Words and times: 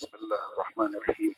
بسم 0.00 0.16
الله 0.16 0.42
الرحمن 0.52 0.92
الرحيم. 0.96 1.32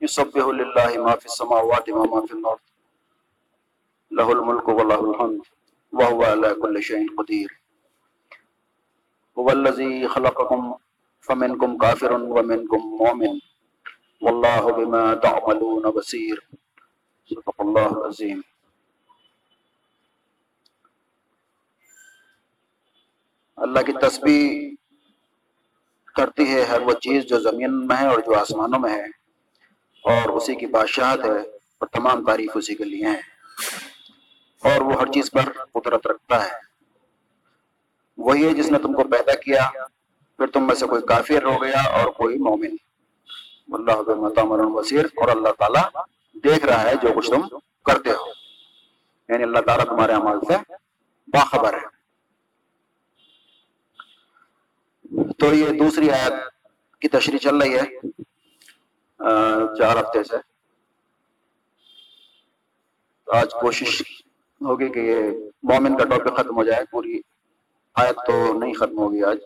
يسبح 0.00 0.44
لله 0.60 1.04
ما 1.04 1.16
في 1.20 1.26
السماوات 1.26 1.90
و 1.90 1.96
وما 2.00 2.26
في 2.26 2.32
الأرض. 2.32 2.64
له 4.10 4.32
الملك 4.32 4.68
وله 4.68 5.10
الحمد، 5.10 5.42
وهو 5.92 6.24
على 6.24 6.54
كل 6.54 6.82
شيء 6.82 7.04
قدير. 7.20 7.60
هو 9.38 9.50
الذي 9.50 10.08
خلقكم، 10.08 10.74
فمنكم 11.20 11.78
كافر 11.78 12.12
ومنكم 12.12 12.80
مؤمن. 12.80 13.40
والله 14.24 14.72
بما 14.72 15.14
تعملون 15.14 15.90
بصير. 15.90 16.48
صدق 17.28 17.60
الله 17.60 17.88
العظيم. 17.92 18.44
اللہ 23.56 23.80
کی 23.80 23.92
تسبیح 23.92 24.74
کرتی 26.16 26.54
ہے 26.54 26.64
ہر 26.64 26.80
وہ 26.80 26.92
چیز 26.92 27.24
جو 27.24 27.40
زمین 27.40 27.86
میں 27.86 27.96
ہے 27.96 28.06
اور 28.06 28.18
جو 28.18 28.38
آسمانوں 28.38 28.80
میں 28.80 28.92
ہے، 28.92 29.04
اور 30.04 30.28
اسی 30.28 30.54
کی 30.54 30.66
بادشاہت 30.66 31.24
ہے 31.24 31.40
اور 31.78 31.86
تمام 31.86 32.24
تعریف 32.24 32.50
اسی 32.54 32.74
کے 32.74 32.84
لیے 32.84 33.06
ہیں۔ 33.06 33.20
اور 34.62 34.80
وہ 34.80 34.92
ہر 35.00 35.06
چیز 35.06 35.30
پر 35.30 35.62
قدرت 35.72 36.06
رکھتا 36.06 36.44
ہے۔ 36.44 36.50
وہی 38.16 38.46
ہے 38.46 38.54
جس 38.54 38.70
نے 38.70 38.78
تم 38.78 38.92
کو 38.92 39.04
پیدا 39.04 39.34
کیا، 39.34 39.70
پھر 40.36 40.46
تم 40.46 40.66
میں 40.66 40.74
سے 40.74 40.86
کوئی 40.86 41.02
کافر 41.02 41.44
ہو 41.44 41.62
گیا 41.62 41.80
اور 41.80 42.12
کوئی 42.12 42.38
مومن۔ 42.38 42.76
اللہ 43.74 43.92
وسیر 44.58 45.04
اور 45.04 45.28
اللہ 45.28 45.48
تعالیٰ 45.58 46.04
دیکھ 46.44 46.64
رہا 46.64 46.82
ہے 46.82 46.94
جو 47.02 47.08
کچھ 47.16 47.30
تم 47.30 47.58
کرتے 47.84 48.10
ہو۔ 48.10 48.26
یعنی 49.28 49.42
اللہ 49.42 49.58
تعالیٰ 49.60 49.84
تمہارے 49.84 50.12
عمل 50.12 50.40
سے 50.40 50.72
باخبر 51.26 51.74
ہے۔ 51.74 51.93
تو 55.22 55.54
یہ 55.54 55.78
دوسری 55.78 56.10
آیت 56.10 56.32
کی 57.00 57.08
تشریح 57.08 57.38
چل 57.38 57.56
رہی 57.56 57.78
ہے۔ 57.78 58.00
چار 59.78 60.00
ہفتے 60.00 60.24
سے۔ 60.24 60.36
آج 63.36 63.52
کوشش 63.60 64.02
ہوگی 64.60 64.88
کہ 64.88 64.98
یہ 64.98 65.20
مومن 65.62 65.96
کا 65.96 66.04
ٹاپک 66.04 66.36
ختم 66.36 66.56
ہو 66.56 66.64
جائے، 66.64 66.84
پوری 66.90 67.20
آیت 67.94 68.16
تو 68.26 68.58
نہیں 68.58 68.74
ختم 68.74 68.98
ہوگی 68.98 69.24
آج۔ 69.24 69.38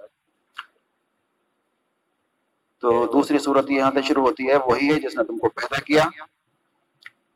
تو 2.80 3.06
دوسری 3.12 3.38
صورت 3.38 3.70
یہاں 3.70 3.90
سے 3.94 4.02
شروع 4.02 4.26
ہوتی 4.26 4.48
ہے، 4.48 4.56
وہی 4.56 4.94
ہے 4.94 5.00
جس 5.00 5.16
نے 5.16 5.24
تم 5.24 5.38
کو 5.38 5.48
پیدا 5.48 5.80
کیا۔ 5.80 6.04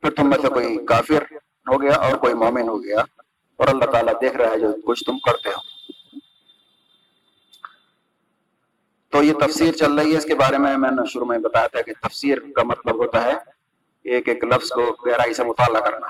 پھر 0.01 0.11
تم 0.11 0.31
میں 0.31 0.39
سے 0.43 0.49
کوئی 0.49 0.87
کافر 0.87 1.23
ہو 1.69 1.83
گیا 1.83 1.93
اور 1.93 2.17
کوئی 2.17 2.35
مومن 2.35 2.69
ہو 2.69 2.85
گیا 2.85 3.01
اور 3.57 3.69
اللہ 3.69 3.85
تعالیٰ 3.85 4.21
دیکھ 4.21 4.37
رہا 4.37 4.51
ہے 4.51 4.61
جو 4.61 4.69
کچھ 4.85 5.05
تم 5.05 5.19
کرتے 5.19 5.49
ہو۔ 5.49 5.72
تو 9.13 9.23
یہ 9.23 9.33
تفسیر 9.33 9.73
چل 9.73 9.93
رہی 9.95 10.13
ہے، 10.13 10.19
اس 10.19 10.25
کے 10.25 10.35
بارے 10.35 10.59
میں 10.59 10.77
میں 10.77 10.91
نے 10.91 11.03
شروع 11.13 11.27
میں 11.27 11.39
بتایا 11.39 11.67
تھا 11.67 11.83
کہ 11.83 11.93
تفسیر 12.03 12.39
کا 12.57 12.63
مطلب 12.63 12.95
ہوتا 12.95 13.23
ہے 13.23 13.33
ایک 14.05 14.29
ایک 14.29 14.45
لفظ 14.45 14.69
کو 14.69 14.97
گہرائی 15.07 15.35
سے 15.35 15.45
مطالعہ 15.45 15.81
کرنا۔ 15.81 16.07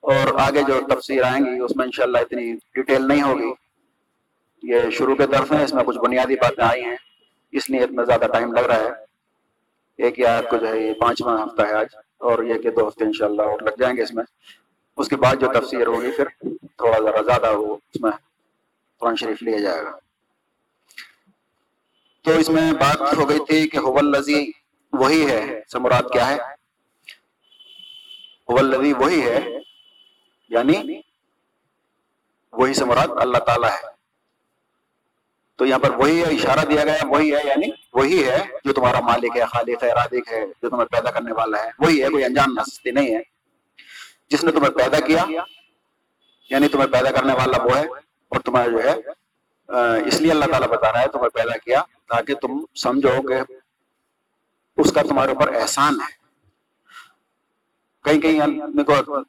اور 0.00 0.34
آگے 0.34 0.62
جو 0.62 0.80
تفسیر 0.88 1.22
آئیں 1.22 1.44
گی، 1.44 1.60
اس 1.60 1.76
میں 1.76 1.84
انشاءاللہ 1.84 2.18
اتنی 2.18 2.52
ڈیٹیل 2.74 3.08
نہیں 3.08 3.22
ہوگی۔ 3.22 3.52
یہ 4.62 4.90
شروع 4.90 5.16
کے 5.16 5.26
طرف 5.26 5.52
ہیں، 5.52 5.64
اس 5.64 5.74
میں 5.74 5.84
کچھ 5.84 5.98
بنیادی 5.98 6.34
باتیں 6.34 6.64
آئی 6.64 6.84
ہیں، 6.84 6.96
اس 7.52 7.70
لیے 7.70 7.80
اتنا 7.80 8.04
زیادہ 8.04 8.26
ٹائم 8.32 8.52
لگ 8.52 8.60
رہا 8.60 8.76
ہے۔ 8.76 8.90
ایک 9.98 10.18
یا 10.18 10.40
کو 10.50 10.56
جو 10.56 10.68
ہے، 10.68 10.80
یہ 10.80 10.92
پانچواں 10.92 11.42
ہفتہ 11.42 11.62
ہے 11.62 11.72
آج، 11.72 11.86
اور 12.18 12.42
یہ 12.42 12.54
کہ 12.54 12.70
دو 12.70 12.88
ہفتے 12.88 13.04
انشاءاللہ 13.04 13.42
اور 13.42 13.60
لگ 13.60 13.70
جائیں 13.78 13.96
گے 13.96 14.02
اس 14.02 14.14
میں۔ 14.14 14.24
اس 14.96 15.08
کے 15.08 15.16
بعد 15.16 15.36
جو 15.36 15.46
تفسیر 15.54 15.86
ہوگی، 15.86 16.10
پھر 16.10 16.24
تھوڑا 16.76 16.98
ذرا 16.98 17.22
زیادہ 17.22 17.56
وہ 17.56 17.76
اس 17.94 18.00
میں 18.00 18.10
قرآن 19.00 19.16
شریف 19.16 19.42
لیا 19.42 19.58
جائے 19.58 19.84
گا۔ 19.84 20.09
تو 22.22 22.30
اس 22.30 22.48
میں 22.48 22.72
بات 22.72 23.16
ہو 23.16 23.28
گئی 23.28 23.38
تھی 23.48 23.68
کہ 23.68 23.78
حول 23.78 24.04
لذی 24.04 24.50
وہی 24.92 25.30
ہے 25.30 25.60
سمراد 25.72 26.02
کیا 26.12 26.28
ہے؟ 26.28 26.36
حول 28.48 28.74
وہی 28.74 29.22
ہے 29.22 29.40
یعنی 30.48 31.00
وہی 32.52 32.74
سمراد 32.74 33.08
اللہ 33.16 33.38
تعالیٰ 33.38 33.70
ہے۔ 33.70 33.86
تو 35.56 35.66
یہاں 35.66 35.78
پر 35.78 35.90
وہی 35.90 36.18
ہے 36.18 36.26
اشارہ 36.26 36.64
دیا 36.64 36.84
گیا، 36.84 36.96
وہی 37.08 37.34
ہے 37.34 37.40
یعنی 37.44 37.66
وہی 37.92 38.28
ہے 38.28 38.44
جو 38.64 38.72
تمہارا 38.72 39.00
مالک 39.00 39.36
ہے، 39.36 39.44
خالق 39.44 39.84
ہے 39.84 39.88
رادق 39.88 40.32
ہے، 40.32 40.46
جو 40.62 40.70
تمہیں 40.70 40.86
پیدا 40.86 41.10
کرنے 41.10 41.32
والا 41.32 41.64
ہے۔ 41.64 41.70
وہی 41.78 42.04
ہے، 42.04 42.08
کوئی 42.08 42.24
انجان 42.24 42.54
نستی 42.54 42.90
نہیں 42.90 43.14
ہے۔ 43.14 43.20
جس 44.30 44.44
نے 44.44 44.52
تمہیں 44.52 44.70
پیدا 44.70 45.00
کیا 45.00 45.24
یعنی 46.50 46.68
تمہیں 46.68 46.92
پیدا 46.92 47.10
کرنے 47.10 47.32
والا 47.32 47.62
وہ 47.62 47.76
ہے 47.76 47.86
اور 48.28 48.40
تمہیں 48.40 48.68
جو 48.68 48.84
ہے 48.84 48.94
اس 50.06 50.20
لیے 50.20 50.30
اللہ 50.30 50.44
تعالیٰ 50.44 50.68
بتا 50.68 50.92
رہا 50.92 51.02
ہے 51.02 51.08
تمہیں 51.08 51.28
پیدا 51.28 51.56
کیا۔ 51.56 51.82
تاکہ 52.10 52.34
تم 52.34 52.64
سمجھو 52.74 53.28
کہ 53.28 53.34
اس 54.76 54.92
کا 54.92 55.02
تمہارے 55.02 55.32
اوپر 55.32 55.54
احسان 55.54 55.94
ہے۔ 55.94 56.20
کہیں 58.04 58.20
کہیں 58.20 59.02
کو 59.02 59.20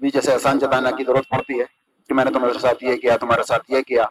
بھی 0.00 0.10
جیسے 0.10 0.32
احسان 0.32 0.58
جتانا 0.58 0.90
کی 0.90 1.04
ضرورت 1.04 1.28
پڑتی 1.28 1.60
ہے 1.60 1.64
کہ 2.08 2.14
میں 2.14 2.24
نے 2.24 2.30
تمہارے 2.30 2.58
ساتھ 2.58 2.84
یہ 2.84 2.96
کیا، 2.96 3.16
تمہارے 3.16 3.42
ساتھ 3.42 3.70
یہ 3.70 3.82
کیا۔ 3.82 4.06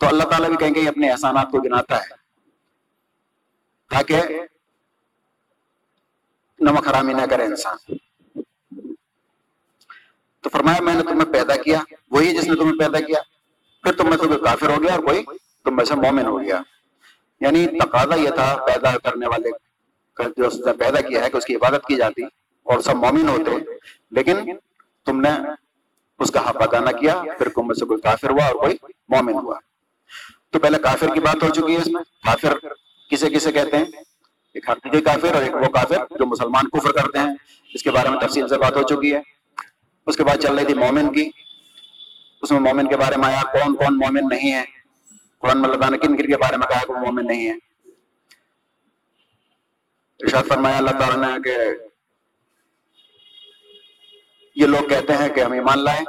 تو 0.00 0.06
اللہ 0.06 0.22
تعالیٰ 0.22 0.48
بھی 0.48 0.56
کہیں 0.56 0.74
کہیں 0.74 0.88
اپنے 0.88 1.10
احسانات 1.10 1.50
کو 1.50 1.60
گناتا 1.60 2.00
ہے۔ 2.00 2.08
تاکہ 3.90 4.22
نمک 6.60 6.88
حرامی 6.88 7.12
نہ 7.12 7.22
کرے 7.30 7.44
انسان۔ 7.44 7.94
تو 10.40 10.48
فرمایا 10.48 10.82
میں 10.82 10.94
نے 10.94 11.02
تمہیں 11.02 11.32
پیدا 11.32 11.56
کیا، 11.56 11.82
وہی 12.10 12.36
جس 12.36 12.44
نے 12.44 12.54
تمہیں 12.54 12.78
پیدا 12.78 13.00
کیا، 13.00 13.18
پھر 13.82 13.92
تم 13.92 14.08
میں 14.08 14.18
سے 14.18 14.26
کوئی 14.26 14.38
کافر 14.38 14.68
ہو 14.68 14.82
گیا 14.82 14.94
اور 14.94 15.02
کوئی 15.02 15.24
تم 15.64 15.76
میں 15.76 15.84
سے 15.84 15.94
مومن 15.94 16.26
ہو 16.26 16.42
گیا۔ 16.42 16.62
یعنی 17.40 17.66
تقاضا 17.66 18.14
یہ 18.14 18.30
تھا 18.30 18.56
پیدا 18.66 18.98
کرنے 18.98 19.26
والے 19.26 19.48
جو 20.36 20.46
اس 20.46 20.54
نے 20.54 20.72
پیدا 20.72 21.00
کیا 21.00 21.24
ہے 21.24 21.30
کہ 21.30 21.36
اس 21.36 21.44
کی 21.44 21.56
عبادت 21.56 21.86
کی 21.86 21.96
جاتی 21.96 22.22
اور 22.62 22.80
سب 22.80 22.94
مومن 22.94 23.28
ہوتے، 23.28 23.50
لیکن 24.10 24.34
تم 25.04 25.20
نے 25.20 25.28
اس 26.18 26.30
کا 26.30 26.50
حق 26.50 26.56
ادا 26.56 26.80
نہ 26.80 26.96
کیا، 26.96 27.22
پھر 27.38 27.48
تم 27.48 27.66
میں 27.66 27.74
سے 27.74 27.84
کوئی 27.84 28.00
کافر 28.00 28.30
ہوا 28.30 28.44
اور 28.44 28.54
کوئی 28.54 28.76
مومن 29.08 29.32
ہوا۔ 29.32 29.58
تو 30.50 30.58
پہلے 30.58 30.78
کافر 30.78 31.14
کی 31.14 31.20
بات 31.20 31.42
ہو 31.42 31.48
چکی 31.48 31.76
ہے۔ 31.76 31.80
اس 31.80 31.86
میں 31.86 32.02
کافر 32.24 32.54
کسے 33.10 33.30
کسے 33.30 33.52
کہتے 33.52 33.76
ہیں؟ 33.76 33.84
ایک 34.54 34.70
حقیقی 34.70 35.00
کافر 35.00 35.34
اور 35.34 35.42
ایک 35.42 35.54
وہ 35.54 35.68
کافر 35.68 35.96
جو 36.18 36.26
مسلمان 36.26 36.68
کفر 36.68 36.92
کرتے 36.92 37.18
ہیں۔ 37.18 37.34
اس 37.74 37.82
کے 37.82 37.90
بارے 37.90 38.08
میں 38.08 38.20
تفصیل 38.20 38.48
سے 38.48 38.58
بات 38.58 38.76
ہو 38.76 38.82
چکی 38.82 39.14
ہے۔ 39.14 39.20
اس 40.06 40.16
کے 40.16 40.24
بعد 40.24 40.36
چل 40.36 40.54
رہی 40.54 40.64
تھی 40.64 40.74
مومن 40.74 41.12
کی۔ 41.12 41.30
اس 42.42 42.50
میں 42.50 42.60
مومن 42.60 42.88
کے 42.88 42.96
بارے 42.96 43.16
میں 43.16 43.28
آیا، 43.28 43.42
کون 43.42 43.76
کون 43.76 43.98
مومن 43.98 44.20
نہیں 44.30 44.52
ہے؟ 44.52 44.75
قرآن 45.38 45.62
میں 45.62 45.70
اللہ 45.70 45.90
نے 45.90 45.98
کن 45.98 46.16
کن 46.16 46.26
کے 46.26 46.36
بارے 46.36 46.56
میں 46.56 46.66
کہا 46.66 46.86
کہ 46.86 46.92
وہ 46.92 46.98
مومن 46.98 47.26
نہیں 47.26 47.46
ہے 47.46 47.52
ارشاد 50.18 50.42
فرمایا، 50.48 50.76
اللہ 50.76 50.90
تعالیٰ 50.90 51.16
نے 51.16 51.42
کہ 51.44 51.56
یہ 54.54 54.66
لوگ 54.66 54.88
کہتے 54.88 55.12
ہیں 55.12 55.28
کہ 55.28 55.40
ہم 55.40 55.52
ایمان 55.52 55.84
لائیں۔ 55.84 56.04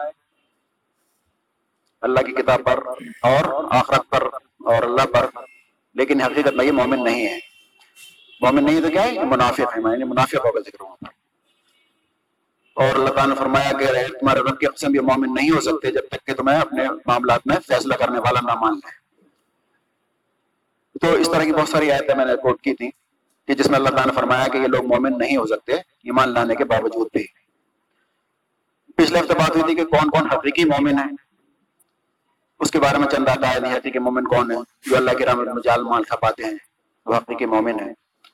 اللہ 2.02 2.20
کی 2.20 2.32
کتاب 2.32 2.60
پر 2.66 2.80
اور 3.22 3.66
آخرت 3.72 4.10
پر 4.10 4.22
اور 4.60 4.84
اللہ 4.84 5.06
پر۔ 5.06 5.26
لیکن 5.94 6.22
حقیقت 6.22 6.54
میں 6.54 6.66
یہ 6.66 6.72
مومن 6.72 7.04
نہیں 7.04 7.28
ہے 7.28 7.40
مومن 8.42 8.64
نہیں 8.64 8.82
تو 8.82 8.90
کیا 8.90 9.04
ہے؟ 9.04 9.24
منافق 9.24 9.78
ہے 9.78 9.92
یعنی 9.92 10.04
منافق 10.04 10.36
ہوگا 10.36 10.60
ذکر 10.60 10.82
وہاں 10.82 10.96
پر۔ 10.96 11.10
اور 12.74 12.94
اللہ 12.94 13.10
تعالیٰ 13.10 13.28
نے 13.28 13.36
فرمایا 13.36 13.72
کہ 13.72 14.18
تمہارے 14.20 14.40
رب 14.40 14.60
کی 14.60 14.66
قسم 14.66 14.96
یہ 14.96 15.02
مومن 15.02 15.34
نہیں 15.34 15.50
ہو 15.50 15.62
سکتے 15.62 15.92
جب 15.92 16.08
تک 16.12 16.26
کہ 16.26 16.34
تمہیں 16.34 16.62
اپنے 16.62 16.84
معاملات 17.06 17.48
میں 17.48 17.56
فیصلہ 17.68 17.94
کرنے 17.94 18.20
والا 18.20 18.40
نہ 18.42 18.60
مان 18.60 18.74
لیں 18.74 19.07
تو 21.02 21.14
اس 21.14 21.30
طرح 21.32 21.44
کی 21.44 21.54
بہت 21.54 21.70
ساری 21.70 21.92
آیتیں 21.92 22.16
میں 22.16 22.26
نے 22.26 22.36
کوٹ 22.36 22.62
کی 22.62 22.74
تھی 22.74 22.90
کہ 23.48 23.54
جس 23.54 23.70
میں 23.70 23.78
اللہ 23.78 23.90
تعالیٰ 23.90 24.06
نے 24.06 24.12
فرمایا 24.12 24.48
کہ 24.48 24.58
یہ 24.58 24.68
لوگ 24.68 24.86
مومن 24.86 25.18
نہیں 25.18 25.38
ہو 25.38 25.46
سکتے 25.46 25.74
ایمان 25.74 26.30
لانے 26.30 26.56
کے 26.56 26.64
باوجود 26.64 27.08
بھی۔ 27.14 27.26
پچھلے 28.96 29.20
ہفتے 29.20 29.34
بات 29.34 29.50
ہوئی 29.50 29.64
تھی 29.64 29.76
کہ 29.76 29.86
کون 29.86 30.10
کون 30.10 30.32
حقیقی 30.32 30.64
مومن 30.64 30.98
ہیں۔ 30.98 31.16
اس 32.60 32.72
کے 32.72 32.80
بارے 32.80 32.98
میں 32.98 33.08
چند 33.08 33.28
آتا 33.28 33.60
نہیں 33.60 33.74
آتی 33.74 33.92
کہ 33.92 34.00
مومن 34.00 34.24
کون 34.24 34.52
ہے 34.52 34.56
جو 34.90 34.98
اللہ 34.98 35.12
رحمت 35.12 35.48
میں 35.48 35.62
جال 35.64 35.84
مال 35.84 36.04
کھپاتے 36.04 36.44
ہیں 36.44 36.58
وہ 37.06 37.16
حقیقی 37.16 37.46
مومن 37.46 37.80
ہیں۔ 37.80 37.94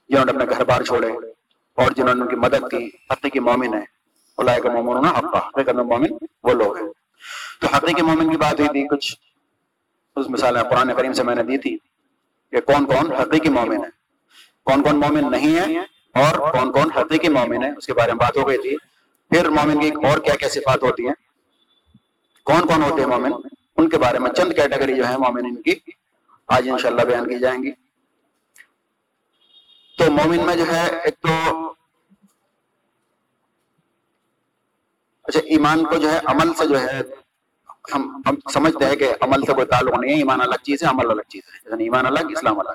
جنہوں 0.10 0.26
نے 0.26 0.32
اپنے 0.32 0.46
گھر 0.50 0.64
بار 0.64 0.82
چھوڑے 0.82 1.08
اور 1.76 1.92
جنہوں 1.92 2.16
نے 2.16 2.22
ان 2.22 2.28
کی 2.28 2.36
مدد 2.36 2.72
کی 2.72 2.90
حقیقی 3.12 3.40
مومن 3.40 3.74
ہے 3.74 3.82
اللہ 4.38 4.52
کا 4.64 4.72
مومن 4.72 4.94
ہونا 4.94 5.12
حقا 5.12 5.38
حقیقت 5.38 5.76
میں 5.76 5.84
مومن 5.84 6.10
وہ 6.44 6.54
لوگ 6.54 6.78
ہیں۔ 6.78 6.88
تو 7.62 7.68
حقیقی 7.68 8.02
مومن 8.02 8.32
کی 8.32 8.38
بات 8.38 8.60
ہوئی 8.60 8.70
تھی 8.70 8.88
کچھ 8.88 9.16
اس 10.16 10.30
مثال 10.30 10.58
قرآن 10.70 10.96
کریم 10.98 11.14
سے 11.14 11.24
میں 11.24 11.36
نے 11.36 11.44
دی 11.44 11.58
تھی۔ 11.58 11.78
کہ 12.54 12.62
کون 12.62 12.86
کون 12.86 13.12
حقیقی 13.12 13.50
مومن 13.50 13.76
ہے 13.76 13.90
کون 14.64 14.84
کون 14.84 14.96
مومن 14.96 15.32
نہیں 15.32 15.56
ہے 15.56 15.80
اور 16.24 16.52
کون 16.52 16.72
کون 16.72 16.92
حقیقی 16.92 17.30
مومن 17.30 17.64
ہے 17.64 17.72
اس 17.78 17.86
کے 17.86 17.94
بارے 17.94 18.12
میں 18.12 18.20
بات 18.20 18.38
ہو 18.38 18.48
گئی 18.48 18.58
تھی۔ 18.58 18.78
پھر 19.30 19.50
مومن 19.50 19.82
کی 19.82 20.08
اور 20.08 20.18
کیا 20.18 20.36
کیا 20.36 20.50
صفات 20.50 20.84
ہوتی 20.84 21.08
ہیں؟ 21.08 21.14
کون 22.44 22.68
کون 22.68 22.84
ہوتے 22.84 23.02
ہیں 23.02 23.10
مومن؟ 23.10 23.32
ان 23.78 23.90
کے 23.90 23.98
بارے 23.98 24.20
میں 24.20 24.32
چند 24.32 24.54
کیٹیگری 24.54 24.96
جو 24.96 25.08
ہے 25.08 25.18
مومن 25.18 25.46
ان 25.46 25.62
کی۔ 25.62 25.76
آج 26.48 26.70
انشاءاللہ 26.70 27.02
بیان 27.02 27.30
کی 27.30 27.40
جائیں 27.40 27.64
گی۔ 27.64 27.72
تو 29.98 30.12
مومن 30.12 30.46
میں 30.46 30.56
جو 30.56 30.68
ہے، 30.68 31.00
ایک 31.00 31.16
تو 31.20 31.74
اچھا 35.24 35.40
ایمان 35.40 35.84
کو 35.84 35.96
جو 35.96 36.12
ہے، 36.12 36.20
عمل 36.26 36.54
سے 36.54 36.68
جو 36.68 36.82
ہے 36.82 37.02
ہم 37.96 38.22
ہم 38.26 38.36
سمجھتے 38.54 38.86
ہیں 38.86 38.96
کہ 38.96 39.14
عمل 39.22 39.42
سے 39.46 39.54
کوئی 39.54 39.68
تعلق 39.68 40.00
نہیں 40.00 40.12
ہے، 40.12 40.18
ایمان 40.18 40.42
الگ 40.42 40.56
چیز 40.64 40.84
ہے، 40.84 40.88
عمل 40.88 41.12
الگ 41.12 41.22
چیز 41.22 41.42
ہے۔ 41.48 41.70
یعنی 41.72 41.84
ایمان 41.84 42.06
الگ 42.06 42.20
اسلام 42.20 42.60
الگ 42.60 42.70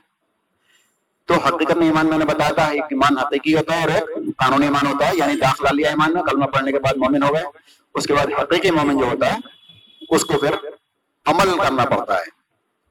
تو 1.26 1.34
حقیقت 1.34 1.76
میں 1.76 1.86
ایمان 1.86 2.06
میں 2.06 2.18
نے 2.18 2.24
بتایا 2.24 2.52
تھا، 2.54 2.66
ایک 2.66 2.82
ایمان 2.82 3.18
حقیقی 3.18 3.56
ہوتا 3.56 3.76
ہے، 3.76 3.80
اور 3.80 3.88
ایک 3.88 4.36
قانونی 4.36 4.66
ایمان 4.66 4.86
ہوتا 4.86 5.08
ہے 5.08 5.16
یعنی 5.16 5.40
داخلہ 5.40 5.68
لیا 5.72 5.88
ایمان 5.88 6.12
میں، 6.12 6.22
کلمہ 6.22 6.44
پڑھنے 6.44 6.72
کے 6.72 6.78
بعد 6.78 6.96
مومن 6.96 7.22
ہو 7.22 7.34
گئے، 7.34 7.42
اس 7.94 8.06
کے 8.06 8.14
بعد 8.14 8.26
حقیقی 8.42 8.70
مومن 8.70 8.98
جو 8.98 9.06
ہوتا 9.06 9.32
ہے، 9.32 9.38
اس 10.10 10.24
کو 10.24 10.38
پھر 10.38 10.54
عمل 11.26 11.58
کرنا 11.58 11.84
پڑتا 11.84 12.14
ہے۔ 12.14 12.24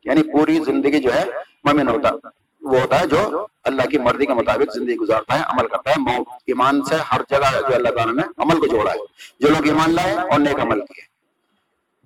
یعنی 0.06 0.24
پوری 0.24 0.60
زندگی 0.66 1.00
جو 1.00 1.14
ہے، 1.14 1.26
مومن 1.64 1.88
ہوتا، 1.88 2.28
وہ 2.62 2.80
ہوتا 2.80 3.00
ہے 3.00 3.08
جو 3.08 3.48
اللہ 3.64 3.82
کی 3.82 3.98
مرضی 3.98 4.26
کے 4.26 4.34
مطابق 4.34 4.74
زندگی 4.74 4.96
گزارتا 4.96 5.40
ہے، 5.40 5.44
عمل 5.44 5.68
کرتا 5.68 5.90
ہے۔ 5.90 6.22
ایمان 6.46 6.82
سے 6.82 6.96
ہر 6.96 7.22
جگہ 7.30 7.70
جو 7.70 7.76
اللہ 7.76 7.90
تعالیٰ 7.90 8.14
نے 8.14 8.22
عمل 8.38 8.60
کو 8.60 8.68
جوڑا 8.68 8.92
ہے۔ 8.92 8.98
جو 9.40 9.48
لوگ 9.48 9.68
ایمان 9.68 9.94
لائے، 9.94 10.14
اور 10.14 10.40
نیک 10.40 10.60
عمل 10.60 10.80
کیے۔ 10.80 11.17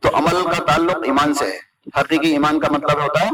تو 0.01 0.09
عمل 0.13 0.44
کا 0.44 0.65
تعلق 0.65 0.98
ایمان 1.03 1.33
سے 1.33 1.45
ہے۔ 1.45 1.59
حقیقی 2.00 2.31
ایمان 2.31 2.59
کا 2.59 2.68
مطلب 2.71 3.01
ہوتا 3.01 3.25
ہے 3.25 3.30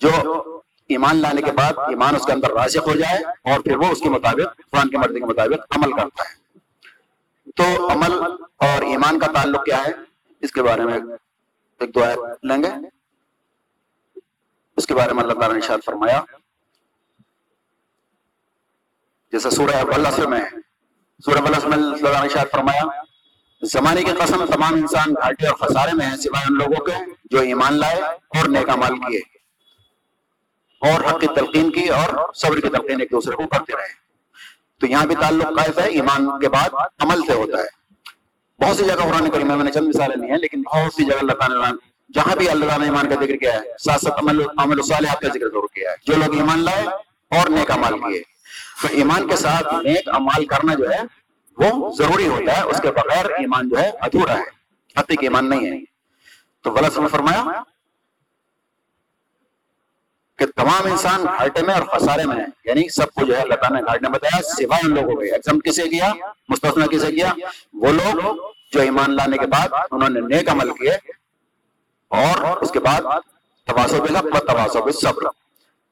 جو 0.00 0.42
ایمان 0.88 1.16
لانے 1.16 1.42
کے 1.42 1.52
بعد 1.52 1.72
ایمان 1.78 2.16
اس 2.16 2.26
کے 2.26 2.32
اندر 2.32 2.50
راسخ 2.50 2.88
ہو 2.88 2.96
جائے 2.96 3.52
اور 3.52 3.60
پھر 3.60 3.76
وہ 3.76 3.86
اس 3.86 4.00
کے 4.00 4.08
مطابق 4.08 4.70
قرآن 4.70 4.88
کی 4.88 4.96
مرضی 4.96 5.20
مطلب 5.20 5.34
کے 5.34 5.44
مطابق 5.44 5.76
عمل 5.76 5.92
کرتا 5.92 6.22
ہے۔ 6.22 6.58
تو 7.56 7.92
عمل 7.92 8.12
اور 8.56 8.82
ایمان 8.82 9.18
کا 9.18 9.26
تعلق 9.26 9.64
کیا 9.64 9.84
ہے؟ 9.84 9.90
اس 10.40 10.52
کے 10.52 10.62
بارے 10.62 10.82
میں 10.82 11.00
ایک 11.80 11.94
دعا 11.94 12.14
لیں 12.42 12.62
گے۔ 12.62 12.88
اس 14.76 14.86
کے 14.86 14.94
بارے 14.94 15.12
میں 15.12 15.22
اللہ 15.22 15.34
تعالیٰ 15.34 15.54
نے 15.54 15.60
شاد 15.60 15.78
فرمایا۔ 15.84 16.22
جیسے 19.32 19.50
سورہ 19.50 19.84
بلس 19.84 20.18
میں 20.18 20.40
سورہ 21.24 21.38
بلس 21.38 21.64
میں 21.64 21.78
اللہ 21.78 21.96
تعالیٰ 21.96 22.22
نے 22.22 22.28
شاد 22.28 22.46
فرمایا۔ 22.52 23.02
زمانے 23.62 24.02
کی 24.02 24.10
قسم 24.10 24.44
تمام 24.46 24.74
انسان 24.74 25.10
گھاٹے 25.10 25.46
اور 25.46 25.54
خسارے 25.54 25.90
میں 25.92 26.06
ہیں، 26.06 26.16
سوائے 26.16 26.46
ان 26.50 26.58
لوگوں 26.58 26.84
کے 26.84 26.92
جو 27.30 27.40
ایمان 27.40 27.72
لائے 27.74 28.00
اور 28.02 28.48
نیک 28.48 28.68
مال 28.68 28.96
کیے۔ 28.96 29.18
اور 30.80 31.04
حق 31.04 31.20
کی 31.20 31.26
تلقین 31.26 31.70
کی 31.70 31.88
اور 31.88 32.32
صبر 32.34 32.54
کی 32.54 32.68
تلقین 32.68 33.00
ایک 33.00 33.10
دوسرے 33.10 33.36
کو 33.36 33.46
کرتے 33.46 33.72
رہے۔ 33.76 34.00
تو 34.80 34.86
یہاں 34.86 35.06
بھی 35.06 35.14
تعلق 35.14 35.44
قائف 35.44 35.78
ہے، 35.78 35.88
ایمان 35.88 36.40
کے 36.40 36.48
بعد 36.48 36.68
عمل 36.98 37.20
سے 37.26 37.32
ہوتا 37.32 37.58
ہے۔ 37.58 37.80
بہت 38.64 38.76
سی 38.76 38.84
جگہ 38.84 38.94
قرآن 38.94 39.30
کریم 39.30 39.46
میں 39.46 39.64
نے 39.64 39.72
چند 39.72 39.88
مثالیں 39.88 40.16
نہیں 40.16 40.30
ہیں، 40.30 40.38
لیکن 40.38 40.62
بہت 40.62 40.94
سی 40.94 41.04
جگہ 41.04 41.16
اللہ 41.20 41.32
تعالیٰ 41.32 41.72
جہاں 42.14 42.36
بھی 42.36 42.48
اللہ 42.48 42.66
تعالیٰ 42.66 42.86
نے 42.86 42.92
ایمان 42.92 43.08
کا 43.08 43.14
ذکر 43.14 43.36
کیا 43.36 43.52
ہے، 43.52 43.60
ساتھ 43.78 44.00
ساتھ 44.00 44.18
عمل 44.18 44.42
عمل 44.58 44.82
صالحات 44.82 45.20
کا 45.20 45.28
ذکر 45.28 45.48
ضرور 45.48 45.68
کیا 45.74 45.90
ہے۔ 45.90 45.96
جو 46.06 46.14
لوگ 46.16 46.36
ایمان 46.36 46.58
لائے 46.58 46.82
اور 47.38 47.50
نیک 47.50 47.70
عمال 47.70 47.98
کیے۔ 47.98 48.22
تو 48.82 48.88
ایمان 48.90 49.28
کے 49.28 49.36
ساتھ 49.36 49.74
نیک 49.74 50.08
عمال 50.08 50.46
کرنا 50.46 50.74
جو 50.74 50.90
ہے 50.90 51.19
وہ 51.60 51.92
ضروری 51.96 52.28
ہوتا 52.28 52.56
ہے، 52.56 52.62
اس 52.62 52.80
کے 52.80 52.90
بغیر 52.90 53.24
ایمان 53.24 53.68
جو 53.68 53.78
ہے، 53.78 53.88
ادھورا 53.88 54.38
ہے 54.38 54.42
حقیق 55.00 55.18
ایمان 55.22 55.50
نہیں 55.50 55.66
ہے۔ 55.66 55.84
تو 56.62 56.72
غلط 56.72 56.94
سمجھ 56.94 57.10
فرمایا 57.10 57.62
کہ 60.38 60.46
تمام 60.46 60.82
انسان 60.84 61.22
گھاٹے 61.22 61.62
میں 61.62 61.74
اور 61.74 61.82
خسارے 61.82 62.24
میں 62.24 62.36
ہیں۔ 62.36 62.46
یعنی 62.64 62.88
سب 62.88 63.10
کو 63.10 63.24
جو 63.24 63.36
ہے 63.36 63.42
اللہ 63.42 63.54
تعالیٰ 63.54 63.80
نے 63.80 63.86
گھاٹے 63.86 63.98
میں 64.02 64.10
بتایا، 64.10 64.42
سوائے 64.42 64.86
ان 64.86 64.94
لوگوں 64.94 65.16
کے۔ 65.16 65.32
ایگزام 65.32 65.60
کسے 65.60 65.82
کیا؟ 65.82 66.12
مستثنا 66.48 66.86
کسے 66.86 67.12
کیا؟ 67.12 67.32
وہ 67.72 67.92
لوگ 67.92 68.34
جو 68.72 68.80
ایمان 68.80 69.16
لانے 69.16 69.36
کے 69.36 69.46
بعد 69.46 69.68
انہوں 69.90 70.08
نے 70.08 70.20
نیک 70.20 70.48
عمل 70.48 70.72
کیے 70.72 70.92
اور 72.08 72.56
اس 72.56 72.70
کے 72.70 72.80
بعد 72.80 73.00
تواسو 73.66 74.02
بے 74.02 74.28
و 74.28 74.38
تواسو 74.38 74.82
بے 74.82 74.92
صبر۔ 74.92 75.22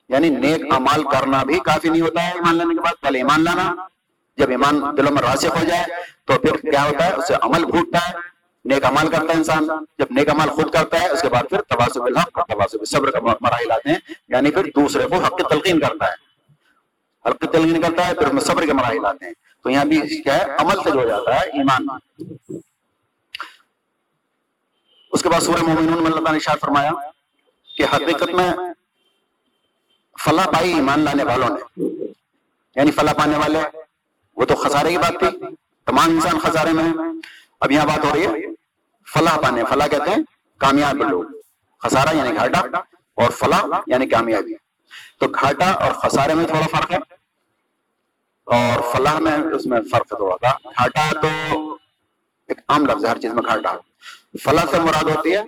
یعنی 0.09 0.29
نیک 0.29 0.63
عمل 0.75 1.03
کرنا 1.03 1.43
بھی 1.43 1.59
کافی 1.59 1.89
نہیں 1.89 2.03
ہوتا 2.03 2.23
ہے 2.23 2.33
ایمان 2.33 2.57
لانے 2.57 2.75
کے 2.75 2.81
بعد۔ 2.81 3.03
پہلے 3.03 3.19
ایمان 3.19 3.45
لانا 3.45 3.75
جب 4.39 4.51
ایمان 4.51 4.97
دلوں 4.97 5.13
میں 5.13 5.23
راسخ 5.23 5.45
ہو 5.45 5.65
جائے 5.69 5.85
تو 6.25 6.39
پھر 6.39 6.57
کیا 6.57 6.85
ہوتا 6.85 7.07
ہے؟ 7.07 7.13
اسے 7.13 7.35
عمل 7.43 7.71
پھوٹتا 7.71 8.09
ہے، 8.09 8.13
نیک 8.65 8.85
عمل 8.85 9.11
کرتا 9.11 9.33
ہے 9.33 9.33
انسان۔ 9.33 9.69
جب 9.99 10.07
نیک 10.11 10.29
عمل 10.31 10.49
خود 10.49 10.73
کرتا 10.73 11.01
ہے، 11.01 11.09
اس 11.09 11.23
کے 11.23 11.29
بعد 11.29 11.43
پھر 11.49 11.63
تباسب 11.63 12.03
الحق 12.03 12.39
اور 12.39 12.45
تباسب 12.49 12.85
صبر 12.87 13.11
کا 13.11 13.19
مراحل 13.21 13.73
آتے 13.73 13.89
ہیں۔ 13.89 13.99
یعنی 14.29 14.51
پھر 14.51 14.65
دوسرے 14.65 15.09
کو 15.09 15.15
حق 15.15 15.37
کی 15.37 15.43
تلقین 15.51 15.81
کرتا 15.81 16.07
ہے۔ 16.07 16.13
حق 17.29 17.39
کی 17.39 17.47
تلقین 17.47 17.83
کرتا 17.83 18.09
ہے، 18.09 18.15
پھر 18.15 18.41
صبر 18.41 18.67
کے 18.67 18.73
مراحل 18.73 19.07
آتے 19.07 19.27
ہیں۔ 19.27 19.33
تو 19.63 19.71
یہاں 19.71 19.85
بھی 19.85 20.23
کیا 20.23 20.39
ہے؟ 20.39 20.45
عمل 20.59 20.83
سے 20.83 20.91
جو 20.91 21.09
جاتا 21.09 21.35
ہے، 21.35 21.41
ایمان۔ 21.41 21.87
اس 25.13 25.23
کے 25.23 25.29
بعد 25.29 25.41
سورہ 25.41 25.63
مومنون 25.63 26.03
میں 26.03 26.13
اللہ 26.13 26.31
نے 26.31 26.37
اشار 26.37 26.57
فرمایا 26.61 26.91
کہ 27.77 27.85
حقیقت 27.95 28.29
میں 28.29 28.51
فلاح 30.25 30.47
پائی 30.47 30.73
ایمان 30.73 31.01
لانے 31.01 31.25
والوں 31.25 31.49
نے۔ 31.49 31.83
یعنی 32.77 32.91
فلاح 32.91 33.13
پانے 33.13 33.37
والے 33.37 33.78
وہ 34.39 34.45
تو 34.45 34.55
خسارے 34.55 34.91
کی 34.91 34.99
بات 34.99 35.15
تھی، 35.19 35.39
تمام 35.87 36.11
انسان 36.11 36.39
خسارے 36.39 36.73
میں 36.73 36.85
ہیں۔ 36.85 36.93
اب 37.61 37.71
یہاں 37.73 37.87
بات 37.87 38.05
ہو 38.05 38.11
رہی 38.15 38.27
ہے، 38.27 38.31
فلاح 39.15 39.37
پانے، 39.37 39.65
فلاح 39.65 39.87
کہتے 39.87 40.11
ہیں، 40.11 40.19
کامیاب 40.59 40.95
لوگ۔ 40.95 41.25
خسارہ 41.83 42.17
یعنی 42.17 42.37
گھاٹا 42.37 42.59
اور 43.15 43.31
فلاح 43.31 43.65
یعنی 43.87 44.07
کامیابی۔ 44.07 44.55
تو 45.21 45.29
گھاٹا 45.29 45.71
اور 45.71 45.93
خسارے 45.93 46.35
میں 46.35 46.45
تھوڑا 46.45 46.79
فرق 46.79 46.91
ہے۔ 46.91 46.97
اور 48.45 48.95
فلاح 48.95 49.19
میں 49.19 49.33
اس 49.33 49.67
میں 49.67 49.81
فرق 49.93 50.09
تھوڑا 50.09 50.37
تھا 50.37 50.69
گھاٹا 50.69 51.21
تو 51.21 51.29
ایک 52.49 52.59
عام 52.69 52.87
لفظ 52.87 53.05
ہے، 53.05 53.11
ہر 53.11 53.19
چیز 53.19 53.33
میں 53.35 53.43
گھاٹا۔ 53.47 53.73
فلاح 54.45 54.65
سے 54.71 54.79
مراد 54.79 55.17
ہوتی 55.17 55.33
ہے 55.33 55.43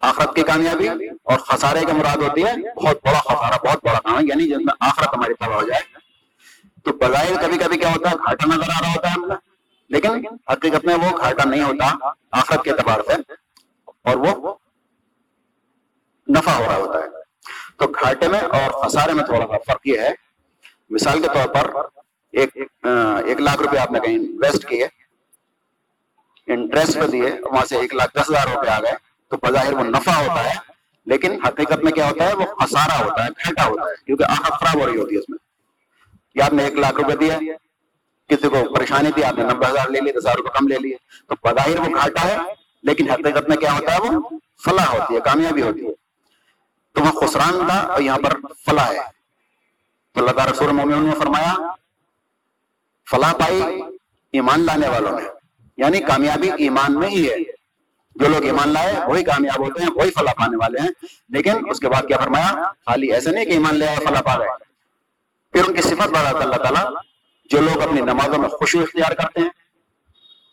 آخرت 0.00 0.36
کی 0.36 0.42
کامیابی 0.42 0.88
اور 1.22 1.38
خسارے 1.38 1.80
کی 1.80 1.92
مراد 1.92 2.16
ہوتی 2.16 2.44
ہے 2.44 2.74
بہت 2.74 2.96
بڑا 3.04 3.20
خسارہ، 3.20 3.66
بہت 3.66 3.84
بڑا 3.84 4.00
کام۔ 4.00 4.18
ہے 4.18 4.24
یعنی 4.24 4.48
جس 4.48 4.56
میں 4.56 4.74
آخرت 4.80 5.08
ہماری 5.16 5.34
تباہ 5.34 5.54
ہو 5.54 5.62
جائے۔ 5.62 5.99
تو 6.84 6.92
بظاہر 7.00 7.40
کبھی 7.42 7.58
کبھی 7.58 7.78
کیا 7.78 7.92
ہوتا 7.92 8.10
ہے 8.10 8.16
گھاٹا 8.16 8.46
نظر 8.48 8.70
آ 8.70 8.80
رہا 8.80 8.92
ہوتا 8.92 9.10
ہے 9.10 9.36
لیکن 9.90 10.26
حقیقت 10.50 10.84
میں 10.86 10.94
وہ 10.96 11.16
گھاٹا 11.18 11.44
نہیں 11.44 11.62
ہوتا 11.62 11.86
آخرت 12.40 12.64
کے 12.64 12.70
اعتبار 12.70 13.00
سے، 13.06 13.14
اور 14.04 14.16
وہ 14.16 14.54
نفع 16.28 16.52
ہو 16.52 16.64
رہا 16.64 16.76
ہوتا 16.76 16.98
ہے۔ 16.98 17.08
تو 17.78 17.86
گھاٹے 18.00 18.28
میں 18.28 18.40
اور 18.58 18.70
خسارے 18.82 19.12
میں 19.14 19.24
تھوڑا 19.24 19.46
سا 19.46 19.58
فرق 19.66 19.86
یہ 19.86 19.98
ہے۔ 20.00 20.12
مثال 20.90 21.22
کے 21.22 21.28
طور 21.34 21.48
پر 21.54 21.70
ایک 22.34 22.56
ایک 22.56 23.40
لاکھ 23.40 23.62
روپے 23.62 23.78
آپ 23.78 23.92
نے 23.92 24.00
کہیں 24.00 24.16
انویسٹ 24.16 24.68
کیے 24.68 24.86
انٹرسٹ 26.48 26.98
پہ 27.00 27.06
دیے، 27.06 27.30
وہاں 27.42 27.64
سے 27.68 27.78
ایک 27.78 27.94
لاکھ 27.94 28.16
دس 28.16 28.30
ہزار 28.30 28.46
روپے 28.48 28.68
آ 28.70 28.78
گئے، 28.82 28.94
تو 29.30 29.36
بظاہر 29.42 29.72
وہ 29.72 29.84
نفع 29.84 30.14
ہوتا 30.14 30.44
ہے، 30.44 30.54
لیکن 31.06 31.38
حقیقت 31.44 31.84
میں 31.84 31.92
کیا 31.92 32.08
ہوتا 32.08 32.28
ہے، 32.28 32.34
وہ 32.34 32.46
خسارہ 32.56 33.02
ہوتا 33.02 33.24
ہے 33.24 33.28
گھاٹا 33.30 33.66
ہوتا 33.66 33.82
ہے، 33.82 33.94
کیونکہ 34.06 34.24
آخر 34.30 34.50
خراب 34.52 34.80
ہو 34.80 34.86
رہی 34.86 34.98
ہوتی 34.98 35.14
ہے 35.14 35.20
اس 35.20 35.28
میں۔ 35.28 35.38
یا 36.34 36.44
آپ 36.44 36.52
نے 36.52 36.64
ایک 36.64 36.74
لاکھ 36.74 36.94
روپے 36.94 37.16
دیا 37.16 37.38
کسی 38.28 38.48
کو 38.48 38.74
پریشانی 38.74 39.12
تھی، 39.12 39.24
آپ 39.24 39.34
نے 39.34 39.44
نبے 39.44 39.66
ہزار 39.66 39.88
لے 39.88 40.00
لیے، 40.00 40.12
دس 40.12 40.18
ہزار 40.18 40.34
روپے 40.34 40.48
کم 40.58 40.68
لے 40.68 40.76
لیے۔ 40.78 40.96
تو 41.28 41.34
بظاہر 41.44 41.80
وہ 41.80 41.84
گھاٹا 41.84 42.24
ہے، 42.24 42.36
لیکن 42.82 43.10
حقیقت 43.10 43.48
میں 43.48 43.56
کیا 43.56 43.72
ہوتا 43.72 43.94
ہے، 43.94 44.00
وہ 44.00 44.28
فلاح 44.64 44.86
ہوتی 44.86 45.14
ہے، 45.14 45.20
کامیابی 45.20 45.62
ہوتی 45.62 45.86
ہے۔ 45.86 45.92
تو 46.94 47.00
وہ 47.00 47.20
خسران 47.20 47.66
تھا 47.68 47.78
اور 47.78 48.00
یہاں 48.00 48.18
پر 48.18 48.30
فلاح 48.66 48.90
ہے۔ 48.90 48.98
تو 50.14 50.20
اللہ 50.20 50.30
تعالیٰ 50.30 50.52
رسول 50.52 50.72
مومن 50.72 51.04
نے 51.04 51.14
فرمایا، 51.18 51.54
فلاح 53.10 53.32
پائی 53.32 53.82
ایمان 54.32 54.66
لانے 54.66 54.88
والوں 54.88 55.20
نے۔ 55.20 55.28
یعنی 55.76 56.00
کامیابی 56.00 56.50
ایمان 56.50 56.94
میں 56.94 57.08
ہی 57.08 57.30
ہے۔ 57.30 57.36
جو 58.14 58.28
لوگ 58.28 58.44
ایمان 58.44 58.68
لائے، 58.68 58.94
وہی 59.06 59.24
کامیاب 59.24 59.60
ہوتے 59.60 59.82
ہیں، 59.82 59.90
وہی 59.94 60.10
فلاح 60.10 60.32
پانے 60.32 60.56
والے 60.56 60.80
ہیں۔ 60.80 60.90
لیکن 61.28 61.70
اس 61.70 61.80
کے 61.80 61.88
بعد 61.88 62.02
کیا 62.02 62.16
فرمایا، 62.16 62.52
خالی 62.86 63.12
ایسے 63.12 63.30
نہیں 63.30 63.44
کہ 63.44 63.50
ایمان 63.50 63.74
لے 63.74 63.88
آئے، 63.88 63.96
فلاح 63.96 64.20
پا 64.20 64.38
گئے 64.38 64.69
پھر 65.52 65.68
ان 65.68 65.74
کی 65.74 65.82
صفت 65.82 66.08
بڑھاتا 66.08 66.38
اللہ 66.38 66.56
تعالیٰ 66.56 66.92
جو 67.44 67.60
لوگ 67.60 67.82
اپنی 67.82 68.00
نمازوں 68.00 68.38
میں 68.38 68.48
خوشو 68.48 68.80
اختیار 68.80 69.12
کرتے 69.12 69.40
ہیں 69.40 69.50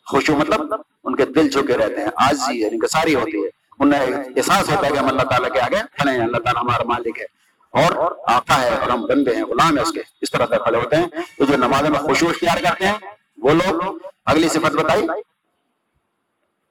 خوشو 0.05 0.35
مطلب 0.35 0.73
ان 1.03 1.15
کے 1.15 1.25
دل 1.25 1.49
جھکے 1.49 1.77
رہتے 1.77 2.01
ہیں 2.01 2.07
آج 2.15 2.37
ہی 2.49 2.65
ان 2.65 2.79
کے 2.79 2.87
ساری 2.87 3.15
ہوتی 3.15 3.43
ہے۔ 3.43 3.49
انہیں 3.79 4.01
احساس 4.35 4.69
ہوتا 4.69 4.87
ہے 4.87 4.91
کہ 4.91 4.97
ہم 4.97 5.07
اللہ 5.07 5.21
تعالیٰ 5.21 5.51
کے 5.51 5.61
آگے 5.61 5.79
کھڑے 5.97 6.11
ہیں، 6.11 6.21
اللہ 6.21 6.37
تعالیٰ 6.37 6.63
ہمارا 6.63 6.83
مالک 6.83 7.19
ہے۔ 7.19 7.25
اور 7.71 8.11
آقا 8.27 8.61
ہے، 8.61 8.69
اور 8.69 8.89
ہم 8.89 9.05
بندے 9.05 9.35
ہیں، 9.35 9.43
غلام 9.43 9.77
ہے 9.77 9.81
اس 9.81 9.91
کے۔ 9.91 10.01
اس 10.21 10.31
طرح 10.31 10.45
سے 10.45 10.55
کھڑے 10.63 10.77
ہوتے 10.77 10.95
ہیں، 10.95 11.07
تو 11.37 11.45
جو 11.45 11.57
نمازوں 11.57 11.89
میں 11.89 11.99
خوشو 11.99 12.29
اختیار 12.29 12.57
کرتے 12.63 12.87
ہیں، 12.87 12.97
وہ 13.37 13.53
لوگ 13.53 13.97
اگلی 14.25 14.49
صفت 14.49 14.75
بتائی، 14.75 15.07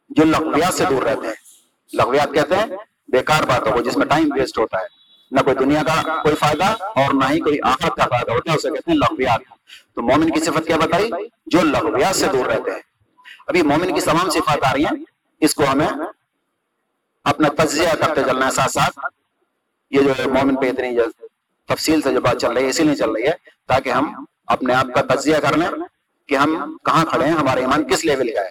جو 0.08 0.24
لغویات 0.24 0.74
سے 0.74 0.84
دور 0.90 1.02
رہتے 1.02 1.26
ہیں۔ 1.26 1.34
لغویات 1.92 2.34
کہتے 2.34 2.56
ہیں، 2.56 2.66
بیکار 3.08 3.42
باتوں 3.42 3.72
کو، 3.72 3.82
جس 3.82 3.96
میں 3.96 4.06
ٹائم 4.06 4.28
ویسٹ 4.36 4.58
ہوتا 4.58 4.78
ہے۔ 4.78 4.95
نہ 5.30 5.40
کوئی 5.40 5.56
دنیا 5.56 5.82
کا 5.82 6.22
کوئی 6.22 6.34
فائدہ 6.34 6.64
اور 6.80 7.14
نہ 7.14 7.24
ہی 7.30 7.40
کوئی 7.40 7.58
آخرت 7.62 7.96
کا 7.96 8.04
فائدہ، 8.04 8.30
ہوتا 8.30 8.52
ہے، 8.52 8.56
اسے 8.56 8.70
کہتے 8.70 8.90
ہیں 8.90 8.98
لغویات۔ 8.98 9.40
تو 9.94 10.02
مومن 10.02 10.30
کی 10.30 10.40
صفت 10.40 10.66
کیا 10.66 10.76
بتائی؟ 10.76 11.10
جو 11.46 11.60
لغویات 11.62 12.16
سے 12.16 12.26
دور 12.32 12.46
رہتے 12.46 12.70
ہیں۔ 12.70 12.80
ابھی 13.46 13.62
مومن 13.62 13.94
کی 13.94 14.00
تمام 14.00 14.30
صفات 14.30 14.58
آ 14.64 14.72
رہی 14.72 14.84
ہیں، 14.84 15.04
اس 15.40 15.54
کو 15.54 15.64
ہمیں 15.72 15.88
اپنا 17.24 17.48
تجزیہ 17.48 17.88
کرتے 18.00 18.22
چلنا 18.22 18.46
ہے 18.46 18.50
ساتھ 18.50 18.72
ساتھ۔ 18.72 18.98
یہ 19.90 20.00
جو 20.00 20.12
ہے، 20.18 20.26
مومن 20.26 20.56
پہ 20.56 20.68
اتنی 20.68 20.98
تفصیل 21.68 22.00
سے 22.00 22.12
جو 22.12 22.20
بات 22.20 22.40
چل 22.40 22.52
رہی 22.52 22.64
ہے، 22.64 22.68
اسی 22.68 22.82
لیے 22.82 22.96
چل 22.96 23.10
رہی 23.10 23.26
ہے، 23.26 23.32
تاکہ 23.66 23.90
ہم 23.90 24.24
اپنے 24.46 24.74
آپ 24.74 24.86
کا 24.94 25.14
تجزیہ 25.14 25.36
کر 25.36 25.56
لیں 25.56 25.68
کہ 26.28 26.34
ہم 26.34 26.76
کہاں 26.84 27.04
کھڑے 27.04 27.24
ہیں 27.24 27.32
ہمارے 27.32 27.60
ایمان 27.60 27.84
کس 27.84 28.04
لیول 28.04 28.28
کا 28.34 28.40
ہے۔ 28.40 28.50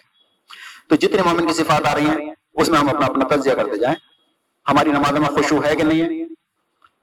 تو 0.87 0.95
جتنے 0.95 1.21
مومن 1.21 1.47
کی 1.47 1.53
صفات 1.53 1.85
آ 1.85 1.95
رہی 1.95 2.05
ہیں، 2.05 2.33
اس 2.53 2.69
میں 2.69 2.79
ہم 2.79 2.89
اپنا 2.89 3.05
اپنا 3.05 3.35
تجزیہ 3.35 3.53
کرتے 3.53 3.77
جائیں۔ 3.77 3.95
ہماری 4.67 4.89
نمازوں 4.89 5.19
میں 5.19 5.29
خوشو 5.29 5.63
ہے 5.63 5.75
کہ 5.75 5.83
نہیں 5.83 6.01
ہے؟ 6.01 6.34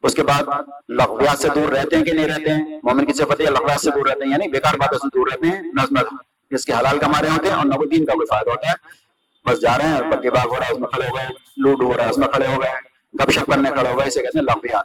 اس 0.02 0.14
کے 0.14 0.23
بعد 0.23 0.42
لغویات 0.88 1.38
سے 1.38 1.49
دور 1.54 1.73
رہتے 1.73 1.97
ہیں 1.97 2.04
کہ 2.04 2.12
نہیں 2.12 2.28
رہتے 2.28 2.50
ہیں؟ 2.50 2.80
مومن 2.82 3.06
کی 3.06 3.12
صفت 3.12 3.40
ہے 3.40 3.47
لغویات 3.47 3.80
سے 3.80 3.90
دور 3.90 4.06
رہتے 4.06 4.25
ہیں 4.25 4.30
یعنی 4.30 4.49
بیکار 4.49 4.75
باتوں 4.75 4.99
سے 4.99 5.18
دور 5.18 5.26
رہتے 5.32 5.47
ہیں 5.47 5.62
نظم 5.62 6.16
جس 6.50 6.64
کے 6.64 6.73
حلال 6.73 6.99
کما 6.99 7.23
رہے 7.23 7.28
ہوتے 7.28 7.49
ہیں 7.49 7.56
اور 7.56 7.64
نہ 7.64 7.75
دین 7.75 8.06
کا 8.06 8.12
کوئی 8.12 8.26
فائدہ 8.26 8.50
ہوتا 8.50 8.71
ہے۔ 8.71 9.02
بس 9.47 9.61
جا 9.61 9.78
رہے 9.78 9.88
ہیں 9.88 10.00
بگے 10.00 10.30
باغ 10.30 10.49
ہو 10.49 10.56
رہا 10.56 10.66
ہے، 10.66 10.73
اس 10.73 10.78
میں 10.78 10.88
کھڑے 10.88 11.09
ہو 11.09 11.16
گئے 11.16 11.26
لوڈ 11.56 11.82
ہو 11.82 11.97
رہا 11.97 12.04
ہے، 12.04 12.11
اس 12.11 12.18
میں 12.18 12.28
کھڑے 12.28 12.47
ہو 12.47 12.62
گئے، 12.62 12.71
گپ 13.14 13.30
شپ 13.30 13.52
کرنے 13.52 13.71
کھڑے 13.71 13.88
ہو 13.92 13.99
گئے، 13.99 14.09
اسے 14.09 14.23
کہتے 14.23 14.38
ہیں 14.38 14.44
لغویات 14.44 14.85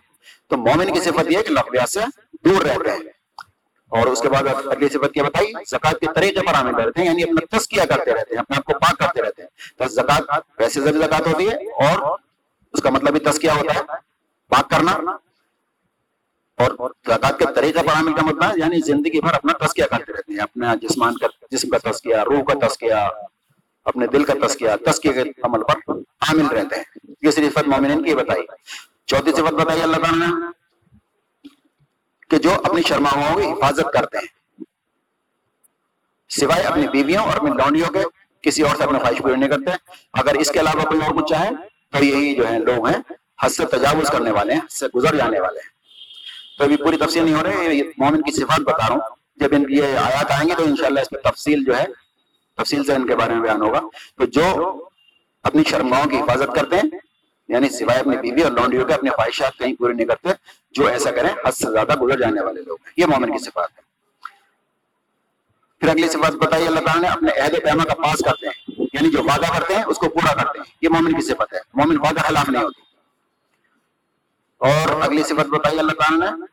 تو 0.50 0.58
مومن 0.58 0.94
کی 0.94 1.00
صفت 1.00 1.32
یہ 1.32 1.38
ہے 1.38 1.44
کہ 1.44 1.54
لغویات 1.54 1.90
سے 1.90 2.00
دور 2.46 2.66
رہتے 2.66 2.92
ہیں۔ 2.92 3.00
اور 3.90 4.08
اس 4.08 4.22
کے 4.22 4.30
بعد 4.30 4.44
اگلی 4.66 4.90
صفت 4.90 5.14
کیا 5.14 5.24
بتائی 5.24 5.52
زکات 5.68 6.00
کے 6.00 6.06
طریقے 6.16 6.40
پر 6.40 6.54
عامل 6.54 6.76
رہتے 6.76 7.02
ہیں 7.02 7.08
یعنی 7.08 7.24
اپنا 7.24 7.58
تسکیہ 7.58 7.82
کرتے 7.82 8.12
رہتے 8.12 8.34
ہیں، 8.34 8.40
اپنے 8.40 8.58
آپ 8.58 8.64
کو 8.64 8.74
پاک 8.74 8.98
کرتے 8.98 9.22
رہتے 9.22 9.42
ہیں۔ 9.42 9.78
تو 9.78 9.86
زکات 9.88 10.42
ویسے 10.60 10.82
زکات 10.82 11.28
ہوتی 11.28 11.50
ہے 11.50 11.56
اور 11.56 12.18
اس 12.74 12.82
کا 12.82 12.90
مطلب 12.90 13.12
بھی 13.12 13.20
تسکیہ 13.20 13.52
ہوتا 13.52 13.74
ہے۔ 13.76 14.08
پاک 14.50 14.70
کرنا 14.70 14.92
اور 16.58 16.90
زکات 17.08 17.40
کے 17.40 17.46
طریقہ 17.56 17.80
پر 17.80 17.94
عامل 17.94 18.14
کا 18.14 18.26
مطلب 18.26 18.58
یعنی 18.58 18.80
زندگی 18.86 19.22
بھر 19.22 19.34
اپنا 19.34 19.66
تسکیہ 19.66 19.84
کرتے 19.84 20.14
رہتے 20.14 20.34
ہیں، 20.34 20.40
اپنا 20.40 20.76
جسمان 20.76 21.18
کا 21.18 21.28
جسم 21.52 21.70
کا 21.70 21.92
تسکیہ 21.92 22.16
روح 22.16 22.44
کا 22.44 22.68
تسکیہ 22.68 22.94
اپنے 23.86 24.08
دل 24.08 24.24
کا 24.24 24.34
تسکیہ 24.48 24.70
تسکیہ 24.86 25.12
کے 25.12 25.22
عمل 25.22 25.64
پر 25.64 25.92
عامل 26.22 26.46
رہتے 26.46 26.76
ہیں۔ 26.76 26.84
یہ 27.22 27.32
صفت 27.32 27.68
مومنین 27.68 28.04
کی 28.04 28.16
بتائی۔ 28.16 28.42
چوتھی 29.06 29.32
صفت 29.32 29.54
بتائی 29.54 29.82
اللہ 29.82 29.98
تعالیٰ 29.98 30.28
نے 30.28 30.46
کہ 32.30 32.38
جو 32.38 32.52
اپنی 32.52 32.82
شرماؤں 32.82 33.36
کی 33.36 33.52
حفاظت 33.52 33.94
کرتے 33.94 34.18
ہیں۔ 34.18 34.64
سوائے 36.30 36.64
اپنی 36.64 36.88
بیویوں 36.88 37.24
اور 37.24 37.36
اپنی 37.36 37.52
لونڈیوں 37.52 37.90
کے 37.90 38.00
کسی 38.42 38.62
اور 38.62 38.76
سے 38.76 38.84
اپنے 38.84 39.00
خواہش 39.00 39.18
پوری 39.18 39.36
نہیں 39.36 39.50
کرتے۔ 39.50 39.92
اگر 40.14 40.36
اس 40.36 40.52
کے 40.52 40.60
علاوہ 40.60 40.84
کوئی 40.84 41.00
اور 41.06 41.16
کچھ 41.16 41.30
چاہے 41.30 41.50
تو 41.92 42.04
یہی 42.04 42.36
جو 42.36 42.48
ہیں 42.48 42.60
لوگ 42.60 42.88
ہیں 42.88 43.14
حد 43.44 43.50
سے 43.50 43.66
تجاوز 43.66 44.10
کرنے 44.10 44.32
والے 44.32 44.54
ہیں 44.54 44.60
حد 44.60 44.72
سے 44.72 44.88
گزر 44.96 45.16
جانے 45.16 45.40
والے 45.40 45.60
ہیں۔ 45.60 45.78
تو 46.58 46.64
ابھی 46.64 46.78
پوری 46.78 46.98
تفصیل 46.98 47.24
نہیں 47.24 47.36
ہو 47.36 47.44
رہی 47.44 47.82
مومن 47.98 48.22
کی 48.22 48.32
صفات 48.32 48.60
بتا 48.60 48.88
رہا 48.88 48.94
ہوں۔ 48.94 49.02
جب 49.36 49.50
ان 49.52 49.66
یہ 49.70 49.84
آیات 49.84 50.32
آئیں 50.32 50.50
گے 50.50 50.56
تو 50.56 50.64
انشاءاللہ 50.64 51.00
اس 51.00 51.10
پہ 51.10 51.30
تفصیل 51.30 51.64
جو 51.64 51.78
ہے، 51.78 51.86
تفصیل 52.58 52.84
سے 52.84 52.94
ان 52.94 53.08
کے 53.08 53.16
بارے 53.16 53.34
میں 53.34 53.42
بیان 53.42 53.62
ہوگا۔ 53.62 53.80
تو 54.18 54.26
جو 54.26 54.78
اپنی 55.44 55.64
شرماؤں 55.64 56.06
کی 56.06 56.18
حفاظت 56.18 56.56
کرتے 56.56 56.76
ہیں 56.76 57.00
یعنی 57.48 57.70
سوائے 57.70 58.00
اپنی 58.00 58.18
بیوی 58.18 58.44
اور 58.44 58.52
لانڈیوں 58.52 58.86
کے 58.86 58.94
اپنے 58.94 59.10
خواہشات 59.10 59.58
کہیں 59.58 59.74
پوری 59.74 59.94
نہیں 59.94 60.08
کرتے، 60.08 60.30
جو 60.72 60.88
ایسا 60.88 61.12
کریں 61.12 61.30
حد 61.46 61.52
سے 61.52 61.72
زیادہ 61.72 61.96
گزر 61.96 62.20
جانے 62.20 62.42
والے 62.42 62.62
لوگ 62.62 62.78
ہیں۔ 62.86 62.94
یہ 62.98 63.06
مومن 63.06 63.32
کی 63.32 63.44
صفات 63.44 63.70
ہے۔ 63.78 63.82
پھر 65.80 65.90
اگلی 65.90 66.10
صفات 66.10 66.34
بتائی 66.34 66.68
اللہ 66.68 66.80
تعالیٰ 66.80 67.02
نے 67.02 67.08
اپنے 67.08 67.32
عہد 67.32 67.52
پیما 67.52 67.84
کا 67.84 67.94
پاس 67.94 68.20
کرتے 68.26 68.48
ہیں 68.48 68.86
یعنی 68.94 69.10
جو 69.10 69.24
وعدہ 69.24 69.60
کرتے 69.60 69.76
ہیں، 69.76 69.84
اس 69.84 69.98
کو 69.98 70.10
پورا 70.10 70.34
کرتے 70.34 70.60
ہیں۔ 70.60 70.66
یہ 70.82 70.90
مومن 70.90 71.14
کی 71.14 71.22
صفت 71.22 71.54
ہے۔ 71.54 71.60
مومن 71.74 71.98
وعدہ 71.98 72.20
خلاف 72.20 72.50
نہیں 72.50 72.64
ہوتی۔ 72.64 72.87
اور 74.58 75.02
اگلی 75.02 75.24
صفت 75.24 75.48
بتائی 75.48 75.80
اللہ 75.80 75.92
تعالیٰ 75.92 76.38
نے؟ 76.38 76.46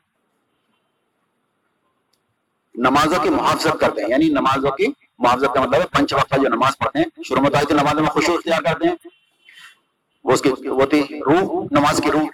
نمازوں 2.75 3.23
کی 3.23 3.31
محافظت 3.31 3.81
کرتے 3.81 4.03
ہیں 4.03 4.11
یعنی 4.11 4.29
نمازوں 4.29 4.71
کی 4.71 4.87
محافظت 5.19 5.55
کا 5.55 5.61
مطلب 5.61 5.75
ہے 5.75 5.87
پنچ 5.87 6.13
وقت 6.13 6.35
جو 6.43 6.49
نماز 6.49 6.79
پڑھتے 6.79 6.99
ہیں، 6.99 7.23
شروع 7.25 7.43
میں 7.43 7.51
تو 7.51 7.75
نماز 7.75 7.95
میں 7.95 8.09
خوشی 8.09 8.35
اختیار 8.35 8.63
کرتے 8.63 8.89
ہیں، 8.89 8.95
وہ 10.25 10.33
اس 10.33 10.43
کی، 10.43 10.69
وہ 10.69 10.87
تھی 10.87 11.21
روح، 11.27 11.67
نماز 11.71 12.01
کی 12.05 12.11
روح۔ 12.11 12.29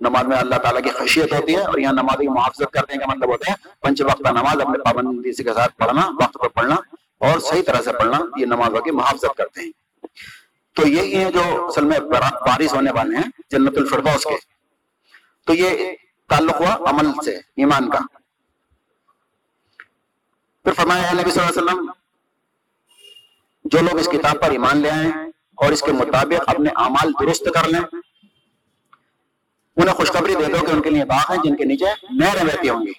نماز 0.00 0.24
میں 0.24 0.36
اللہ 0.36 0.54
تعالیٰ 0.54 0.82
کی 0.82 0.90
خشیت 0.90 1.32
ہوتی 1.32 1.54
ہے 1.54 1.60
اور 1.60 1.78
یہاں 1.78 1.92
نماز 1.92 2.16
کی 2.20 2.28
محافظت 2.28 2.72
کرتے 2.72 2.92
ہیں، 2.92 3.00
کا 3.00 3.06
مطلب 3.06 3.28
ہوتا 3.28 3.52
ہے 3.52 3.56
پنچ 3.80 4.00
وقت 4.00 4.20
نماز 4.20 4.60
اپنے 4.60 4.78
پابندی 4.78 5.32
کے 5.32 5.54
ساتھ 5.54 5.76
پڑھنا، 5.76 6.08
وقت 6.20 6.34
پر 6.34 6.48
پڑھنا 6.48 6.74
اور 7.18 7.38
صحیح 7.38 7.62
طرح 7.66 7.82
سے 7.82 7.92
پڑھنا، 7.92 8.18
یہ 8.36 8.46
نمازوں 8.46 8.80
کی 8.80 8.90
محافظت 8.90 9.36
کرتے 9.36 9.60
ہیں۔ 9.60 9.81
تو 10.74 10.88
یہی 10.88 11.16
ہیں 11.16 11.30
جو 11.30 11.66
اصل 11.68 11.84
میں 11.84 12.00
بارش 12.00 12.74
ہونے 12.74 12.90
والے 12.90 13.16
ہیں، 13.16 13.30
جنت 13.50 13.78
الفردوس 13.78 14.24
کے۔ 14.24 14.36
تو 15.46 15.54
یہ 15.54 15.92
تعلق 16.28 16.60
ہوا 16.60 16.90
عمل 16.90 17.06
سے، 17.24 17.36
ایمان 17.36 17.90
کا۔ 17.90 17.98
پھر 20.64 20.72
فرمایا 20.72 21.12
نبی 21.12 21.30
صلی 21.30 21.42
اللہ 21.42 21.60
علیہ 21.60 21.62
وسلم، 21.62 21.90
جو 23.64 23.78
لوگ 23.78 23.98
اس 23.98 24.08
کتاب 24.12 24.40
پر 24.40 24.50
ایمان 24.50 24.76
لے 24.76 24.90
آئے 24.90 25.08
اور 25.54 25.72
اس 25.72 25.80
کے 25.80 25.92
مطابق 25.92 26.48
اپنے 26.48 26.70
اعمال 26.76 27.12
درست 27.20 27.44
کر 27.54 27.68
لیں، 27.68 27.80
انہیں 29.76 29.94
خوشخبری 29.94 30.34
دے 30.34 30.44
دو 30.44 30.66
کہ 30.66 30.72
ان 30.72 30.82
کے 30.82 30.90
لیے 30.90 31.04
باغ 31.04 31.32
ہیں، 31.32 31.42
جن 31.44 31.56
کے 31.56 31.64
نیچے 31.64 31.84
نہریں 32.10 32.44
بہتی 32.44 32.68
ہوں 32.68 32.86
گی۔ 32.86 32.92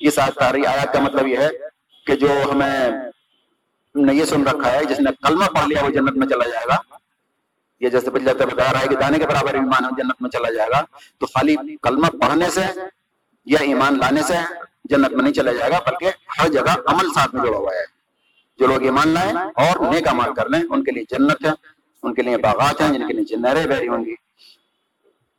یہ 0.00 0.10
ساتھ 0.10 0.38
آیات 0.38 0.92
کا 0.92 1.00
مطلب 1.00 1.26
یہ 1.26 1.38
ہے 1.38 1.48
کہ 2.06 2.16
جو 2.16 2.28
ہمیں 2.52 2.90
نے 3.94 4.14
یہ 4.14 4.24
سن 4.24 4.46
رکھا 4.46 4.72
ہے، 4.72 4.84
جس 4.84 5.00
نے 5.00 5.10
کلمہ 5.28 5.44
پڑھ 5.44 5.68
لیا، 5.68 5.84
وہ 5.84 5.90
جنت 5.90 6.16
میں 6.16 6.26
چلا 6.26 6.48
جائے 6.48 6.64
گا۔ 6.68 6.76
یہ 7.80 7.88
جیسے 7.88 8.10
بتایا 8.10 8.72
رہا 8.72 8.80
ہے 8.82 8.88
کہ 8.88 8.96
دانے 8.96 9.18
کے 9.18 9.26
برابر 9.26 9.54
ایمان 9.54 9.82
جنت 9.96 10.22
میں 10.22 10.30
چلا 10.30 10.52
جائے 10.52 10.70
گا۔ 10.70 10.84
تو 11.18 11.26
خالی 11.26 11.56
کلمہ 11.82 12.06
پڑھنے 12.06 12.50
سے 12.50 12.60
یا 13.44 13.58
ایمان 13.60 13.98
لانے 13.98 14.22
سے 14.22 14.34
جنت 14.84 15.12
میں 15.12 15.22
نہیں 15.22 15.32
چلا 15.32 15.52
جائے 15.52 15.70
گا، 15.70 15.78
بلکہ 15.90 16.10
ہر 16.40 16.48
جگہ 16.48 16.76
عمل 16.86 17.08
ساتھ 17.08 17.34
میں 17.34 17.44
جڑا 17.44 17.58
ہوا 17.58 17.70
ہے۔ 17.74 17.94
جو 18.58 18.66
لوگ 18.66 18.82
ایمان 18.82 19.08
لائیں 19.08 19.32
اور 19.32 19.94
نیک 19.94 20.08
عمل 20.08 20.34
کر 20.34 20.48
لیں، 20.48 20.60
ان 20.70 20.84
کے 20.84 20.90
لیے 20.90 21.04
جنت 21.10 21.44
ہے، 21.44 21.50
ان 22.02 22.14
کے 22.14 22.22
لیے 22.22 22.36
باغات 22.36 22.80
ہیں، 22.80 22.88
جن 22.88 23.06
کے 23.06 23.12
نیچے 23.12 23.36
نہریں 23.36 23.66
بہری 23.66 23.88
ہوں 23.88 24.04
گی۔ 24.04 24.14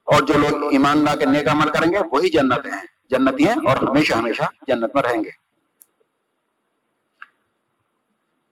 اور 0.04 0.22
جو 0.22 0.34
لوگ 0.38 0.72
ایمان 0.72 0.98
لا 0.98 1.16
کے 1.16 1.26
نیک 1.26 1.48
عمل 1.48 1.70
کریں 1.70 1.92
گے، 1.92 1.98
وہی 2.12 2.30
جنت 2.30 2.66
ہیں، 2.66 2.82
جنتی 3.10 3.48
ہیں 3.48 3.68
اور 3.68 3.78
ہمیشہ 3.78 4.14
ہمیشہ 4.14 4.44
جنت 4.68 4.96
میں 4.96 5.04
رہیں 5.04 5.24
گے۔ 5.24 5.45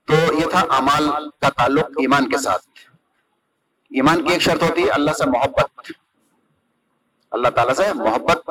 تو 0.07 0.33
یہ 0.33 0.45
تھا 0.51 0.60
امال 0.60 1.29
کا 1.41 1.50
تعلق 1.50 1.86
ایمان 1.86 2.29
کے 2.29 2.38
ساتھ۔ 2.38 2.65
ایمان 3.89 4.25
کی 4.25 4.33
ایک 4.33 4.41
شرط 4.41 4.63
ہوتی 4.63 4.83
ہے 4.83 4.89
اللہ 4.89 5.12
سے 5.12 5.29
محبت۔ 5.29 5.91
اللہ 7.31 7.48
تعالیٰ 7.48 7.74
سے 7.74 7.93
محبت 7.93 8.50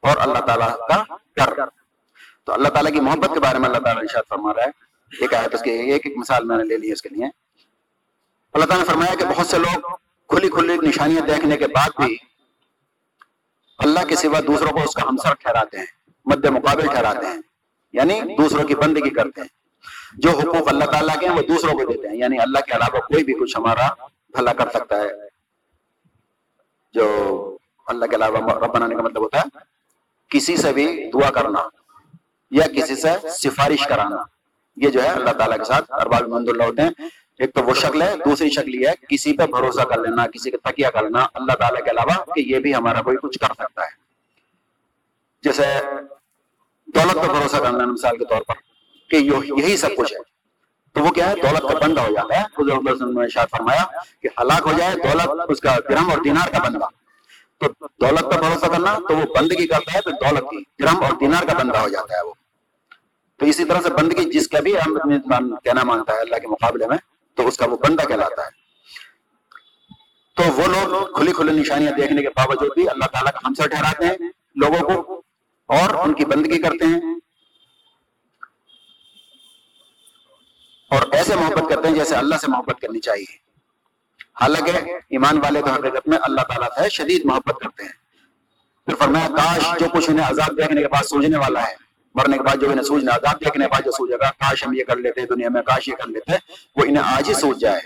اور 0.00 0.16
اللہ 0.16 0.38
تعالیٰ 0.38 0.76
کا 0.88 1.04
ڈر 1.36 1.54
تو 2.44 2.52
اللہ 2.52 2.68
تعالیٰ 2.68 2.92
کی 2.92 3.00
محبت 3.00 3.30
کے 3.34 3.40
بارے 3.40 3.58
میں 3.58 3.68
اللہ 3.68 3.78
تعالیٰ 3.78 4.02
ارشاد 4.02 4.22
فرما 4.28 4.54
رہا 4.54 4.62
ہے۔ 4.62 4.70
ایک 5.20 5.34
آیت 5.34 5.54
اس 5.54 5.62
کے 5.62 5.70
ایک 5.70 6.06
ایک 6.06 6.18
مثال 6.18 6.44
میں 6.44 6.56
نے 6.56 6.64
لے 6.64 6.76
لی 6.76 6.88
ہے 6.88 6.92
اس 6.92 7.02
کے 7.02 7.08
لیے۔ 7.08 7.26
اللہ 8.52 8.64
تعالیٰ 8.64 8.86
نے 8.86 8.92
فرمایا 8.92 9.14
کہ 9.14 9.24
بہت 9.24 9.46
سے 9.46 9.58
لوگ 9.58 9.80
کھلی 10.28 10.48
کھلی 10.48 10.76
نشانیاں 10.76 11.26
دیکھنے 11.26 11.56
کے 11.56 11.66
بعد 11.66 12.00
بھی 12.00 12.16
اللہ 13.78 14.00
کے 14.08 14.16
سوا 14.16 14.40
دوسروں 14.40 14.70
کو 14.70 14.82
اس 14.82 14.94
کا 14.94 15.02
ہمسر 15.02 15.34
ٹھہراتے 15.34 15.78
ہیں، 15.78 15.86
مد 16.24 16.44
مقابل 16.44 16.86
ٹھہراتے 16.86 17.26
ہیں 17.26 17.38
یعنی 17.92 18.20
دوسروں 18.20 18.64
کی 18.64 18.74
بندگی 18.74 19.10
کرتے 19.10 19.40
ہیں۔ 19.40 19.63
جو 20.18 20.30
حقوق 20.30 20.68
اللہ 20.68 20.84
تعالیٰ 20.84 21.20
کے 21.20 21.28
ہیں 21.28 21.36
وہ 21.36 21.42
دوسروں 21.42 21.72
کو 21.72 21.92
دیتے 21.92 22.08
ہیں۔ 22.08 22.16
یعنی 22.16 22.38
اللہ 22.38 22.58
کے 22.58 22.72
علاوہ 22.72 23.00
کوئی 23.00 23.24
بھی 23.24 23.34
کچھ 23.34 23.56
ہمارا 23.56 24.06
بھلا 24.28 24.52
کر 24.52 24.70
سکتا 24.70 24.96
ہے۔ 24.96 25.08
جو 26.94 27.56
اللہ 27.86 28.06
کے 28.06 28.16
علاوہ 28.16 28.36
رب 28.36 28.74
بنانے 28.74 28.94
کا 28.94 29.02
مطلب 29.02 29.22
ہوتا 29.22 29.40
ہے، 29.40 29.58
کسی 30.28 30.56
سے 30.56 30.72
بھی 30.72 31.10
دعا 31.14 31.30
کرنا 31.30 31.68
یا 32.50 32.66
کسی 32.66 32.96
سے 32.96 33.28
سفارش 33.28 33.86
کرانا، 33.86 34.16
یہ 34.76 34.90
جو 34.90 35.02
ہے 35.02 35.08
اللہ 35.08 35.30
تعالیٰ 35.30 35.58
کے 35.58 35.64
ساتھ 35.64 35.92
ارباب 35.92 36.22
مند 36.22 36.48
اللہ 36.48 36.62
ہوتے 36.62 36.82
ہیں۔ 36.82 36.90
ایک 37.38 37.54
تو 37.54 37.62
وہ 37.62 37.74
شکل 37.74 38.02
ہے، 38.02 38.14
دوسری 38.24 38.50
شکل 38.50 38.74
یہ 38.74 38.88
ہے، 38.88 38.94
کسی 39.08 39.36
پہ 39.36 39.46
بھروسہ 39.46 39.82
کر 39.82 39.98
لینا، 39.98 40.26
کسی 40.26 40.50
کا 40.50 40.70
تکیہ 40.70 40.88
کر 40.88 41.02
لینا 41.02 41.26
اللہ 41.34 41.52
تعالیٰ 41.52 41.84
کے 41.84 41.90
علاوہ 41.90 42.24
کہ 42.34 42.40
یہ 42.40 42.58
بھی 42.58 42.74
ہمارا 42.74 43.02
کوئی 43.02 43.16
کچھ 43.16 43.38
کر 43.38 43.54
سکتا 43.54 43.82
ہے۔ 43.82 44.04
جیسے 45.42 45.64
دولت 46.86 47.14
پہ 47.14 47.32
بھروسہ 47.32 47.56
کرنا 47.56 47.86
مثال 47.86 48.16
کے 48.16 48.24
طور 48.24 48.42
پر۔ 48.42 48.73
کہ 49.20 49.60
یہی 49.60 49.76
سب 49.76 49.88
کچھ 49.96 50.14
ہے۔ 50.14 50.18
تو 50.92 51.00
وہ 51.00 51.10
کیا 51.10 51.30
ہے؟ 51.30 51.34
دولت 51.34 51.62
کا 51.62 51.78
بندہ 51.86 52.00
ہو 52.00 52.14
جاتا 52.14 52.34
ہے۔ 52.34 52.40
حضور 52.40 52.64
صلی 52.64 52.76
اللہ 52.76 52.90
علیہ 52.90 53.04
وسلم 53.04 53.20
نے 53.20 53.28
شاید 53.28 53.48
فرمایا 53.50 53.84
کہ 54.22 54.28
ہلاک 54.40 54.62
ہو 54.66 54.72
جائے، 54.78 54.94
دولت 54.94 55.40
اس 55.48 55.60
کا 55.60 55.76
گرم 55.90 56.10
اور 56.10 56.18
دینار 56.18 56.52
کا 56.52 56.58
بندہ۔ 56.58 56.84
تو 57.58 57.86
دولت 58.00 58.20
پر 58.20 58.42
بھروسہ 58.42 58.66
کرنا، 58.66 58.94
تو 59.08 59.16
وہ 59.16 59.22
بندگی 59.40 59.66
کرتا 59.66 59.94
ہے، 59.94 60.00
تو 60.00 60.10
دولت 60.10 60.50
کی 60.50 60.84
گرم 60.84 61.04
اور 61.04 61.12
دینار 61.20 61.46
کا 61.46 61.52
بندہ 61.52 61.78
ہو 61.78 61.88
جاتا 61.88 62.14
ہے 62.14 62.26
وہ۔ 62.26 62.32
تو 63.38 63.46
اسی 63.46 63.64
طرح 63.64 63.80
سے 63.80 63.90
بندگی 63.90 64.30
جس 64.30 64.48
کا 64.48 64.60
بھی 64.60 64.72
کہنا 65.64 65.84
مانگتا 65.84 66.12
ہے، 66.12 66.20
اللہ 66.20 66.36
کے 66.36 66.46
مقابلے 66.46 66.86
میں، 66.86 66.96
تو 67.34 67.46
اس 67.46 67.56
کا 67.56 67.66
وہ 67.66 67.76
بندہ 67.76 68.02
کہلاتا 68.02 68.42
ہے۔ 68.42 68.64
تو 70.36 70.42
وہ 70.52 70.86
لوگ 70.86 71.16
کھلی 71.16 71.32
کھلی 71.32 71.52
نشانیاں 71.52 71.92
دیکھنے 71.92 72.22
کے 72.22 72.28
باوجود 72.28 72.74
بھی 72.74 72.88
اللہ 72.88 73.04
تعالیٰ 73.04 73.32
کا 73.32 73.38
ہم 73.44 73.54
سے 73.54 73.68
ٹھہراتے 73.68 74.04
ہیں 74.06 74.16
لوگوں 74.56 75.02
کو 75.02 75.22
اور 75.66 75.94
ان 75.94 76.14
کی 76.14 76.24
بندگی 76.24 76.62
کرتے 76.62 76.84
ہیں۔ 76.84 77.14
اور 80.94 81.02
ایسے 81.12 81.34
محبت 81.34 81.70
کرتے 81.70 81.88
ہیں 81.88 81.94
جیسے 81.94 82.16
اللہ 82.16 82.34
سے 82.34 82.46
محبت 82.48 82.80
کرنی 82.80 83.00
چاہیے۔ 83.00 83.44
حالانکہ 84.40 84.72
ایمان 85.10 85.38
والے 85.38 85.60
تو 85.60 85.66
حقیقت 85.66 86.08
میں 86.08 86.18
اللہ 86.22 86.40
تعالیٰ 86.40 86.68
سے 86.68 86.88
شدید 86.88 87.24
محبت 87.24 87.60
کرتے 87.60 87.82
ہیں۔ 87.82 87.92
پھر 88.86 88.94
فرمایا، 88.94 89.28
کاش 89.28 89.80
جو 89.80 89.86
کچھ 89.92 90.10
انہیں 90.10 90.30
عذاب 90.30 90.56
دیکھنے 90.56 90.82
کے 90.82 90.88
بعد 90.88 91.02
سوچنے 91.02 91.38
والا 91.38 91.68
ہے 91.68 91.74
مرنے 92.14 92.36
کے 92.36 92.42
بعد 92.42 92.56
جو 92.56 92.70
انہیں 92.70 92.84
سوچنا 92.84 93.12
عذاب 93.14 93.40
دیکھنے 93.40 93.64
کے 93.64 93.70
بعد 93.70 93.80
جو 93.84 93.90
سوچے 93.90 94.14
گا، 94.14 94.30
کاش 94.30 94.66
ہم 94.66 94.72
یہ 94.72 94.84
کر 94.84 94.96
لیتے 94.96 95.20
دنیا 95.26 95.48
میں، 95.48 95.62
کاش 95.62 95.88
یہ 95.88 95.94
کر 95.94 96.06
لیتے، 96.06 96.32
وہ 96.76 96.84
انہیں 96.84 97.02
آج 97.04 97.28
ہی 97.28 97.34
سوچ 97.34 97.58
جائے۔ 97.58 97.80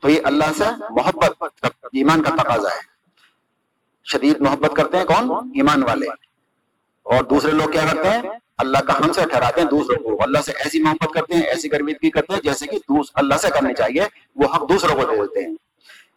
تو 0.00 0.10
یہ 0.10 0.20
اللہ 0.24 0.44
سے 0.58 0.64
محبت 0.90 1.44
ایمان 1.92 2.22
کا 2.22 2.42
تقاضا 2.42 2.68
ہے۔ 2.68 2.80
شدید 4.04 4.40
محبت 4.40 4.76
کرتے 4.76 4.96
ہیں 4.96 5.04
کون؟ 5.04 5.30
ایمان 5.48 5.82
والے۔ 5.82 6.06
اور 7.02 7.24
دوسرے 7.24 7.50
لوگ 7.50 7.70
کیا 7.70 7.82
کرتے 7.92 8.10
ہیں؟ 8.10 8.22
اللہ 8.58 8.78
کا 8.78 8.98
ہم 8.98 9.12
سے 9.12 9.20
ٹھہراتے 9.30 9.60
ہیں، 9.60 9.68
دوسروں 9.68 10.02
کو۔ 10.02 10.22
اللہ 10.22 10.38
سے 10.38 10.52
ایسی 10.52 10.82
محبت 10.82 11.14
کرتے 11.14 11.34
ہیں، 11.34 11.42
ایسی 11.42 11.72
گرویدگی 11.72 12.10
کرتے 12.10 12.32
ہیں 12.32 12.40
جیسے 12.40 12.66
کہ 12.66 12.78
اللہ 13.14 13.34
سے 13.34 13.48
کرنی 13.48 13.74
چاہیے، 13.74 14.04
وہ 14.36 14.54
حق 14.54 14.68
دوسروں 14.68 14.94
کو 14.94 15.04
دے 15.04 15.16
دیتے 15.16 15.44
ہیں۔ 15.44 15.54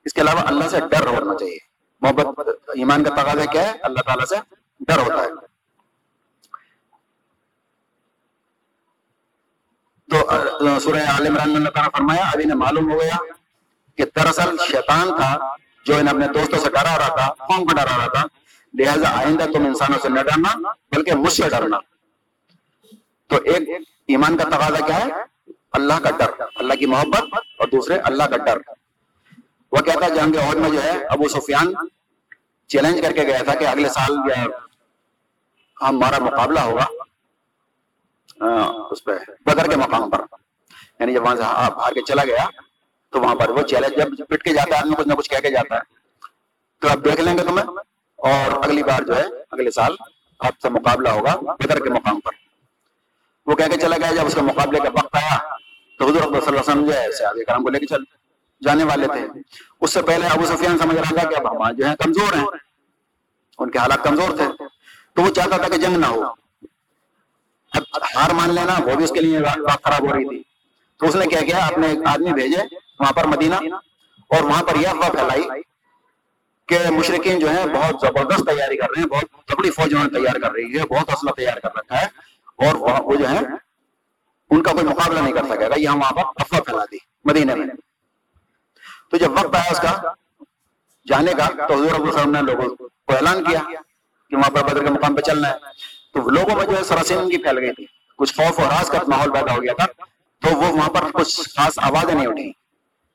اس 0.05 0.13
کے 0.13 0.21
علاوہ 0.21 0.39
اللہ 0.39 0.69
سے 0.69 0.77
ڈر 0.91 1.05
ہونا 1.05 1.33
چاہیے۔ 1.33 1.57
محبت، 2.01 2.39
ایمان 2.67 3.03
کا 3.03 3.09
تقاضا 3.09 3.45
کیا 3.45 3.67
ہے؟ 3.67 3.77
اللہ 3.81 3.99
تعالیٰ 3.99 4.25
سے 4.25 4.35
ڈر 4.79 4.97
ہوتا 4.97 5.23
ہے۔ 5.23 5.49
تو 10.09 10.29
سورہ 10.79 10.97
عال 10.97 11.27
عمران 11.27 11.49
میں 11.49 11.55
اللہ 11.55 11.69
تعالیٰ 11.69 11.91
فرمایا، 11.91 12.21
ابھی 12.21 12.43
نے 12.43 12.53
معلوم 12.53 12.91
ہو 12.91 13.01
گیا 13.01 13.17
کہ 13.97 14.05
دراصل 14.15 14.55
شیطان 14.71 15.07
تھا 15.07 15.55
جو 15.85 15.95
انہیں 15.95 16.09
اپنے 16.09 16.27
دوستوں 16.27 16.59
سے 16.59 16.69
ڈرا 16.69 16.97
رہا 16.97 17.15
تھا، 17.15 17.33
قوم 17.33 17.65
کو 17.65 17.75
ڈرا 17.75 17.97
رہا 17.97 18.07
تھا۔ 18.07 18.23
لہٰذا 18.73 19.17
آئندہ 19.17 19.43
تم 19.43 19.65
انسانوں 19.65 19.99
سے 20.01 20.09
نہ 20.09 20.19
ڈرنا، 20.19 20.71
بلکہ 20.91 21.15
مجھ 21.15 21.33
سے 21.33 21.49
ڈرنا۔ 21.49 21.77
تو 23.29 23.35
ایک 23.35 23.69
ایمان 24.07 24.37
کا 24.37 24.43
تقاضا 24.43 24.85
کیا 24.85 25.05
ہے؟ 25.05 25.11
اللہ 25.71 25.93
کا 26.03 26.09
ڈر، 26.09 26.43
اللہ 26.55 26.73
کی 26.73 26.85
محبت 26.85 27.23
اور 27.33 27.67
دوسرے 27.67 27.97
اللہ 27.97 28.23
کا 28.23 28.37
ڈر۔ 28.37 28.57
وہ 29.71 29.77
کہتا 29.77 30.05
ہے 30.05 30.09
جنگ 30.09 30.35
عہد 30.37 30.55
میں 30.55 30.69
جو 30.69 30.83
ہے، 30.83 31.05
ابو 31.05 31.27
سفیان 31.27 31.73
چیلنج 32.67 33.01
کر 33.01 33.11
کے 33.11 33.21
گیا 33.21 33.37
تھا 33.37 33.55
کہ 33.55 33.67
اگلے 33.67 33.89
سال 33.89 34.15
یا 34.29 34.45
ہمارا 35.81 36.19
مقابلہ 36.19 36.59
ہوگا۔ 36.59 36.85
ہاں، 38.41 38.73
اس 38.91 39.03
پہ 39.03 39.11
بدر 39.45 39.69
کے 39.69 39.75
مقام 39.75 40.09
پر۔ 40.09 40.21
یعنی 40.99 41.13
جب 41.13 41.23
وہاں 41.23 41.35
سے 41.35 41.41
ہاں، 41.41 41.69
باہر 41.69 41.93
کے 41.93 42.01
چلا 42.01 42.23
گیا، 42.23 42.45
تو 43.09 43.21
وہاں 43.21 43.35
پر 43.35 43.49
وہ 43.49 43.61
چیلنج 43.61 44.17
جب 44.17 44.27
پٹ 44.27 44.43
کے 44.43 44.53
جاتا 44.53 44.75
ہے 44.75 44.79
آدمی 44.79 44.95
کچھ 44.95 45.07
نہ 45.07 45.13
کچھ 45.13 45.29
کہہ 45.29 45.37
کے 45.37 45.49
جاتا 45.49 45.75
ہے۔ 45.75 45.81
تو 46.81 46.89
آپ 46.89 46.97
دیکھ 47.05 47.21
لیں 47.21 47.37
گے 47.37 47.43
تمہیں۔ 47.43 47.65
اور 48.15 48.63
اگلی 48.63 48.83
بار 48.83 49.01
جو 49.01 49.15
ہے، 49.15 49.25
اگلے 49.51 49.71
سال 49.71 49.95
آپ 50.39 50.53
سے 50.61 50.69
مقابلہ 50.69 51.09
ہوگا 51.09 51.35
بدر 51.35 51.83
کے 51.83 51.89
مقام 51.89 52.19
پر۔ 52.19 52.48
وہ 53.49 53.55
کہہ 53.55 53.65
کے 53.65 53.77
چلا 53.77 53.95
گیا 53.97 54.11
جب 54.11 54.25
اس 54.25 54.35
کے 54.35 54.41
مقابلے 54.41 54.79
کا 54.79 54.89
وقت 54.89 55.15
آیا 55.15 55.37
تو 55.99 56.05
حضور 56.05 56.21
صلی 56.21 56.35
اللہ 56.35 56.49
علیہ 56.49 56.59
وسلم 56.59 56.85
جو 56.85 56.93
ہے 56.93 57.11
صحابہ 57.11 57.43
کرام 57.43 57.63
کو 57.63 57.69
لے 57.69 57.79
کے 57.79 57.85
چل 57.85 58.03
جانے 58.63 58.83
والے 58.83 59.07
تھے۔ 59.07 59.39
اس 59.81 59.93
سے 59.93 60.01
پہلے 60.01 60.27
ابو 60.27 60.45
سفیان 60.45 60.77
سمجھ 60.77 60.97
رہا 60.97 61.15
تھا 61.19 61.29
کہ 61.29 61.35
اب 61.35 61.57
ہمارے 61.57 61.73
جو 61.73 61.87
ہیں 61.87 61.95
کمزور 61.95 62.33
ہیں، 62.33 62.45
ان 63.57 63.71
کے 63.71 63.79
حالات 63.79 64.03
کمزور 64.03 64.35
تھے۔ 64.35 64.45
تو 65.13 65.21
وہ 65.21 65.29
چاہتا 65.29 65.57
تھا 65.57 65.67
کہ 65.67 65.77
جنگ 65.77 65.97
نہ 65.97 66.05
ہو۔ 66.05 66.23
اب 67.71 67.83
ہار 68.15 68.29
مان 68.29 68.53
لینا، 68.53 68.73
وہ 68.85 68.95
بھی 68.95 69.03
اس 69.03 69.11
کے 69.11 69.21
لیے 69.21 69.39
بات 69.39 69.83
خراب 69.83 70.09
ہو 70.09 70.15
رہی 70.15 70.27
تھی۔ 70.27 70.43
تو 70.99 71.05
اس 71.05 71.15
نے 71.15 71.25
کیا 71.25 71.41
کیا، 71.41 71.57
اپنے 71.57 71.87
ایک 71.87 71.99
آدمی 72.05 72.33
بھیجے 72.33 72.75
وہاں 72.99 73.11
پر 73.11 73.25
مدینہ 73.25 73.55
اور 73.55 74.41
وہاں 74.41 74.63
پر 74.63 74.75
یہ 74.75 74.87
افواہ 74.87 75.09
پھیلائی 75.09 75.61
کہ 76.65 76.89
مشرقین 76.89 77.39
جو 77.39 77.49
ہیں، 77.49 77.65
بہت 77.65 77.95
زبردست 78.01 78.47
تیاری 78.47 78.77
کر 78.77 78.87
رہے 78.89 79.01
ہیں، 79.01 79.07
بہت 79.07 79.47
تکڑی 79.47 79.71
فوج 79.71 79.93
انہوں 79.93 80.07
نے 80.11 80.19
تیار 80.19 80.39
کر 80.39 80.51
رہی 80.51 80.79
ہے، 80.79 80.83
بہت 80.83 81.09
اسلحہ 81.09 81.33
تیار 81.33 81.57
کر 81.57 81.69
رکھا 81.75 82.01
ہے۔ 82.01 82.28
اور 82.59 82.99
وہ 82.99 83.15
جو 83.15 83.29
ہے 83.29 83.39
ان 84.49 84.63
کا 84.63 84.71
کوئی 84.71 84.83
مقابلہ 84.83 85.19
نہیں 85.19 85.33
کر 85.33 85.43
سکے 85.43 85.69
گا۔ 85.69 85.73
یہ 85.77 85.87
ہم 85.87 85.99
وہاں 85.99 86.11
پر 86.11 86.23
افواہ 86.35 86.61
پھیلا 86.61 86.85
دی 86.91 86.97
مدینہ 87.25 87.55
میں۔ 87.55 87.67
تو 89.11 89.17
جب 89.17 89.31
وقت 89.31 89.55
آیا 89.55 89.71
اس 89.71 89.79
کا 89.79 90.11
جانے 91.07 91.31
کا، 91.33 91.67
تو 91.67 91.73
حضور 91.73 91.91
عبد 91.91 92.07
السلام 92.07 92.31
نے 92.31 92.41
لوگوں 92.41 92.75
کو 92.75 92.87
اعلان 93.07 93.43
کیا 93.43 93.59
کہ 94.29 94.35
وہاں 94.35 94.49
پر 94.49 94.63
بدر 94.63 94.83
کے 94.83 94.91
مقام 94.91 95.15
پہ 95.15 95.21
چلنا 95.21 95.49
ہے۔ 95.49 95.55
تو 96.13 96.29
لوگوں 96.29 96.55
میں 96.55 96.65
جو 96.65 96.77
ہے 96.77 96.83
سراسین 96.83 97.29
کی 97.29 97.37
پھیل 97.37 97.57
گئی 97.57 97.73
تھی۔ 97.73 97.85
کچھ 98.17 98.35
خوف 98.35 98.59
اور 98.59 98.67
راز 98.67 98.89
کا 98.89 98.99
ماحول 99.07 99.33
پیدا 99.33 99.55
ہو 99.55 99.63
گیا 99.63 99.73
تھا۔ 99.73 99.85
تو 100.41 100.55
وہ 100.55 100.67
وہاں 100.67 100.89
پر 100.89 101.01
کچھ 101.13 101.41
خاص 101.55 101.73
آوازیں 101.77 102.15
نہیں 102.15 102.27
اٹھی 102.27 102.51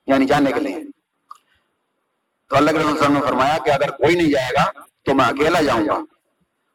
یعنی 0.07 0.27
جانے 0.27 0.53
کے 0.53 0.61
لیے۔ 0.61 0.83
تو 2.49 2.57
اللہ 2.57 2.71
کے 2.71 2.79
رسول 2.79 2.99
وسلم 2.99 3.13
نے 3.13 3.21
فرمایا 3.21 3.59
کہ 3.65 3.71
اگر 3.71 3.91
کوئی 3.91 4.15
نہیں 4.15 4.31
جائے 4.31 4.53
گا، 4.53 4.71
تو 5.03 5.15
میں 5.15 5.25
اکیلا 5.25 5.61
جاؤں 5.61 5.87
گا۔ 5.87 6.05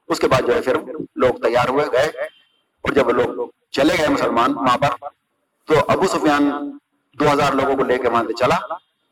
اس 0.07 0.19
کے 0.19 0.27
بعد 0.27 0.41
جو 0.47 0.55
ہے، 0.55 0.61
پھر 0.61 0.75
لوگ 1.15 1.41
تیار 1.41 1.69
ہوئے، 1.69 1.85
گئے۔ 1.91 2.38
اور 2.81 2.93
جب 2.93 3.09
لوگ 3.09 3.47
چلے 3.71 3.93
گئے 3.99 4.07
مسلمان 4.07 4.57
وہاں 4.57 4.77
پر، 4.77 4.89
تو 5.65 5.73
ابو 5.87 6.07
سفیان 6.07 6.77
دو 7.13 7.33
ہزار 7.33 7.53
لوگوں 7.53 7.75
کو 7.75 7.83
لے 7.83 7.97
کے 7.97 8.09
وہاں 8.09 8.23
سے 8.27 8.33
چلا، 8.33 8.57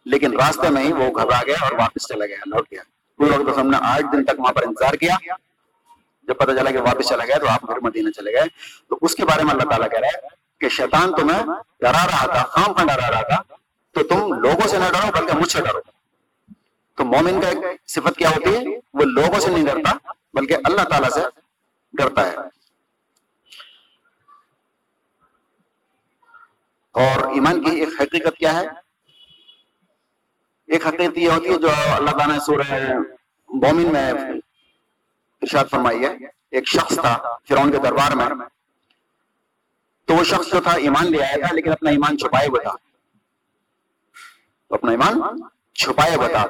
لیکن 0.05 0.39
راستے 0.39 0.69
میں 0.69 0.83
ہی 0.83 0.93
وہ 0.93 1.09
گھبرا 1.09 1.39
گیا 1.45 1.55
اور 1.61 1.71
واپس 1.71 2.07
چلا 2.07 2.25
گیا، 2.25 2.37
لوٹ 2.45 2.67
گیا۔ 2.71 2.81
ہم 3.61 3.69
نے 3.69 3.77
آٹھ 3.81 4.05
دن 4.13 4.25
تک 4.25 4.39
وہاں 4.39 4.53
پر 4.53 4.63
انتظار 4.67 4.93
کیا۔ 4.93 5.15
جب 6.23 6.37
پتہ 6.37 6.51
چلا 6.51 6.71
کہ 6.71 6.79
واپس 6.79 7.07
چلا 7.07 7.25
گیا 7.25 7.37
تو 7.37 7.47
آپ 7.47 7.61
پھر 7.61 7.79
مدینہ 7.81 8.09
چلے 8.09 8.33
گئے۔ 8.33 8.43
تو 8.89 8.97
اس 9.01 9.15
کے 9.15 9.25
بارے 9.25 9.43
میں 9.43 9.51
اللہ 9.51 9.63
تعالیٰ 9.63 9.89
کہہ 9.89 9.99
رہا 9.99 10.07
ہے 10.07 10.27
کہ 10.59 10.69
شیطان 10.69 11.15
تمہیں 11.15 11.43
ڈرا 11.79 11.91
رہا 11.91 12.25
تھا، 12.25 12.43
خام 12.43 12.73
خان 12.73 12.87
ڈرا 12.87 13.11
رہا 13.11 13.21
تھا۔ 13.21 13.55
تو 13.93 14.03
تم 14.03 14.33
لوگوں 14.33 14.67
سے 14.67 14.77
نہ 14.77 14.83
ڈرو، 14.93 15.21
بلکہ 15.21 15.37
مجھ 15.37 15.51
سے 15.51 15.61
ڈرو۔ 15.61 15.79
تو 16.95 17.05
مومن 17.05 17.41
کا 17.41 17.47
ایک 17.47 17.57
صفت 17.87 18.17
کیا 18.17 18.29
ہوتی 18.29 18.55
ہے؟ 18.55 18.79
وہ 18.93 19.03
لوگوں 19.03 19.39
سے 19.39 19.51
نہیں 19.51 19.65
ڈرتا، 19.65 20.11
بلکہ 20.33 20.57
اللہ 20.63 20.81
تعالیٰ 20.81 21.09
سے 21.09 21.19
ڈرتا 21.93 22.31
ہے۔ 22.31 22.56
اور 26.97 27.31
ایمان 27.31 27.63
کی 27.63 27.71
ایک 27.71 27.89
حقیقت 28.01 28.37
کیا 28.37 28.59
ہے؟ 28.59 28.67
ایک 30.67 30.87
حقیقت 30.87 31.17
یہ 31.17 31.29
ہوتی 31.29 31.49
ہے 31.49 31.57
جو 31.57 31.69
اللہ 31.69 32.11
تعالیٰ 32.11 32.35
نے 32.35 32.39
سورہ 32.39 32.71
مومن 33.49 33.93
میں 33.93 34.13
ارشاد 35.41 35.65
فرمائی 35.71 36.05
ہے۔ 36.05 36.15
ایک 36.51 36.67
شخص 36.67 36.95
تھا 36.95 37.17
فرعون 37.49 37.71
کے 37.71 37.77
دربار 37.77 38.11
میں۔ 38.11 38.45
تو 40.05 40.13
وہ 40.15 40.23
شخص 40.23 40.53
جو 40.53 40.61
تھا 40.61 40.71
ایمان 40.71 41.11
لے 41.11 41.23
آیا 41.23 41.47
تھا 41.47 41.55
لیکن 41.55 41.71
اپنا 41.71 41.89
ایمان 41.89 42.17
چھپائے 42.17 42.47
ہوئے 42.47 42.61
تھا۔ 42.61 42.71
اپنا 44.69 44.91
ایمان 44.91 45.21
چھپائے 45.73 46.15
ہوئے 46.15 46.29
تھا۔ 46.29 46.45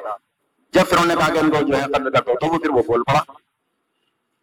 جب 0.72 0.86
فرعون 0.86 1.08
نے 1.08 1.14
کہا 1.16 1.32
کہ 1.32 1.38
ان 1.38 1.50
کو 1.50 1.66
جو 1.66 1.76
ہے 1.76 1.82
قتل 1.82 2.10
کر 2.10 2.20
دو 2.20 2.38
تو 2.38 2.46
وہ 2.46 2.58
پھر 2.58 2.70
وہ 2.70 2.82
بول 2.82 3.02
پڑا 3.02 3.22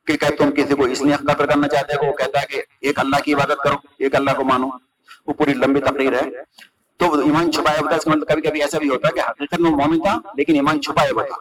کہ 0.08 0.18
کہ 0.18 0.36
تم 0.36 0.52
کسی 0.52 0.76
کو 0.76 0.86
اس 0.86 1.02
لیے 1.02 1.16
قتل 1.16 1.48
کرنا 1.48 1.68
چاہتے 1.68 1.94
ہو؟ 1.94 2.12
وہ 2.12 2.16
کہتا 2.16 2.42
ہے 2.42 2.46
کہ 2.46 2.62
ایک 2.82 3.00
اللہ 3.00 3.16
کی 3.16 3.34
عبادت 3.34 3.58
کرو، 3.64 3.76
ایک 4.00 4.16
اللہ 4.16 4.32
کو 4.32 4.44
مانو۔ 4.44 4.85
وہ 5.28 5.34
پوری 5.34 5.54
لمبی 5.54 5.82
تقریر 5.82 6.14
ہے۔ 6.14 6.30
تو 7.00 7.14
ایمان 7.20 7.52
چھپایا 7.52 7.80
ہوتا 7.80 7.92
ہے، 7.92 7.96
اس 7.96 8.04
کا 8.04 8.12
مطلب 8.12 8.28
کبھی 8.28 8.42
کبھی 8.42 8.62
ایسا 8.62 8.78
بھی 8.78 8.90
ہوتا 8.90 9.08
ہے 9.08 9.14
کہ 9.14 9.30
حقیقت 9.30 9.60
میں 9.60 9.72
مومن 9.72 10.02
تھا، 10.02 10.18
لیکن 10.38 10.56
ایمان 10.56 10.82
چھپایا 10.82 11.12
ہوا 11.12 11.24
تھا۔ 11.24 11.38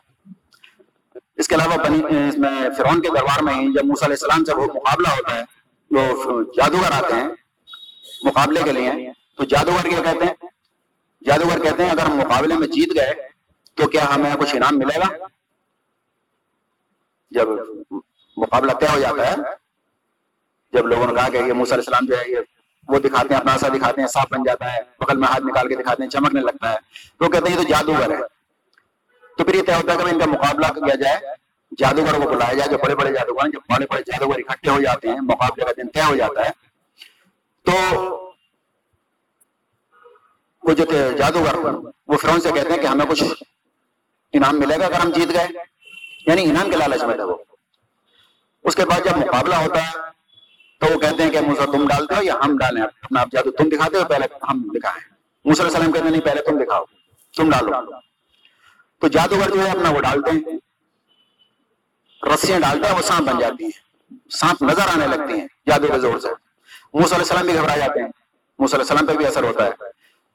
اس 1.36 1.48
کے 1.48 1.54
علاوہ 1.54 1.76
بنی 1.84 2.00
اس 2.28 2.38
میں 2.38 2.50
فرعون 2.76 3.00
کے 3.02 3.08
دربار 3.08 3.42
میں 3.42 3.54
ہی 3.54 3.72
جب 3.72 3.84
موسیٰ 3.84 4.08
علیہ 4.08 4.16
السلام 4.20 4.44
سے 4.44 4.54
وہ 4.54 4.66
مقابلہ 4.74 5.08
ہوتا 5.08 5.34
ہے 5.36 5.42
وہ 5.90 6.42
جادوگر 6.56 6.92
آتے 6.92 7.14
ہیں، 7.14 7.28
مقابلے 8.24 8.62
کے 8.64 8.72
لیے، 8.72 8.90
تو 9.36 9.44
جادوگر 9.44 9.88
کیا 9.88 10.02
کہتے 10.02 10.24
ہیں؟ 10.24 10.48
جادوگر 11.22 11.62
کہتے 11.62 11.84
ہیں، 11.84 11.90
اگر 11.90 12.02
ہم 12.02 12.16
مقابلے 12.16 12.54
میں 12.54 12.66
جیت 12.66 12.94
گئے، 12.96 13.12
تو 13.74 13.88
کیا 13.88 14.04
ہمیں 14.14 14.34
کچھ 14.40 14.54
انعام 14.56 14.78
ملے 14.78 14.98
گا؟ 15.00 15.08
جب 17.32 17.48
مقابلہ 18.36 18.72
طے 18.72 18.86
ہو 18.86 18.98
جاتا 19.00 19.30
ہے، 19.30 19.36
جب 20.72 20.86
لوگوں 20.86 21.06
نے 21.06 21.14
کہا 21.14 21.28
کہ 21.28 21.36
یہ 21.36 21.52
موسیٰ 21.52 21.72
علیہ 21.72 21.84
السلام 21.86 22.06
جو 22.06 22.18
ہے، 22.18 22.30
یہ 22.30 22.38
وہ 22.88 22.98
دکھاتے 22.98 23.34
ہیں، 23.34 23.40
اپنا 23.40 23.58
سا 23.58 23.68
دکھاتے 23.68 24.00
ہیں 24.00 24.08
صاف 24.08 24.26
بن 24.30 24.42
جاتا 24.42 24.72
ہے، 24.72 24.78
بغل 25.00 25.16
میں 25.16 25.28
ہاتھ 25.28 25.42
نکال 25.42 25.68
کے 25.68 25.74
دکھاتے 25.76 26.02
ہیں، 26.02 26.10
چمکنے 26.10 26.40
لگتا 26.40 26.70
ہے۔ 26.70 26.76
تو 27.18 27.28
کہتے 27.28 27.50
ہیں 27.50 27.58
یہ 27.58 27.62
تو 27.62 27.68
جادوگر 27.68 28.10
ہے۔ 28.10 28.20
تو 29.38 29.44
پھر 29.44 29.54
یہ 29.54 29.62
طے 29.62 29.74
ہوتا 29.74 29.92
ہے 29.92 29.98
کہ 29.98 30.02
ان 30.02 30.18
کا 30.18 30.26
مقابلہ 30.26 30.66
کیا 30.66 30.94
جائے۔ 30.94 31.18
جادوگر 31.78 32.12
کو 32.12 32.30
بلایا 32.30 32.52
جائے، 32.52 32.70
جو 32.70 32.78
بڑے 32.78 32.94
بڑے 32.94 33.12
جادوگر 33.12 33.50
جو 33.50 33.60
بڑے 33.60 33.86
بڑے 33.90 34.02
جادوگر 34.06 34.38
اکٹھے 34.48 34.70
ہو 34.70 34.80
جاتے 34.80 35.08
ہیں، 35.08 35.20
مقابلے 35.20 35.64
کا 35.64 35.70
دن 35.76 35.88
طے 35.88 36.00
ہو 36.02 36.16
جاتا 36.16 36.44
ہے۔ 36.44 36.50
تو 37.64 38.06
وہ 40.62 40.72
جو 40.72 40.84
تھے 40.84 41.10
جادوگر، 41.18 41.54
وہ 42.06 42.16
فرون 42.16 42.40
سے 42.40 42.50
کہتے 42.52 42.72
ہیں 42.72 42.78
کہ 42.78 42.86
ہمیں 42.86 43.06
کچھ 43.06 43.24
انعام 44.32 44.60
ملے 44.60 44.78
گا 44.80 44.86
اگر 44.86 44.94
ہم 44.94 45.10
جیت 45.10 45.28
گئے۔ 45.28 45.46
یعنی 46.26 46.44
انعام 46.44 46.70
کے 46.70 46.76
لالچ 46.76 47.02
میں 47.02 47.14
تھا 47.14 47.24
وہ۔ 47.24 47.36
اس 48.62 48.74
کے 48.74 48.84
بعد 48.84 49.00
جب 49.04 49.16
مقابلہ 49.16 49.54
ہوتا 49.54 49.82
ہے 49.82 50.13
تو 50.84 50.94
وہ 50.94 50.98
کہتے 50.98 51.22
ہیں 51.22 51.30
کہ 51.30 51.40
موسا 51.40 51.64
تم 51.64 51.88
ڈالتے 51.88 52.14
ہو 52.14 52.22
یا 52.22 52.34
ہم 52.44 52.56
ڈالیں؟ 52.56 52.82
اپنا 52.82 53.20
آپ 53.20 53.28
جادو 53.32 53.50
تم 53.50 53.68
دکھاتے 53.68 53.96
ہو، 53.96 54.04
پہلے 54.04 54.26
ہم 54.50 54.62
دکھائیں۔ 54.74 55.14
موسا 55.44 55.62
علیہ 55.62 55.72
السلام 55.72 55.92
کہتے 55.92 56.04
ہیں، 56.04 56.10
نہیں، 56.10 56.22
پہلے 56.22 56.42
تم 56.42 56.58
دکھاؤ، 56.58 56.84
تم 57.36 57.50
ڈالو۔ 57.50 57.92
تو 59.00 59.08
جادوگر 59.08 59.50
جو 59.50 59.64
ہے، 59.64 59.70
اپنا 59.70 59.90
وہ 59.90 60.00
ڈالتے 60.00 60.30
ہیں۔ 60.30 60.58
رسیاں 62.34 62.60
ڈالتے 62.60 62.88
ہیں، 62.88 62.96
وہ 62.96 63.02
سانپ 63.02 63.28
بن 63.28 63.38
جاتی 63.38 63.64
ہیں۔ 63.64 63.70
سانپ 64.30 64.62
نظر 64.62 64.80
آنے 64.80 65.06
لگتی 65.06 65.32
ہیں 65.32 65.48
جادو 65.66 65.86
کے 65.92 65.98
زور 65.98 66.18
سے۔ 66.18 66.28
موسا 66.94 67.16
علیہ 67.16 67.24
السلام 67.24 67.46
بھی 67.46 67.54
گھبرا 67.54 67.76
جاتے 67.76 68.00
ہیں۔ 68.00 68.08
موسا 68.58 68.76
علیہ 68.76 68.86
السلام 68.90 69.06
پہ 69.06 69.12
بھی 69.12 69.26
اثر 69.26 69.42
ہوتا 69.42 69.64
ہے۔ 69.64 69.70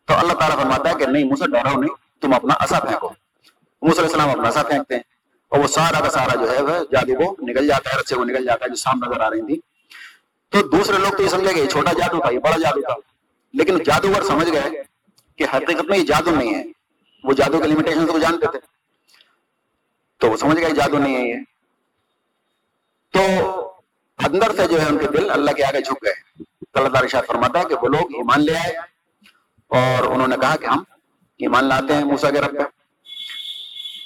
تو 0.05 0.13
اللہ 0.13 0.33
تعالیٰ 0.33 0.57
فرماتا 0.57 0.89
ہے 0.89 0.95
کہ 0.95 1.05
نہیں 1.05 1.23
موسا 1.23 1.45
ڈراؤ 1.45 1.81
نہیں، 1.81 2.21
تم 2.21 2.33
اپنا 2.33 2.53
اصا 2.53 2.79
پھینکو۔ 2.79 3.09
موسا 3.81 4.01
علیہ 4.01 4.11
السلام 4.11 4.29
اپنا 4.29 4.47
اصا 4.47 4.63
پھینکتے 4.63 4.95
ہیں۔ 4.95 5.03
اور 5.49 5.59
وہ 5.59 5.67
سارا 5.67 5.99
کا 5.99 6.09
سارا 6.09 6.35
جو 6.35 6.51
ہے، 6.51 6.61
وہ 6.61 6.85
جادو 6.91 7.25
کو 7.25 7.45
نکل 7.45 7.67
جاتا 7.67 7.89
ہے 7.89 7.99
رسے 7.99 8.15
کو 8.15 8.23
نکل 8.23 8.45
جاتا 8.45 8.65
ہے، 8.65 8.69
جو 8.69 8.75
سانپ 8.75 9.07
نظر 9.07 9.21
آ 9.21 9.29
رہی 9.29 9.41
تھی۔ 9.41 9.68
تو 10.49 10.61
دوسرے 10.61 10.97
لوگ 10.97 11.17
تو 11.17 11.23
یہ 11.23 11.27
سمجھے 11.27 11.55
گا 11.55 11.59
یہ 11.59 11.67
چھوٹا 11.67 11.93
جادو 11.93 12.21
تھا، 12.21 12.33
یہ 12.33 12.39
بڑا 12.39 12.57
جادو 12.57 12.81
تھا۔ 12.81 12.93
لیکن 13.53 13.83
جادوگر 13.83 14.23
سمجھ 14.23 14.51
گئے 14.51 14.83
کہ 15.35 15.45
حقیقت 15.53 15.81
میں 15.81 15.97
یہ 15.97 16.03
جادو 16.03 16.31
نہیں 16.31 16.55
ہے۔ 16.55 16.63
وہ 17.23 17.33
جادو 17.33 17.59
کے 17.59 17.67
لمیٹیشن 17.67 18.07
کو 18.07 18.19
جانتے 18.19 18.51
تھے۔ 18.51 18.59
تو 20.17 20.31
وہ 20.31 20.37
سمجھ 20.37 20.59
گئے 20.59 20.69
جادو 20.69 20.97
نہیں 20.97 21.15
ہے 21.15 21.29
یہ۔ 21.29 21.35
تو 23.11 23.19
اندر 24.17 24.55
سے 24.55 24.67
جو 24.67 24.81
ہے 24.81 24.85
ان 24.87 24.97
کے 24.97 25.07
دل 25.07 25.29
اللہ 25.29 25.51
کے 25.51 25.63
آگے 25.63 25.81
جھک 25.81 26.05
گئے۔ 26.05 26.13
اللہ 26.73 26.89
تعالیٰ 26.89 27.09
شاہ 27.09 27.21
فرماتا 27.21 27.59
ہے 27.59 27.63
کہ 27.65 27.75
وہ 27.75 27.87
لوگ 27.87 28.01
ایمان 28.01 28.41
لے 28.41 28.55
آئے 28.55 28.77
اور 29.67 30.03
انہوں 30.03 30.27
نے 30.27 30.35
کہا 30.41 30.55
کہ 30.55 30.65
ہم 30.65 30.83
ایمان 31.37 31.65
لاتے 31.65 31.93
ہیں 31.93 32.03
موسا 32.03 32.31
کے 32.31 32.41
رب 32.41 32.57
پہ۔ 32.57 32.63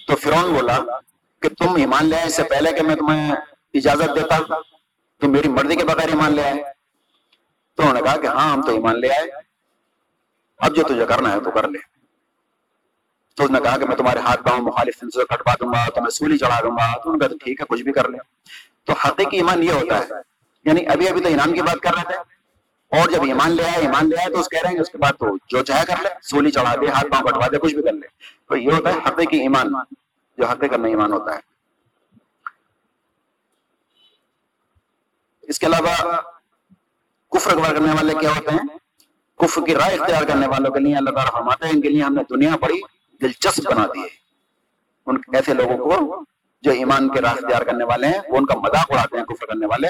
تو 0.08 0.16
فرون 0.16 0.54
بولا 0.54 0.80
کہ 1.42 1.50
تم 1.50 1.76
ایمان 1.76 2.06
لے 2.06 2.16
آئے، 2.16 2.28
اس 2.28 2.36
سے 2.36 2.44
پہلے 2.44 2.72
کہ 2.72 2.82
میں 2.82 2.96
تمہیں 2.96 3.32
اجازت 3.74 4.16
دیتا۔ 4.16 4.38
تو 5.24 5.30
میری 5.30 5.48
مرضی 5.48 5.76
کے 5.76 5.86
بغیر 5.86 6.08
ایمان 6.08 6.34
لے 6.34 6.44
آئے۔ 6.44 6.64
تو 7.76 7.82
انہوں 7.82 7.94
نے 7.94 8.02
کہا 8.02 8.18
کہ 8.18 8.28
ہاں 8.28 8.52
ہم 8.52 8.62
تو 8.62 8.72
ایمان 8.72 9.00
لے 9.00 9.10
آئے۔ 9.10 9.32
اب 10.58 10.76
جو 10.76 10.84
تجھے 10.84 11.06
کرنا 11.06 11.34
ہے 11.34 11.40
تو 11.40 11.52
کر 11.52 11.68
لے۔ 11.68 11.80
تو 13.36 13.44
اس 13.44 13.52
نے 13.52 13.60
کہا 13.60 13.78
کہ 13.78 13.86
میں 13.86 13.96
تمہارے 13.96 14.20
ہاتھ 14.20 14.42
باؤں 14.42 14.62
مخالف 14.62 14.98
سے 14.98 15.24
کٹوا 15.24 15.54
دوں 15.60 15.70
گا، 15.70 15.90
تو 15.90 16.02
میں 16.02 16.10
سولی 16.10 16.38
چڑھا 16.38 16.62
دوں 16.62 16.72
گا۔ 16.72 16.96
تو 16.96 17.02
انہوں 17.06 17.18
نے 17.22 17.28
کہا 17.28 17.38
ٹھیک 17.44 17.62
ہے، 17.62 17.66
کچھ 17.70 17.84
بھی 17.84 17.94
کر 17.94 18.10
لے۔ 18.10 18.18
تو 18.86 18.94
حقیقی 18.94 19.38
ایمان 19.38 19.64
یہ 19.64 19.72
ہوتا 19.72 20.00
ہے۔ 20.00 20.04
یعنی 20.66 20.88
ابھی 20.88 21.10
ابھی 21.10 21.22
تو 21.22 21.28
انعام 21.28 21.54
کی 21.54 21.62
بات 21.62 21.80
کر 21.82 21.92
رہے 21.96 22.04
تھے۔ 22.04 22.16
اور 23.00 23.10
جب 23.10 23.24
ایمان 23.24 23.52
لے 23.52 23.64
آئے، 23.64 23.78
ایمان 23.78 24.10
لے 24.10 24.18
آئے 24.18 24.34
تو 24.34 24.40
اس 24.40 24.50
کہہ 24.50 24.60
رہے 24.64 24.70
ہیں 24.70 24.80
اس 24.80 24.90
کے 24.90 24.98
بعد 24.98 25.14
تو 25.20 25.36
جو 25.36 25.64
چاہے 25.64 25.86
کر 25.86 25.96
لے، 26.02 26.10
سولی 26.22 26.52
چڑھا 26.52 26.76
دے، 26.76 26.88
ہاتھ 26.88 27.08
پاؤں 27.08 27.24
کٹوا 27.24 27.48
دے، 27.52 27.58
کچھ 27.58 27.76
بھی 27.76 27.84
کر 27.84 27.94
لے۔ 27.94 28.08
تو 28.50 28.58
یہ 28.58 28.72
ہوتا 28.72 28.94
ہے 28.94 29.00
حقیقی 29.08 29.42
ایمان۔ 29.42 29.74
جو 30.38 30.46
حقیقی 30.46 30.68
کرنا 30.68 30.88
ایمان 30.88 31.14
ہوتا 31.14 31.36
ہے۔ 31.36 31.53
اس 35.54 35.60
کے 35.60 35.66
علاوہ 35.66 36.16
کفر 37.32 37.52
کرنے 37.56 37.92
والے 37.92 38.13
کیا 38.20 38.30
ہوتے 38.30 38.52
ہیں؟ 38.52 38.78
کفر 39.38 39.62
کی 39.66 39.76
رائے 39.76 39.96
اختیار 39.96 40.24
کرنے 40.24 40.48
والوں 40.48 40.72
کے 40.72 40.80
لیے 40.80 40.96
اللہ 40.96 41.10
تعالیٰ 41.10 41.32
فرماتے 41.32 41.66
ہیں، 41.66 41.72
ان 41.74 41.82
کے 41.82 41.89
لیے 41.89 42.04
ہم 42.04 42.13
نے 42.13 42.22
دنیا 42.30 42.56
بڑی 42.62 42.82
دلچسپ 43.22 43.72
بنا 43.72 43.86
دی 43.86 44.00
ہے۔ 44.00 44.08
ان 45.06 45.16
ایسے 45.34 45.54
لوگوں 45.54 45.78
کو 45.78 46.24
جو 46.62 46.72
ایمان 46.72 47.13
کے 47.13 47.22
راہ 47.22 47.32
اختیار 47.32 47.62
کرنے 47.62 47.84
والے 47.84 48.08
ہیں، 48.08 48.20
وہ 48.30 48.38
ان 48.38 48.46
کا 48.46 48.54
مذاق 48.56 48.92
اڑاتے 48.92 49.18
ہیں، 49.18 49.26
کفر 49.26 49.46
کرنے 49.46 49.66
والے۔ 49.66 49.88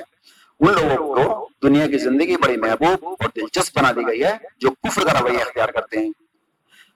ان 0.60 0.74
لوگوں 0.74 1.16
کو 1.16 1.50
دنیا 1.64 1.88
کی 1.88 1.98
زندگی 1.98 2.38
بڑی 2.38 2.58
محبوب 2.58 3.06
اور 3.20 3.30
دلچسپ 3.36 3.78
بنا 3.78 3.92
دی 3.92 4.08
گئی 4.08 4.24
ہے، 4.24 4.38
جو 4.58 4.72
کفر 4.72 5.02
کا 5.02 5.20
رویہ 5.20 5.38
اختیار 5.38 5.70
کرتے 5.70 6.00
ہیں۔ 6.00 6.10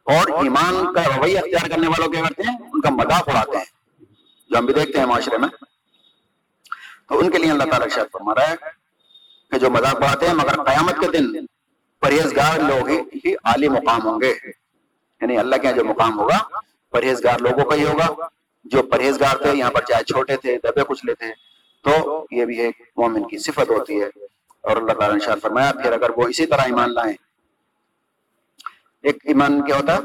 اور 0.03 0.43
ایمان 0.43 0.93
کا 0.93 1.01
رویہ 1.17 1.39
اختیار 1.39 1.69
کرنے 1.69 1.87
والوں 1.87 2.07
کیا 2.07 2.21
کرتے 2.21 2.43
ہیں؟ 2.43 2.57
ان 2.73 2.81
کا 2.81 2.89
مذاق 2.89 3.29
اڑاتے 3.29 3.57
ہیں۔ 3.57 3.65
جو 4.49 4.57
ہم 4.57 4.65
بھی 4.65 4.73
دیکھتے 4.73 4.99
ہیں 4.99 5.05
معاشرے 5.05 5.37
میں 5.37 5.49
تو 7.09 7.19
ان 7.19 7.31
کے 7.31 7.37
لیے 7.37 7.51
اللہ 7.51 7.63
تعالیٰ 7.63 7.89
شاید 7.89 8.07
فرما 8.11 8.35
رہا 8.35 8.49
ہے 8.49 8.55
کہ 9.51 9.57
جو 9.57 9.69
مذاق 9.69 9.95
اڑاتے 9.95 10.27
ہیں، 10.27 10.33
مگر 10.33 10.63
قیامت 10.63 10.95
کے 10.99 11.07
دن 11.07 11.45
پرہیزگار 11.99 12.59
لوگ 12.59 12.89
ہی 12.89 13.35
عالی 13.43 13.69
مقام 13.69 13.99
ہوں 14.03 14.21
گے۔ 14.21 14.33
یعنی 15.21 15.37
اللہ 15.37 15.55
کے 15.55 15.73
جو 15.73 15.85
مقام 15.85 16.19
ہوگا، 16.19 16.37
پرہیزگار 16.91 17.39
لوگوں 17.39 17.65
کا 17.65 17.75
ہی 17.75 17.83
ہوگا۔ 17.83 18.27
جو 18.63 18.83
پرہیزگار 18.83 19.37
تھے، 19.37 19.55
یہاں 19.55 19.71
پر 19.71 19.81
چاہے 19.81 20.03
چھوٹے 20.03 20.37
تھے، 20.37 20.57
دبے 20.63 20.83
کچھ 20.87 21.05
لیتے 21.05 21.25
تو 21.83 22.25
یہ 22.31 22.45
بھی 22.45 22.59
ایک 22.59 22.81
مومن 22.97 23.27
کی 23.27 23.37
صفت 23.37 23.69
ہوتی 23.69 24.01
ہے۔ 24.01 24.09
اور 24.61 24.77
اللہ 24.77 24.93
تعالیٰ 24.93 25.17
نے 25.17 25.25
شاید 25.25 25.41
فرمایا، 25.41 25.71
پھر 25.71 25.91
اگر 25.91 26.09
وہ 26.09 26.27
اسی 26.27 26.45
طرح 26.45 26.61
ایمان 26.61 26.93
لائیں۔ 26.93 27.13
ایک 29.03 29.17
ایمان 29.23 29.61
کیا 29.61 29.77
ہوتا 29.77 29.95
ہے؟ 29.95 29.99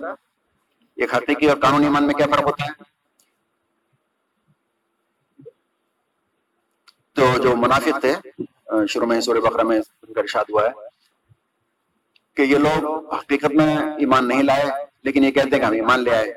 ایک 0.96 1.14
حقیقی 1.14 1.50
اور 1.50 1.56
قانونی 1.56 1.84
ایمان 1.84 2.06
میں 2.06 2.14
کیا 2.14 2.26
فرق 2.30 2.44
ہوتا 2.44 2.64
ہے؟ 2.64 2.91
تو 7.14 7.26
جو 7.42 7.56
منافق 7.56 8.00
تھے 8.00 8.12
شروع 8.88 9.06
میں 9.06 9.20
سورہ 9.20 9.38
بقرہ 9.38 9.62
میں 9.62 9.80
ارشاد 10.16 10.44
ہوا 10.50 10.62
ہے 10.64 10.70
کہ 12.36 12.42
یہ 12.42 12.58
لوگ 12.58 13.12
حقیقت 13.14 13.52
میں 13.54 13.76
ایمان 13.76 14.28
نہیں 14.28 14.42
لائے، 14.42 14.64
لیکن 15.02 15.24
یہ 15.24 15.30
کہتے 15.30 15.50
ہیں 15.50 15.58
کہ 15.58 15.64
ہم 15.64 15.72
ایمان 15.72 16.00
لے 16.04 16.10
آئے۔ 16.10 16.32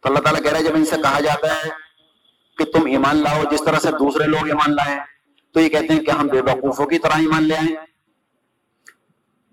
تو 0.00 0.08
اللہ 0.08 0.18
تعالیٰ 0.18 0.42
کہہ 0.42 0.50
رہے 0.50 0.58
ہیں 0.58 0.66
جب 0.66 0.74
ان 0.74 0.84
سے 0.84 0.96
کہا 1.02 1.20
جاتا 1.20 1.54
ہے 1.54 1.68
کہ 2.58 2.64
تم 2.64 2.86
ایمان 2.86 3.16
لاؤ، 3.16 3.42
جس 3.50 3.62
طرح 3.64 3.78
سے 3.78 3.90
دوسرے 3.90 4.26
لوگ 4.26 4.48
ایمان 4.48 4.74
لائے، 4.74 4.98
تو 5.52 5.60
یہ 5.60 5.68
کہتے 5.68 5.92
ہیں 5.92 6.04
کہ 6.04 6.10
ہم 6.10 6.26
بے 6.26 6.40
وقوفوں 6.40 6.86
کی 6.86 6.98
طرح 6.98 7.16
ایمان 7.16 7.42
لے 7.42 7.56
آئے۔ 7.56 7.74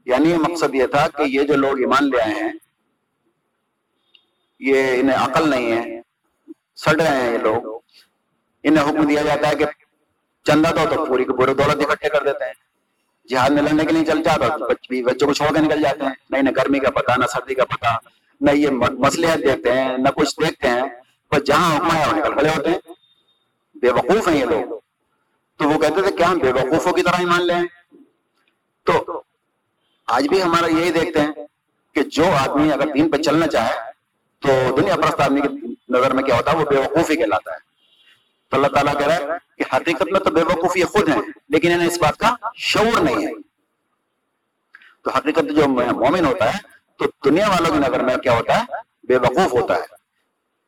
یعنی 0.06 0.34
مقصد 0.34 0.75
یہ 0.75 0.86
تھا 0.86 1.08
کہ 1.08 1.23
یہ 1.23 1.43
جو 1.43 1.56
لوگ 1.56 1.80
ایمان 1.80 2.10
لے 2.10 2.21
آئے 2.21 2.34
ہیں، 2.34 2.54
یہ 4.60 4.99
انہیں 4.99 5.17
عقل 5.17 5.49
نہیں 5.49 5.71
ہے، 5.71 6.01
سڑ 6.75 6.95
رہے 7.01 7.21
ہیں 7.21 7.34
یہ 7.34 7.38
لوگ۔ 7.38 7.80
انہیں 8.63 8.86
حکم 8.86 9.08
دیا 9.08 9.21
جاتا 9.21 9.49
ہے 9.49 9.56
کہ 9.56 9.65
چندہ 10.43 10.67
دو 10.67 10.95
تو 10.95 11.06
پوری 11.06 11.23
کو 11.23 11.34
پورے 11.34 11.54
دولت 11.54 11.89
اکٹھے 11.89 12.10
کر 12.10 12.23
دیتے 12.23 12.45
ہیں۔ 12.45 12.54
جہاد 13.27 13.49
میں 13.49 13.63
لڑنے 13.63 13.86
کے 13.86 13.93
لیے 13.93 14.06
چل 14.06 14.23
جاتا 14.23 14.58
بچوں 15.04 15.27
کو 15.27 15.34
چھوڑ 15.34 15.54
کے 15.54 15.60
نکل 15.60 15.82
جاتے 15.82 16.06
ہیں۔ 16.06 16.12
نہیں، 16.30 16.43
نہ 16.43 16.49
گرمی 16.49 16.80
کا 16.80 16.89
پتا، 16.89 17.15
نہ 17.15 17.25
سردی 17.25 17.56
کا 17.56 17.65
پتا، 17.65 17.89
نہ 18.41 18.51
یہ 18.51 18.69
مسئلے 18.69 19.27
دیکھتے 19.27 19.73
ہیں، 19.73 19.97
نہ 19.97 20.10
کچھ 20.10 20.39
دیکھتے 20.39 20.67
ہیں۔ 20.67 20.82
بس 21.32 21.43
جہاں 21.43 21.75
حکم 21.75 21.95
ہے 21.95 22.19
نکل 22.19 22.34
کھڑے 22.34 22.49
ہوتے 22.58 22.69
ہیں۔ 22.69 22.80
بے 23.75 23.91
وقوف 23.91 24.27
ہیں 24.27 24.39
یہ 24.39 24.45
لوگ۔ 24.45 24.80
تو 25.58 25.69
وہ 25.69 25.80
کہتے 25.80 26.01
تھے 26.01 26.12
کیا 26.12 26.30
ہم 26.30 26.38
بے 26.38 26.51
وقوفوں 26.51 26.91
کی 26.91 27.04
طرح 27.04 27.15
ہی 27.19 27.25
مان 27.25 27.47
لیں۔ 27.47 27.62
تو 28.84 29.21
آج 30.08 30.27
بھی 30.27 30.43
ہمارا 30.43 30.67
یہی 30.67 30.91
دیکھتے 30.91 31.19
ہیں 31.21 31.32
کہ 31.93 32.04
جو 32.04 32.25
آدمی 32.25 32.71
اگر 32.71 32.88
دین 32.93 33.12
پہ 33.12 33.17
چلنا 33.17 33.47
چاہے، 33.47 33.73
تو 34.39 34.75
دنیا 34.77 34.95
پرست 34.95 35.19
آدمی 35.19 35.41
کی 35.41 35.73
نظر 35.89 36.13
میں 36.13 36.23
کیا 36.23 36.36
ہوتا 36.36 36.51
ہے، 36.51 36.58
وہ 36.58 36.65
بے 36.65 36.77
وقوف 36.77 37.10
ہی 37.10 37.15
کہلاتا 37.15 37.54
ہے۔ 37.54 37.70
تو 38.51 38.57
اللہ 38.57 38.67
تعالیٰ 38.67 38.93
کہہ 38.93 39.07
رہا 39.07 39.15
ہے 39.15 39.37
کہ 39.57 39.75
حقیقت 39.75 40.03
میں 40.11 40.19
تو 40.19 40.31
بے 40.31 40.43
وقوف 40.43 40.77
یہ 40.77 40.85
خود 40.85 41.09
ہیں، 41.09 41.21
لیکن 41.49 41.71
انہیں 41.71 41.87
اس 41.87 41.97
بات 41.97 42.17
کا 42.17 42.35
شعور 42.55 43.01
نہیں 43.01 43.27
ہے۔ 43.27 43.31
تو 45.03 45.09
حقیقت 45.09 45.43
جو 45.55 45.67
مومن 45.67 46.25
ہوتا 46.25 46.53
ہے، 46.53 46.57
تو 46.97 47.29
دنیا 47.29 47.49
والوں 47.49 47.65
کی 47.65 47.79
نظر 47.79 48.03
میں 48.03 48.17
کیا 48.17 48.37
ہوتا 48.37 48.59
ہے؟ 48.59 48.63
بے 49.03 49.17
وقوف 49.17 49.61
ہوتا 49.61 49.75
ہے۔ 49.75 49.85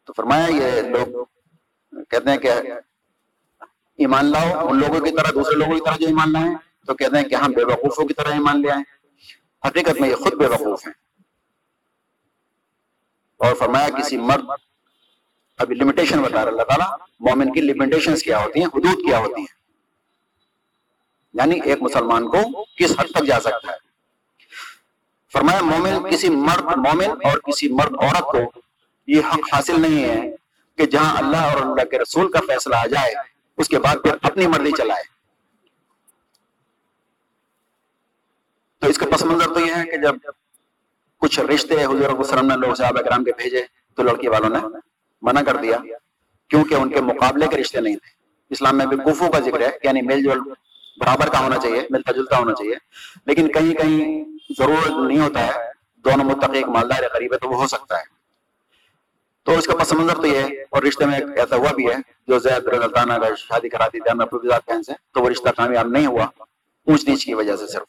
تو 0.05 0.13
فرمایا 0.13 0.47
یہ 0.47 0.81
لوگ 0.81 1.23
کہتے 2.03 2.29
ہیں 2.29 2.37
کہ 2.37 2.49
ایمان 3.97 4.25
لاؤ، 4.25 4.67
ان 4.67 4.79
لوگوں 4.79 4.99
کی 4.99 5.11
طرح، 5.11 5.31
دوسرے 5.33 5.55
لوگوں 5.55 5.75
کی 5.75 5.81
طرح 5.85 5.95
جو 5.95 6.07
ایمان 6.07 6.33
لائیں، 6.33 6.55
تو 6.87 6.93
کہتے 6.93 7.17
ہیں 7.17 7.29
کہ 7.29 7.35
ہم 7.35 7.51
بے 7.51 7.63
وقوفوں 7.63 8.05
کی 8.05 8.13
طرح 8.13 8.31
ایمان 8.31 8.61
لے 8.61 8.71
آئیں۔ 8.71 8.83
حقیقت 9.67 10.01
میں 10.01 10.09
یہ 10.09 10.15
خود 10.15 10.33
بے 10.33 10.47
وقوف 10.47 10.87
ہیں۔ 10.87 10.93
اور 13.37 13.55
فرمایا 13.55 13.89
کسی 13.89 14.17
مرد 14.17 14.45
ابھی 15.57 15.75
لمیٹیشن 15.75 16.21
بتا 16.21 16.45
رہا 16.45 16.51
اللہ 16.51 16.63
تعالیٰ، 16.63 16.97
مومن 17.19 17.53
کی 17.53 17.61
لمیٹیشنز 17.61 18.23
کیا 18.23 18.43
ہوتی 18.43 18.59
ہیں، 18.59 18.67
حدود 18.67 18.95
کیا 18.95 19.17
ہوتی 19.17 19.41
ہیں؟ 19.41 19.63
یعنی 21.33 21.59
ایک 21.63 21.81
مسلمان 21.81 22.27
کو 22.27 22.65
کس 22.77 22.99
حد 22.99 23.05
تک 23.05 23.25
جا 23.25 23.39
سکتا 23.39 23.71
ہے؟ 23.71 23.77
فرمایا، 25.31 25.61
مومن 25.61 26.11
کسی 26.11 26.29
مرد، 26.29 26.63
مومن 26.63 27.09
اور 27.09 27.37
کسی 27.37 27.67
مرد 27.67 27.93
عورت 28.01 28.23
کو 28.23 28.61
یہ 29.07 29.21
حق 29.33 29.53
حاصل 29.53 29.81
نہیں 29.81 30.03
ہے 30.03 30.35
کہ 30.77 30.85
جہاں 30.85 31.17
اللہ 31.17 31.37
اور 31.37 31.61
اللہ 31.61 31.83
کے 31.85 31.99
رسول 31.99 32.31
کا 32.31 32.39
فیصلہ 32.47 32.75
آ 32.75 32.85
جائے، 32.85 33.13
اس 33.57 33.67
کے 33.67 33.79
بعد 33.79 33.95
پھر 34.03 34.15
اپنی 34.21 34.47
مرضی 34.47 34.71
چلائے۔ 34.77 35.03
تو 38.79 38.87
اس 38.87 38.97
کا 38.97 39.05
پس 39.11 39.23
منظر 39.23 39.53
تو 39.53 39.59
یہ 39.59 39.73
ہے 39.75 39.85
کہ 39.85 39.97
جب 39.97 40.15
کچھ 41.17 41.39
رشتے، 41.39 41.85
حضور 41.85 42.19
وسلم 42.19 42.45
نے 42.45 42.55
لوگ 42.55 42.73
صحابہ 42.73 43.01
کرام 43.01 43.23
کے 43.23 43.31
بھیجے 43.37 43.63
تو 43.95 44.03
لڑکی 44.03 44.27
والوں 44.27 44.49
نے 44.49 44.82
منع 45.23 45.41
کر 45.41 45.55
دیا، 45.55 45.77
کیونکہ 46.47 46.73
ان 46.73 46.89
کے 46.89 47.01
مقابلے 47.01 47.47
کے 47.47 47.57
رشتے 47.57 47.81
نہیں 47.81 47.95
تھے۔ 47.95 48.23
اسلام 48.49 48.77
میں 48.77 48.85
بھی 48.85 48.97
کفو 48.97 49.31
کا 49.31 49.39
ذکر 49.39 49.61
ہے 49.61 49.69
یعنی 49.83 50.01
میل 50.01 50.23
جول 50.23 50.39
برابر 50.97 51.29
کا 51.29 51.39
ہونا 51.39 51.57
چاہیے 51.57 51.87
ملتا 51.89 52.11
جلتا 52.11 52.37
ہونا 52.37 52.53
چاہیے۔ 52.53 52.75
لیکن 53.25 53.51
کہیں 53.51 53.73
کہیں 53.73 54.23
ضرورت 54.57 54.89
نہیں 54.89 55.19
ہوتا 55.19 55.47
ہے، 55.47 55.51
دونوں 55.95 56.25
متقی 56.25 56.63
مالدار 56.63 57.07
قریب 57.07 57.33
ہے 57.33 57.37
تو 57.37 57.49
وہ 57.49 57.55
ہو 57.55 57.67
سکتا 57.67 57.97
ہے۔ 57.97 58.03
تو 59.43 59.57
اس 59.57 59.67
کا 59.67 59.75
پس 59.75 59.93
منظر 59.93 60.15
تو 60.15 60.25
یہ 60.25 60.37
ہے، 60.37 60.45
اور 60.45 60.83
رشتے 60.83 61.05
میں 61.05 61.19
ایسا 61.19 61.55
ہوا 61.55 61.71
بھی 61.71 61.87
ہے، 61.87 61.95
جو 62.27 62.39
زید 62.39 62.67
رضالتانہ 62.67 63.13
کا 63.13 63.35
شادی 63.37 63.69
کراتی 63.69 63.99
تھی 63.99 64.09
اپنے 64.09 64.39
بہن 64.41 64.83
سے، 64.83 64.91
تو 65.13 65.21
وہ 65.21 65.29
رشتہ 65.29 65.49
کامیاب 65.49 65.87
نہیں 65.87 66.05
ہوا، 66.05 66.25
اونچ 66.87 67.07
نیچ 67.07 67.25
کی 67.25 67.33
وجہ 67.33 67.55
سے 67.55 67.67
صرف۔ 67.67 67.83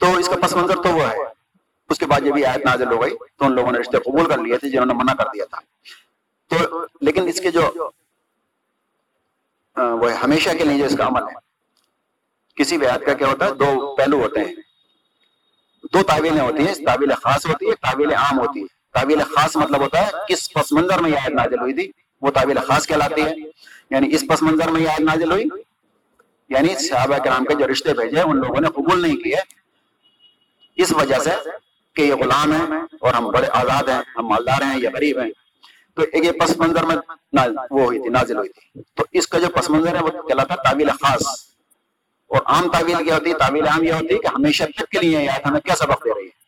تو 0.00 0.16
اس 0.16 0.28
کا 0.28 0.46
پس 0.46 0.56
منظر 0.56 0.74
تو 0.74 0.88
وہ 0.88 1.02
ہے۔ 1.02 1.39
اس 1.90 1.98
کے 1.98 2.06
بعد 2.06 2.20
جب 2.20 2.38
یہ 2.38 2.46
آیت 2.46 2.66
نازل 2.66 2.86
ہو 2.86 3.02
گئی 3.02 3.10
تو 3.10 3.44
ان 3.44 3.52
لوگوں 3.52 3.72
نے 3.72 3.78
رشتے 3.78 3.98
قبول 3.98 4.26
کر 4.26 4.38
لیے 4.38 4.58
تھے 4.58 4.70
جنہوں 4.70 4.86
نے 4.86 4.94
منع 4.94 5.14
کر 5.14 5.24
دیا 5.34 5.44
تھا۔ 5.44 5.58
تو 6.48 6.86
لیکن 7.00 7.28
اس 7.28 7.40
کے 7.40 7.50
جو 7.50 7.90
وہ 9.76 10.12
ہمیشہ 10.12 10.50
کے 10.50 10.64
لیے 10.64 10.78
جو 10.78 10.84
اس 10.84 10.96
کا 10.98 11.06
عمل 11.06 11.22
ہے، 11.22 11.34
کسی 12.54 12.78
بھی 12.78 12.86
آیت 12.86 13.06
کا 13.06 13.12
کیا 13.12 13.26
ہوتا 13.26 13.46
ہے، 13.46 13.54
دو 13.54 13.96
پہلو 13.96 14.22
ہوتے 14.22 14.40
ہیں۔ 14.40 14.54
دو 15.92 16.02
تعویلیں 16.02 16.40
ہوتی 16.40 16.66
ہیں، 16.66 16.74
تعویل 16.74 17.14
خاص 17.14 17.46
ہوتی 17.46 17.70
ہے، 17.70 17.74
تعویل 17.74 18.14
عام 18.14 18.38
ہوتی 18.38 18.60
ہے۔ 18.62 18.66
تعویل 18.92 19.22
خاص 19.22 19.56
مطلب 19.56 19.80
ہوتا 19.80 20.06
ہے، 20.06 20.10
کس 20.28 20.52
پس 20.52 20.72
منظر 20.72 20.98
میں 20.98 21.10
یہ 21.10 21.16
آیت 21.16 21.32
نازل 21.32 21.58
ہوئی 21.58 21.74
تھی؟ 21.74 21.92
وہ 22.22 22.30
تعویل 22.30 22.58
خاص 22.66 22.86
کہلاتی 22.86 23.22
ہے۔ 23.22 23.34
یعنی 23.90 24.14
اس 24.14 24.24
پس 24.28 24.42
منظر 24.42 24.68
میں 24.68 24.80
یہ 24.80 24.88
آیت 24.88 25.00
نازل 25.00 25.30
ہوئی 25.32 25.44
یعنی 26.48 26.74
صحابہ 26.74 27.18
کرام 27.18 27.44
کے 27.44 27.54
جو 27.54 27.68
رشتے 27.72 27.92
بھیجے، 27.94 28.20
ان 28.20 28.36
لوگوں 28.36 28.60
نے 28.60 28.68
قبول 28.68 29.02
نہیں 29.02 29.16
کیے۔ 29.16 29.36
اس 30.76 30.92
وجہ 30.92 31.18
سے 31.18 31.30
کہ 31.94 32.02
یہ 32.02 32.14
غلام 32.14 32.52
ہیں 32.52 32.82
اور 33.00 33.14
ہم 33.14 33.24
بڑے 33.30 33.46
آزاد 33.52 33.88
ہیں، 33.88 34.02
ہم 34.16 34.26
مالدار 34.26 34.62
ہیں 34.62 34.80
یا 34.80 34.90
غریب 34.94 35.18
ہیں۔ 35.18 35.30
تو 35.94 36.16
یہ 36.16 36.32
پس 36.32 36.56
منظر 36.56 36.82
میں 36.82 36.96
وہ 37.70 37.84
ہوئی 37.84 37.98
تھی، 37.98 38.08
نازل 38.08 38.36
ہوئی 38.36 38.48
تھی۔ 38.48 38.82
تو 38.94 39.04
اس 39.12 39.28
کا 39.28 39.38
جو 39.38 39.48
پس 39.48 39.70
منظر 39.70 39.96
ہے 39.96 40.02
وہ 40.02 40.08
کہلاتا 40.08 40.54
تعویل 40.54 40.90
خاص۔ 40.90 41.22
اور 42.26 42.42
عام 42.46 42.72
تعویل 42.72 43.04
کیا 43.04 43.14
ہوتی 43.14 43.30
ہے؟ 43.30 43.34
تعویل 43.34 43.66
عام 43.66 43.82
یہ 43.82 43.92
ہوتی 43.92 44.14
ہے 44.14 44.18
کہ 44.18 44.26
ہمیشہ 44.26 44.64
تک 44.64 44.88
کے 44.90 44.98
لیے 44.98 45.22
یہ 45.22 45.30
آیت 45.30 45.46
ہمیں 45.46 45.60
کیا 45.60 45.76
سبق 45.76 46.04
دے 46.04 46.10
رہی 46.14 46.24
ہے۔ 46.24 46.40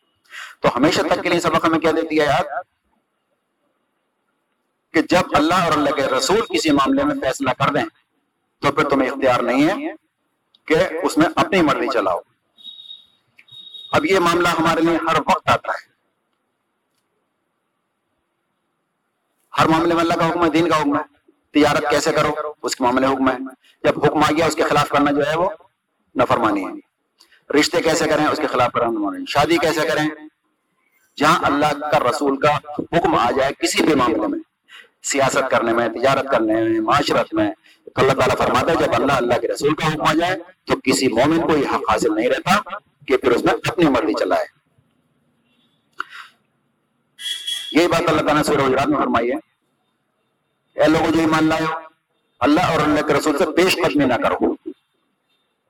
تو 0.61 0.69
ہمیشہ 0.75 1.01
تک 1.01 1.23
کے 1.23 1.29
لیے 1.29 1.39
سبق 1.39 1.65
ہمیں 1.65 1.79
کیا 1.79 1.91
دیتی 1.91 2.19
ہے 2.19 2.25
یاد؟ 2.25 2.43
کہ 4.93 5.01
جب 5.01 5.21
اللہ 5.33 5.53
اور 5.53 5.71
اللہ 5.71 5.89
کے 5.89 6.01
رسول 6.01 6.41
کسی 6.41 6.71
معاملے 6.71 7.03
میں 7.03 7.15
فیصلہ 7.15 7.49
کر 7.49 7.73
دیں 7.73 7.83
تو 8.61 8.71
پھر 8.71 8.89
تمہیں 8.89 9.09
اختیار 9.09 9.39
نہیں 9.39 9.67
ہے 9.67 9.91
کہ 10.65 10.75
اس 11.03 11.17
میں 11.17 11.25
اپنی 11.35 11.61
مرضی 11.61 11.87
چلاؤ۔ 11.93 12.19
اب 13.93 14.05
یہ 14.05 14.19
معاملہ 14.19 14.47
ہمارے 14.47 14.81
لیے 14.81 14.97
ہر 14.97 15.19
وقت 15.19 15.49
آتا 15.49 15.71
ہے۔ 15.71 15.93
ہر 19.59 19.67
معاملے 19.67 19.93
میں 19.93 20.01
اللہ 20.01 20.13
کا 20.13 20.29
حکم 20.29 20.45
ہے، 20.45 20.49
دین 20.49 20.69
کا 20.69 20.81
حکم 20.81 20.97
ہے۔ 20.97 21.03
تجارت 21.51 21.83
کیسے 21.89 22.11
کرو؟ 22.11 22.33
اس 22.63 22.75
کے 22.75 22.83
معاملے 22.83 23.07
حکم 23.07 23.29
ہے۔ 23.29 23.35
جب 23.83 24.05
حکم 24.05 24.23
آ 24.23 24.31
گیا، 24.37 24.45
اس 24.45 24.55
کے 24.55 24.63
خلاف 24.63 24.89
کرنا 24.89 25.11
جو 25.11 25.27
ہے 25.27 25.37
وہ 25.37 25.49
نفرمانی 26.15 26.65
ہے۔ 26.65 26.93
رشتے 27.59 27.81
کیسے 27.81 28.07
کریں؟ 28.07 28.25
اس 28.25 28.37
کے 28.37 28.47
خلاف 28.47 28.71
کرنا 28.71 29.09
شادی 29.27 29.57
کیسے 29.57 29.81
کریں؟ 29.87 30.09
جہاں 31.17 31.39
اللہ 31.43 31.73
کا 31.79 31.99
رسول 31.99 32.39
کا 32.39 32.57
حکم 32.77 33.15
آ 33.15 33.31
جائے 33.31 33.51
کسی 33.53 33.83
بھی 33.83 33.95
معاملے 33.95 34.27
میں، 34.27 34.39
سیاست 35.03 35.51
کرنے 35.51 35.73
میں، 35.73 35.89
تجارت 35.89 36.25
کرنے 36.31 36.53
میں، 36.53 36.79
معاشرت 36.79 37.33
میں 37.33 37.51
اللہ 37.95 38.13
تعالیٰ 38.13 38.37
فرماتا 38.37 38.71
ہے، 38.71 38.75
جب 38.75 38.93
اللہ 38.93 39.11
اللہ 39.11 39.33
کے 39.33 39.47
رسول 39.47 39.75
کا 39.75 39.87
حکم 39.87 40.01
آ 40.01 40.13
جائے، 40.13 40.35
تو 40.65 40.73
کسی 40.83 41.07
مومن 41.07 41.47
کو 41.47 41.57
یہ 41.57 41.67
حق 41.67 41.91
حاصل 41.91 42.15
نہیں 42.15 42.29
رہتا۔ 42.29 42.59
کہ 43.07 43.17
پھر 43.17 43.31
اس 43.31 43.43
میں 43.43 43.53
اپنی 43.53 43.85
مرضی 43.85 44.13
چلائے۔ 44.13 44.45
یہی 47.71 47.87
بات 47.87 48.03
اللہ 48.07 48.21
تعالیٰ 48.21 48.57
نے 48.57 48.67
حجرات 48.67 48.87
میں 48.87 48.97
فرمائی 48.97 49.31
ہے۔ 49.31 49.35
اے 50.81 50.87
لوگوں 50.87 51.11
جو 51.11 51.19
ایمان 51.19 51.45
لائے 51.45 51.61
ہو، 51.61 51.73
اللہ 52.39 52.61
اور 52.61 52.79
اللہ 52.79 53.01
کے 53.01 53.13
رسول 53.13 53.37
سے 53.37 53.45
پیش 53.55 53.75
قدمی 53.75 54.05
نہ 54.05 54.13
کرو۔ 54.13 54.55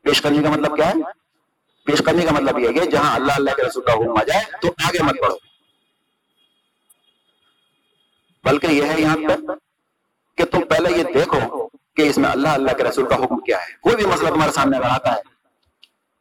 پیش 0.02 0.22
قدمی 0.22 0.44
کا 0.44 0.50
مطلب 0.50 0.76
کیا 0.76 0.88
ہے؟ 0.88 1.24
پیش 1.86 2.00
قدمی 2.00 2.26
کا 2.26 2.32
مطلب 2.32 2.60
یہ 2.60 2.68
ہے 2.68 2.74
کہ 2.74 2.92
جہاں 2.92 3.16
اللہ 3.16 3.32
اللہ 3.32 3.52
کے 3.52 3.64
رسول 3.64 3.84
کا 3.86 3.94
حکم 3.94 4.18
آ 4.20 4.24
جائے 4.24 4.44
تو 4.62 4.68
آگے 4.86 5.04
مت 5.04 5.16
پڑھو 5.22 5.36
بلکہ 8.44 8.68
یہ 8.68 8.84
ہے 8.84 9.02
یہاں 9.02 9.16
تک 9.16 9.52
کہ 10.38 10.46
تم 10.46 10.62
پہلے 10.62 10.98
یہ 10.98 11.04
دیکھو 11.04 11.68
کہ 11.68 12.02
اس 12.02 12.18
میں 12.18 12.30
اللہ 12.30 12.48
اللہ 12.48 12.72
کے 12.72 12.84
رسول 12.84 13.10
کا 13.10 13.16
حکم 13.16 13.40
کیا 13.40 13.58
ہے۔ 13.58 13.74
کوئی 13.82 13.96
بھی 13.96 14.06
مسئلہ 14.06 14.30
تمہارے 14.30 14.52
سامنے 14.52 14.78
اگر 14.78 14.86
آتا 14.86 15.16
ہے 15.16 15.33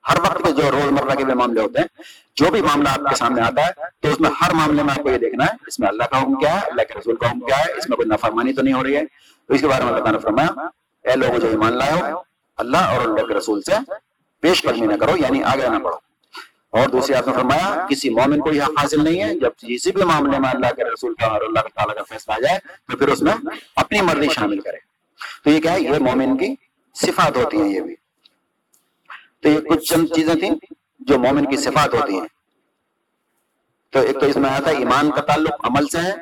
ہر 0.08 0.18
وقت 0.18 0.44
کے 0.44 0.52
جو 0.52 0.70
روز 0.70 0.92
مرہ 0.92 1.14
کے 1.14 1.24
بھی 1.24 1.34
معاملے 1.34 1.60
ہوتے 1.60 1.80
ہیں، 1.80 2.02
جو 2.36 2.50
بھی 2.50 2.62
معاملہ 2.62 2.88
آپ 2.88 3.10
کے 3.10 3.14
سامنے 3.14 3.42
آتا 3.42 3.66
ہے، 3.66 3.72
تو 4.00 4.08
اس 4.08 4.20
میں 4.20 4.30
ہر 4.40 4.52
معاملے 4.52 4.82
میں 4.82 4.94
آپ 4.98 5.02
کو 5.02 5.10
یہ 5.10 5.18
دیکھنا 5.18 5.44
ہے، 5.44 5.50
اس 5.66 5.78
میں 5.78 5.88
اللہ 5.88 6.02
کا 6.02 6.22
حکم 6.22 6.34
کیا 6.34 6.60
ہے، 6.60 6.66
اللہ 6.66 6.82
کے 6.82 6.94
رسول 6.98 7.16
کا 7.16 7.30
حکم 7.30 7.40
کیا 7.40 7.58
ہے، 7.58 7.72
اس 7.72 7.88
میں 7.88 7.96
کوئی 7.96 8.08
نافرمانی 8.08 8.52
تو 8.52 8.62
نہیں 8.62 8.74
ہو 8.74 8.84
رہی 8.84 8.96
ہے۔ 8.96 9.02
تو 9.46 9.54
اس 9.54 9.60
کے 9.60 9.68
بارے 9.68 9.84
میں 9.84 9.92
اللہ 9.92 10.04
تعالیٰ 10.04 10.20
نے 10.20 10.24
فرمایا، 10.24 10.68
اے 11.04 11.16
لوگوں 11.16 11.38
جو 11.38 11.48
ایمان 11.48 11.72
لائے 11.72 12.12
ہو، 12.12 12.22
اللہ 12.56 12.76
اور 12.76 13.00
اللہ 13.00 13.26
کے 13.26 13.34
رسول 13.34 13.62
سے 13.62 13.72
پیش 14.40 14.62
قدمی 14.62 14.86
نہ 14.86 14.94
کرو 14.96 15.16
یعنی 15.16 15.42
آگے 15.42 15.68
نہ 15.68 15.78
بڑھو۔ 15.78 15.96
اور 16.70 16.88
دوسری 16.88 17.14
آپ 17.14 17.26
نے 17.26 17.32
فرمایا، 17.32 17.86
کسی 17.90 18.10
مومن 18.10 18.40
کو 18.40 18.52
یہ 18.52 18.62
حاصل 18.62 19.04
نہیں 19.04 19.22
ہے، 19.22 19.34
جب 19.34 19.50
کسی 19.58 19.92
بھی 19.92 20.02
معاملے 20.02 20.38
میں 20.38 20.50
اللہ 20.50 20.74
کے 20.76 20.84
رسول 20.84 21.14
کا 21.14 21.26
اور 21.26 21.40
اللہ 21.40 21.60
تعالیٰ 21.60 21.94
کا 21.94 22.02
فیصلہ 22.02 22.34
آ 22.34 22.38
جائے، 22.38 22.58
تو 22.90 22.96
پھر 22.96 23.08
اس 23.08 23.22
میں 23.22 23.34
اپنی 23.76 24.00
مرضی 24.00 24.28
شامل 24.28 24.60
کرے۔ 24.60 24.76
تو 25.44 25.50
یہ 25.50 25.60
کیا 25.60 25.72
ہے؟ 25.72 25.80
یہ 25.80 25.90
مومن 25.90 26.36
کی 26.36 26.54
صفات 26.94 27.36
ہوتی 27.36 27.60
ہیں، 27.60 27.68
یہ 27.68 27.80
بھی۔ 27.80 27.94
تو 29.42 29.48
یہ 29.48 29.60
کچھ 29.60 29.84
چند 29.84 30.06
چیزیں 30.14 30.34
تھیں 30.34 30.50
جو 30.98 31.18
مومن 31.18 31.50
کی 31.50 31.56
صفات 31.56 31.94
ہوتی 31.94 32.20
ہیں۔ 32.20 32.28
تو 33.90 33.98
ایک 33.98 34.20
تو 34.20 34.26
اس 34.26 34.36
میں 34.36 34.50
آتا 34.50 34.70
ہے 34.70 34.76
ایمان 34.76 35.10
کا 35.10 35.20
تعلق 35.20 35.52
عمل 35.64 35.88
سے 35.88 35.98
ہے۔ 35.98 36.14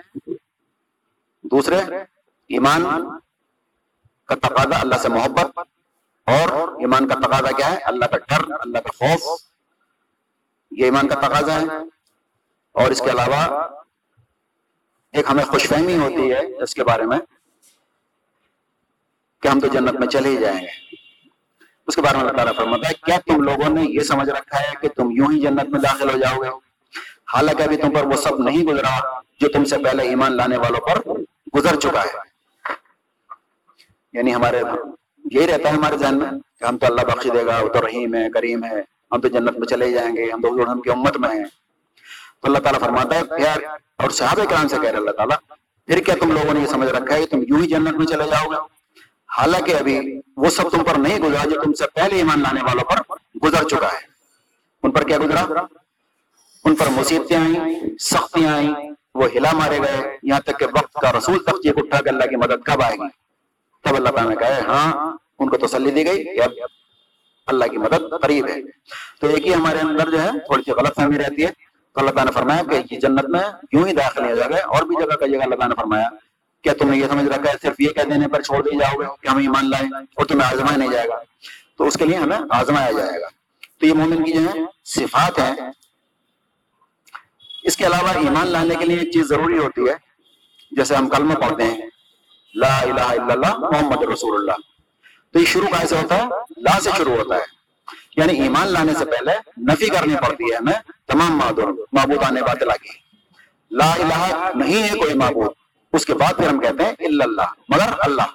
دوسرے، 1.43 1.77
ایمان 2.49 2.85
کا 4.25 4.35
تقاضا 4.35 4.81
اللہ 4.81 4.95
سے 4.95 5.09
محبت۔ 5.09 5.59
اور 6.27 6.69
ایمان 6.69 7.09
کا 7.09 7.15
تقاضا 7.15 7.57
کیا 7.57 7.71
ہے؟ 7.71 7.77
اللہ 7.77 8.05
کا 8.05 8.17
ڈر، 8.17 8.53
اللہ 8.61 8.79
کا 8.79 8.89
خوف۔ 8.89 9.43
یہ 10.71 10.85
ایمان 10.85 11.09
کا 11.09 11.15
تقاضا 11.15 11.61
ہے۔ 11.61 11.67
اور 12.73 12.91
اس 12.91 12.99
کے 12.99 13.11
علاوہ 13.11 13.63
ایک 15.13 15.27
ہمیں 15.31 15.45
خوش 15.45 15.69
فہمی 15.69 15.97
ہوتی 15.97 16.33
ہے 16.33 16.63
اس 16.63 16.75
کے 16.75 16.85
بارے 16.85 17.03
میں 17.03 17.19
کہ 19.43 19.49
ہم 19.49 19.61
تو 19.61 19.67
جنت 19.67 19.93
میں 19.93 20.09
چلے 20.09 20.29
ہی 20.29 20.37
جائیں 20.37 20.61
گے۔ 20.61 20.90
اس 21.91 21.95
کے 21.95 22.03
بارے 22.03 22.17
میں 22.17 22.25
اللہ 22.25 22.37
تعالیٰ 22.37 22.55
فرماتا 22.57 22.89
ہے، 22.89 22.95
کیا 22.95 23.17
تم 23.27 23.43
لوگوں 23.43 23.69
نے 23.69 23.83
یہ 23.83 24.01
سمجھ 24.01 24.31
رکھا 24.31 24.61
ہے 24.61 24.73
کہ 24.81 24.89
تم 24.89 25.11
یوں 25.11 25.33
ہی 25.33 25.41
جنت 25.41 25.69
میں 25.69 25.81
داخل 25.81 26.11
ہو 26.11 26.19
جاؤ 26.19 26.43
گے؟ 26.43 26.49
حالانکہ 27.35 27.63
ابھی 27.63 27.77
تم 27.77 27.91
پر 27.91 28.07
وہ 28.07 28.13
سب 28.13 28.39
نہیں 28.39 28.65
گزرا 28.65 28.99
جو 29.41 29.49
تم 29.49 29.65
سے 29.65 29.79
پہلے 29.79 30.03
ایمان 30.03 30.37
لانے 30.37 30.57
والوں 30.57 30.81
پر 30.81 31.11
گزر 31.57 31.77
چکا 31.77 32.03
ہے۔ 32.03 32.19
یعنی 34.13 34.35
ہمارے 34.35 34.63
یہی 35.33 35.47
رہتا 35.47 35.69
ہے 35.69 35.75
ہمارے 35.75 35.99
ذہن 35.99 36.19
میں 36.19 36.31
کہ 36.61 36.65
ہم 36.65 36.79
تو 36.79 36.87
اللہ 36.87 37.01
بخش 37.01 37.27
دے 37.35 37.47
گا 37.47 37.59
وہ 37.61 37.69
تو 37.69 37.87
رحیم 37.87 38.15
ہے، 38.15 38.31
کریم 38.31 38.65
ہے، 38.65 38.81
ہم 39.13 39.21
تو 39.21 39.29
جنت 39.29 39.59
میں 39.59 39.67
چلے 39.67 39.91
جائیں 39.93 40.17
گے، 40.17 40.33
ہم 40.33 40.41
تو 40.41 40.73
ہم 40.73 40.81
کی 40.81 40.91
امت 40.91 41.17
میں 41.17 41.29
ہیں۔ 41.29 41.45
تو 42.41 42.49
اللہ 42.49 42.59
تعالیٰ 42.59 42.81
فرماتا 42.81 43.17
ہے 43.17 43.25
پھر 43.25 43.65
اور 43.97 44.11
صحابہ 44.11 44.45
کرام 44.45 44.69
سے 44.69 44.77
کہہ 44.83 44.91
رہے 44.91 44.99
اللہ 44.99 45.11
تعالیٰ، 45.11 45.37
پھر 45.87 46.01
کیا 46.01 46.15
تم 46.21 46.33
لوگوں 46.33 46.55
نے 46.55 46.61
یہ 46.61 46.67
سمجھ 46.67 46.89
رکھا 46.89 47.15
ہے 47.15 47.21
کہ 47.21 47.27
تم 47.27 47.43
یوں 47.49 47.61
ہی 47.61 47.67
جنت 47.67 47.95
میں 47.95 48.07
چلے 48.07 48.25
جاؤ 48.25 48.51
گے؟ 48.51 48.80
حالانکہ 49.39 49.75
ابھی 49.75 50.21
وہ 50.37 50.51
سب 50.51 50.71
تم 50.71 50.85
پر 50.85 50.99
نہیں 50.99 51.21
گزرا 51.21 51.49
جو 51.49 51.63
تم 51.63 51.73
سے 51.73 51.85
پہلے 51.95 52.17
ایمان 52.17 52.41
لانے 52.41 52.61
والوں 52.63 52.85
پر 52.85 53.15
گزر 53.45 53.69
چکا 53.69 53.87
ہے۔ 53.87 54.11
ان 54.83 54.91
پر 54.91 55.03
کیا 55.03 55.19
گزرا؟ 55.19 55.61
ان 56.65 56.75
پر 56.75 56.87
مصیبتیں 56.91 57.37
آئیں، 57.37 57.81
سختیاں 58.01 58.55
آئیں، 58.55 58.91
وہ 59.15 59.29
ہلا 59.37 59.51
مارے 59.53 59.79
گئے۔ 59.79 60.19
یہاں 60.23 60.41
تک 60.41 60.59
کہ 60.59 60.67
وقت 60.67 60.93
کا 60.93 61.13
رسول 61.13 61.45
تک 61.45 61.67
یہ 61.67 61.73
اٹھا 61.77 62.01
کہ 62.01 62.09
اللہ 62.09 62.25
کی 62.25 62.37
مدد 62.37 62.63
کب 62.65 62.83
آئے 62.83 62.95
گی؟ 62.95 63.09
تب 63.85 63.95
اللہ 63.95 64.09
تعالیٰ 64.09 64.31
نے 64.31 64.37
کہا 64.37 64.59
ہاں 64.69 65.17
ان 65.39 65.51
کو 65.51 65.67
تسلی 65.67 65.91
دی 65.91 66.07
گئی۔ 66.07 66.25
کہ 66.25 66.43
اب 66.43 66.51
اللہ 67.47 67.65
کی 67.65 67.79
مدد 67.79 68.23
قریب 68.23 68.49
ہے۔ 68.49 68.63
تو 69.21 69.27
ایک 69.27 69.47
ہی 69.47 69.55
ہمارے 69.55 69.79
اندر 69.79 70.11
جو 70.11 70.23
ہے، 70.23 70.31
تھوڑی 70.33 70.63
سی 70.63 70.71
غلط 70.71 70.95
فہمی 70.95 71.19
رہتی 71.19 71.43
ہے۔ 71.43 71.51
تو 71.95 72.01
اللہ 72.01 72.11
تعالیٰ 72.11 72.33
نے 72.33 72.41
فرمایا 72.41 72.63
کہ 72.71 72.95
یہ 72.95 73.01
جنت 73.01 73.29
میں 73.29 73.43
یوں 73.73 73.87
ہی 73.87 73.93
داخل 73.93 74.23
نہیں 74.23 74.33
ہو 74.33 74.37
جائے 74.37 74.51
گا، 74.51 74.57
اور 74.57 74.83
بھی 74.83 74.97
جگہ 75.01 75.17
کا 75.17 75.27
جگہ 75.27 75.43
اللہ 75.43 75.55
تعالیٰ 75.55 75.69
نے 75.69 75.75
فرمایا 75.75 76.09
کیا 76.63 76.73
تم 76.79 76.91
نے 76.91 76.97
یہ 76.97 77.07
سمجھ 77.09 77.27
رکھا 77.27 77.53
ہے 77.53 77.57
صرف 77.63 77.81
یہ 77.81 77.89
کہہ 77.89 78.03
دینے 78.03 78.29
پر 78.29 78.43
چھوڑ 78.43 78.63
دی 78.63 78.79
جاؤ 78.79 79.01
گے 79.01 79.05
کہ 79.21 79.29
ہم 79.29 79.37
ایمان 79.37 79.71
لائیں 79.71 79.89
اور 80.17 80.27
تمہیں 80.27 80.49
آزمایا 80.49 80.77
نہیں 80.77 80.91
جائے 80.91 81.09
گا؟ 81.09 81.23
تو 81.77 81.87
اس 81.87 81.95
کے 81.95 82.05
لیے 82.05 82.17
ہمیں 82.17 82.37
آزمایا 82.51 82.91
جائے 82.91 83.21
گا۔ 83.21 83.27
تو 83.79 83.87
یہ 83.87 83.93
مومن 83.93 84.25
کی 84.25 84.33
جو 84.33 84.41
ہے 84.41 84.59
صفات 84.85 85.39
ہیں، 85.39 85.55
اس 87.63 87.77
کے 87.77 87.87
علاوہ 87.87 88.09
ایمان 88.09 88.47
لانے 88.47 88.75
کے 88.75 88.85
لیے 88.85 88.97
ایک 88.97 89.13
چیز 89.13 89.27
ضروری 89.27 89.59
ہوتی 89.59 89.89
ہے، 89.89 89.95
جیسے 90.73 90.95
ہم 90.95 91.09
کلمہ 91.09 91.35
پڑھتے 91.35 91.65
ہیں، 91.65 91.81
لا 92.55 92.81
الہ 92.81 93.01
الا 93.01 93.33
اللہ 93.33 93.57
محمد 93.57 94.03
رسول 94.03 94.41
اللہ۔ 94.41 94.53
تو 95.33 95.39
یہ 95.39 95.45
شروع 95.45 95.67
کیسے 95.67 95.97
ہوتا 95.97 96.17
ہے؟ 96.19 96.27
لا 96.57 96.81
سے 96.81 96.91
شروع 96.97 97.17
ہوتا 97.17 97.35
ہے۔ 97.35 97.61
یعنی 98.17 98.43
ایمان 98.43 98.67
لانے 98.67 98.93
سے 98.99 99.05
پہلے 99.05 99.33
نفی 99.73 99.87
کرنی 99.87 100.15
پڑتی 100.27 100.45
ہے 100.45 100.57
ہمیں 100.57 100.93
تمام 101.07 101.37
معبود 101.93 102.23
آنے 102.23 102.41
باطلا 102.41 102.77
کی۔ 102.77 102.89
لا 103.71 103.93
الہ 103.93 104.51
نہیں 104.55 104.83
ہے 104.83 104.99
کوئی 104.99 105.15
معبود۔ 105.15 105.60
اس 105.93 106.07
کے 106.07 106.15
بعد 106.15 106.33
پھر 106.37 106.49
ہم 106.49 106.61
کہتے 106.61 106.85
ہیں 106.85 106.93
اللہ، 107.23 107.53
مگر 107.69 107.93
اللہ۔ 107.99 108.27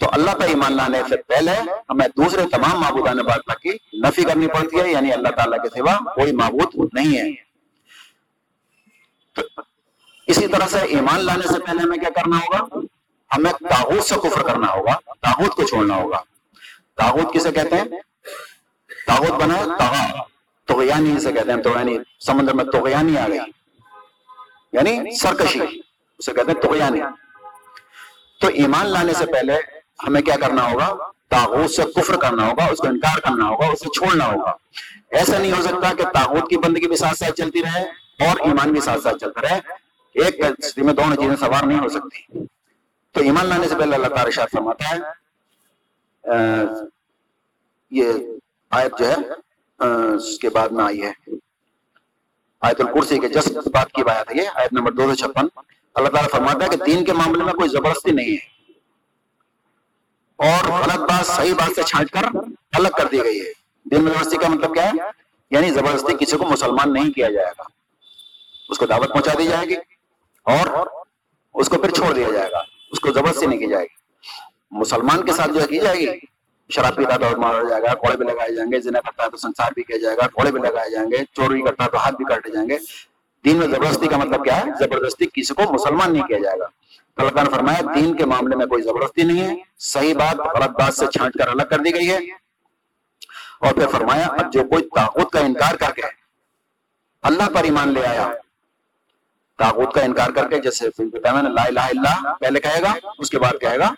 تو 0.00 0.06
اللہ 0.12 0.30
کا 0.30 0.44
ایمان 0.44 0.72
لانے 0.72 1.02
سے 1.08 1.16
پہلے 1.16 1.50
ہمیں 1.90 2.08
دوسرے 2.08 2.42
تمام 2.52 2.80
معبودان 2.80 3.16
باطلا 3.16 3.54
کی 3.54 3.70
نفی 3.92 4.24
کرنی 4.24 4.46
پڑتی 4.46 4.80
ہے 4.80 4.90
یعنی 4.90 5.12
اللہ 5.12 5.28
تعالیٰ 5.28 5.62
کے 5.62 5.68
سوا 5.68 6.14
کوئی 6.14 6.32
معبود 6.32 6.88
نہیں 6.92 7.18
ہے۔ 7.18 7.48
اسی 10.26 10.48
طرح 10.48 10.66
سے 10.66 10.78
ایمان 10.78 11.20
لانے 11.20 11.42
سے 11.42 11.58
پہلے 11.66 11.82
ہمیں 11.82 11.98
کیا 11.98 12.08
کرنا 12.10 12.36
ہوگا؟ 12.36 12.78
ہمیں 13.36 13.52
تاغوت 13.52 14.04
سے 14.04 14.14
کفر 14.14 14.42
کرنا 14.42 14.72
ہوگا، 14.72 14.94
تاغوت 14.94 15.54
کو 15.54 15.62
چھوڑنا 15.62 15.94
ہوگا۔ 15.94 16.20
تاغوت 16.96 17.34
کسے 17.34 17.52
کہتے 17.52 17.76
ہیں؟ 17.76 17.84
تاغوت 19.06 19.42
بنا 19.42 19.76
تاغا 19.78 20.22
تغیانی 20.64 21.16
اسے 21.16 21.32
کہتے 21.32 21.52
ہیں 21.52 21.62
تغیانی 21.62 21.98
سمندر 22.20 22.54
میں 22.54 22.64
تغیانی 22.64 23.18
آ 23.18 23.28
گئی 23.28 23.38
یعنی 24.72 25.16
سرکشی۔ 25.16 25.87
اسے 26.18 26.32
کہتے 26.32 26.52
ہیں 26.52 26.60
تغیانی 26.60 27.00
تو 28.40 28.48
ایمان 28.48 28.86
لانے 28.86 29.12
سے 29.12 29.26
پہلے 29.26 29.56
ہمیں 30.06 30.20
کیا 30.22 30.36
کرنا 30.40 30.72
ہوگا؟ 30.72 30.96
تاغوت 31.28 31.70
سے 31.70 31.82
کفر 31.96 32.16
کرنا 32.16 32.50
ہوگا، 32.50 32.64
اس 32.64 32.78
کو 32.78 32.86
انکار 32.88 33.20
کرنا 33.20 33.48
ہوگا، 33.48 33.66
اسے 33.66 33.88
چھوڑنا 33.98 34.26
ہوگا۔ 34.32 34.52
ایسا 35.10 35.38
نہیں 35.38 35.52
ہو 35.52 35.62
سکتا 35.62 35.92
کہ 35.98 36.04
تاغوت 36.04 36.50
کی 36.50 36.56
بندگی 36.56 36.86
بھی 36.86 36.96
ساتھ 36.96 37.18
ساتھ 37.18 37.32
چلتی 37.32 37.62
رہے 37.62 37.82
اور 38.28 38.40
ایمان 38.40 38.72
بھی 38.72 38.80
ساتھ 38.80 39.02
ساتھ 39.02 39.18
چلتا 39.20 39.40
رہے۔ 39.40 39.60
ایک 40.14 40.40
کشتی 40.58 40.82
میں 40.82 40.94
دونوں 40.94 41.16
چیزیں 41.16 41.36
سوار 41.36 41.64
نہیں 41.64 41.78
ہو 41.78 41.88
سکتی۔ 41.88 42.44
تو 43.12 43.20
ایمان 43.20 43.46
لانے 43.46 43.68
سے 43.68 43.74
پہلے 43.78 43.94
اللہ 43.96 44.06
تعالی 44.06 44.30
شاہ 44.30 44.46
فرماتا 44.52 44.90
ہے 44.90 44.96
یہ 47.90 48.12
آیت 48.70 48.98
جو 48.98 49.08
ہے 49.08 49.16
اس 50.14 50.38
کے 50.38 50.48
بعد 50.50 50.68
میں 50.68 50.84
آئی 50.84 51.02
ہے۔ 51.02 51.12
آیت 52.60 52.80
الکرسی 52.80 53.18
کے 53.18 53.28
جس 53.28 53.48
بات 53.48 53.92
کی 53.92 54.02
بات 54.04 54.30
ہے 54.30 54.42
یہ، 54.42 54.48
آیت 54.54 54.72
نمبر 54.72 54.92
دو 54.92 55.08
سو 55.08 55.14
چھپن۔ 55.14 55.46
اللہ 55.94 56.08
تعالیٰ 56.08 56.30
فرماتا 56.30 56.64
ہے 56.64 56.68
کہ 56.70 56.84
دین 56.84 57.04
کے 57.04 57.12
معاملے 57.12 57.44
میں 57.44 57.52
کوئی 57.52 57.68
زبردستی 57.68 58.10
نہیں 58.10 58.36
ہے۔ 58.36 58.58
اور 60.36 60.82
غلط 60.82 61.10
بات، 61.10 61.26
صحیح 61.26 61.54
بات 61.54 61.70
سے 61.74 61.82
چھانٹ 61.82 62.10
کر 62.10 62.22
الگ 62.72 62.88
کر 62.88 63.06
دی 63.06 63.24
گئی 63.24 63.40
ہے۔ 63.40 63.52
دین 63.84 64.02
میں 64.02 64.12
زبردستی 64.12 64.36
کا 64.36 64.48
مطلب 64.48 64.74
کیا 64.74 64.84
ہے؟ 64.84 64.96
یعنی 65.50 65.70
زبردستی 65.70 66.24
کسی 66.24 66.36
کو 66.36 66.46
مسلمان 66.46 66.92
نہیں 66.92 67.12
کیا 67.12 67.30
جائے 67.30 67.52
گا۔ 67.58 67.62
اس 68.68 68.78
کو 68.78 68.86
دعوت 68.86 69.08
پہنچا 69.08 69.30
دی 69.38 69.44
جائے 69.44 69.66
گی 69.66 69.74
اور 70.44 70.86
اس 71.54 71.68
کو 71.68 71.78
پھر 71.78 71.90
چھوڑ 71.90 72.14
دیا 72.14 72.30
جائے 72.32 72.50
گا۔ 72.50 72.58
اس 72.90 73.00
کو 73.00 73.12
زبردستی 73.12 73.46
نہیں 73.46 73.58
کی 73.58 73.66
جائے 73.66 73.84
گی۔ 73.84 73.96
مسلمان 74.70 75.24
کے 75.24 75.32
ساتھ 75.32 75.50
جو 75.50 75.62
ہے 75.62 75.66
کی 75.66 75.80
جائے 75.80 75.98
گی؟ 75.98 76.18
شراب 76.70 76.96
پیتا 76.96 77.16
تو 77.16 77.40
مارا 77.40 77.68
جائے 77.68 77.82
گا، 77.82 77.94
کوڑے 77.94 78.16
بھی 78.16 78.26
لگائے 78.26 78.54
جائیں 78.54 78.72
گے، 78.72 78.80
زنا 78.80 79.00
کرتا 79.00 79.24
ہے 79.24 79.30
تو 79.30 79.36
سنسار 79.36 79.72
بھی 79.74 79.82
کیا 79.82 79.96
جائے 79.96 80.16
گا، 80.16 80.26
کوڑے 80.26 80.52
بھی 80.52 80.60
لگائے 80.60 80.90
جائیں 80.90 81.10
گے، 81.10 81.16
چوری 81.32 81.62
کرتا 81.62 81.84
ہے 81.84 81.90
تو 81.90 81.96
ہاتھ 81.96 82.14
بھی 82.14 82.24
کاٹے 82.24 82.50
جائیں 82.50 82.68
گے۔ 82.68 82.78
دین 83.44 83.56
میں 83.56 83.66
زبردستی 83.66 84.06
کا 84.06 84.16
مطلب 84.16 84.44
کیا 84.44 84.56
ہے؟ 84.56 84.64
زبردستی 84.78 85.26
کسی 85.26 85.54
کو 85.54 85.72
مسلمان 85.74 86.12
نہیں 86.12 86.26
کیا 86.26 86.38
جائے 86.38 86.58
گا۔ 86.58 86.66
اللہ 87.16 87.40
نے 87.40 87.50
فرمایا، 87.50 87.80
دین 87.94 88.16
کے 88.16 88.24
معاملے 88.24 88.56
میں 88.56 88.66
کوئی 88.66 88.82
زبردستی 88.82 89.22
نہیں 89.22 89.40
ہے۔ 89.40 89.62
صحیح 89.78 90.14
بات، 90.14 90.56
غلط 90.56 90.70
بات 90.70 90.94
سے 90.94 91.06
چھانٹ 91.06 91.34
کر 91.34 91.48
الگ 91.48 91.62
کر 91.70 91.78
دی 91.78 91.94
گئی 91.94 92.10
ہے۔ 92.10 92.16
اور 93.60 93.72
پھر 93.72 93.86
فرمایا، 93.86 94.26
اب 94.26 94.52
جو 94.52 94.62
کوئی 94.62 94.88
طاقت 94.96 95.32
کا 95.32 95.40
انکار 95.40 95.74
کر 95.74 95.92
کے 95.92 96.02
اللہ 97.22 97.42
پر 97.54 97.64
ایمان 97.64 97.88
لے 97.88 98.06
آیا، 98.06 98.32
تاغوت 99.58 99.94
کا 99.94 100.00
انکار 100.00 100.30
کر 100.30 100.48
کے 100.48 100.58
جیسے 100.58 100.88
لا 101.22 101.62
الہ 101.62 101.80
الا 101.80 102.34
پہلے 102.34 102.60
کہے 102.60 102.82
گا، 102.82 103.08
اس 103.18 103.30
کے 103.30 103.38
بعد 103.38 103.60
کہے 103.60 103.78
گا، 103.78 103.94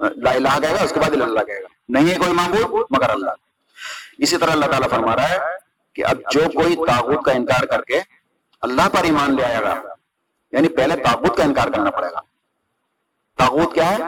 لا 0.00 0.30
الہ 0.30 0.60
کہے 0.62 0.74
گا، 0.74 0.82
اس 0.82 0.92
کے 0.92 1.00
بعد 1.00 1.10
اللہ 1.10 1.40
کہے 1.40 1.62
گا۔ 1.62 1.68
نہیں 1.88 2.10
ہے 2.10 2.14
کوئی 2.14 2.32
معبود 2.32 2.86
مگر 2.90 3.10
اللہ۔ 3.10 3.30
اسی 4.18 4.36
طرح 4.36 4.50
اللہ 4.50 4.66
تعالیٰ 4.66 4.88
فرما 4.88 5.16
رہا 5.16 5.30
ہے 5.30 5.38
کہ 5.92 6.04
اب 6.04 6.18
جو 6.32 6.40
کوئی 6.40 6.76
تاغوت 6.76 7.24
کا 7.24 7.32
انکار 7.32 7.66
کر 7.66 7.82
کے 7.82 8.00
اللہ 8.66 8.88
پر 8.88 9.04
ایمان 9.04 9.36
لے 9.36 9.44
آئے 9.44 9.60
گا۔ 9.60 9.82
یعنی 10.52 10.68
پہلے 10.68 10.96
تاغوت 10.96 11.36
کا 11.36 11.42
انکار 11.42 11.68
کرنا 11.68 11.90
پڑے 11.90 12.06
گا۔ 12.06 12.20
تاغوت 13.38 13.74
کیا 13.74 13.90
ہے؟ 13.90 14.02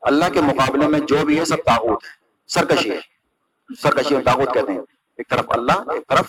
اللہ 0.00 0.24
کے 0.32 0.40
مقابلے 0.40 0.86
میں 0.86 1.00
جو 1.00 1.26
بھی 1.26 1.40
ہے 1.40 1.44
سب 1.44 1.56
تاغوت 1.56 2.04
ہے۔ 2.04 2.08
سرکشی 2.46 2.90
ہے۔ 2.90 2.98
سرکشی 3.82 4.14
اور 4.14 4.22
تاغوت 4.22 4.54
کہتے 4.54 4.72
ہیں۔ 4.72 4.80
ایک 5.16 5.28
طرف 5.28 5.44
اللہ، 5.48 5.72
ایک 5.72 6.08
طرف 6.08 6.28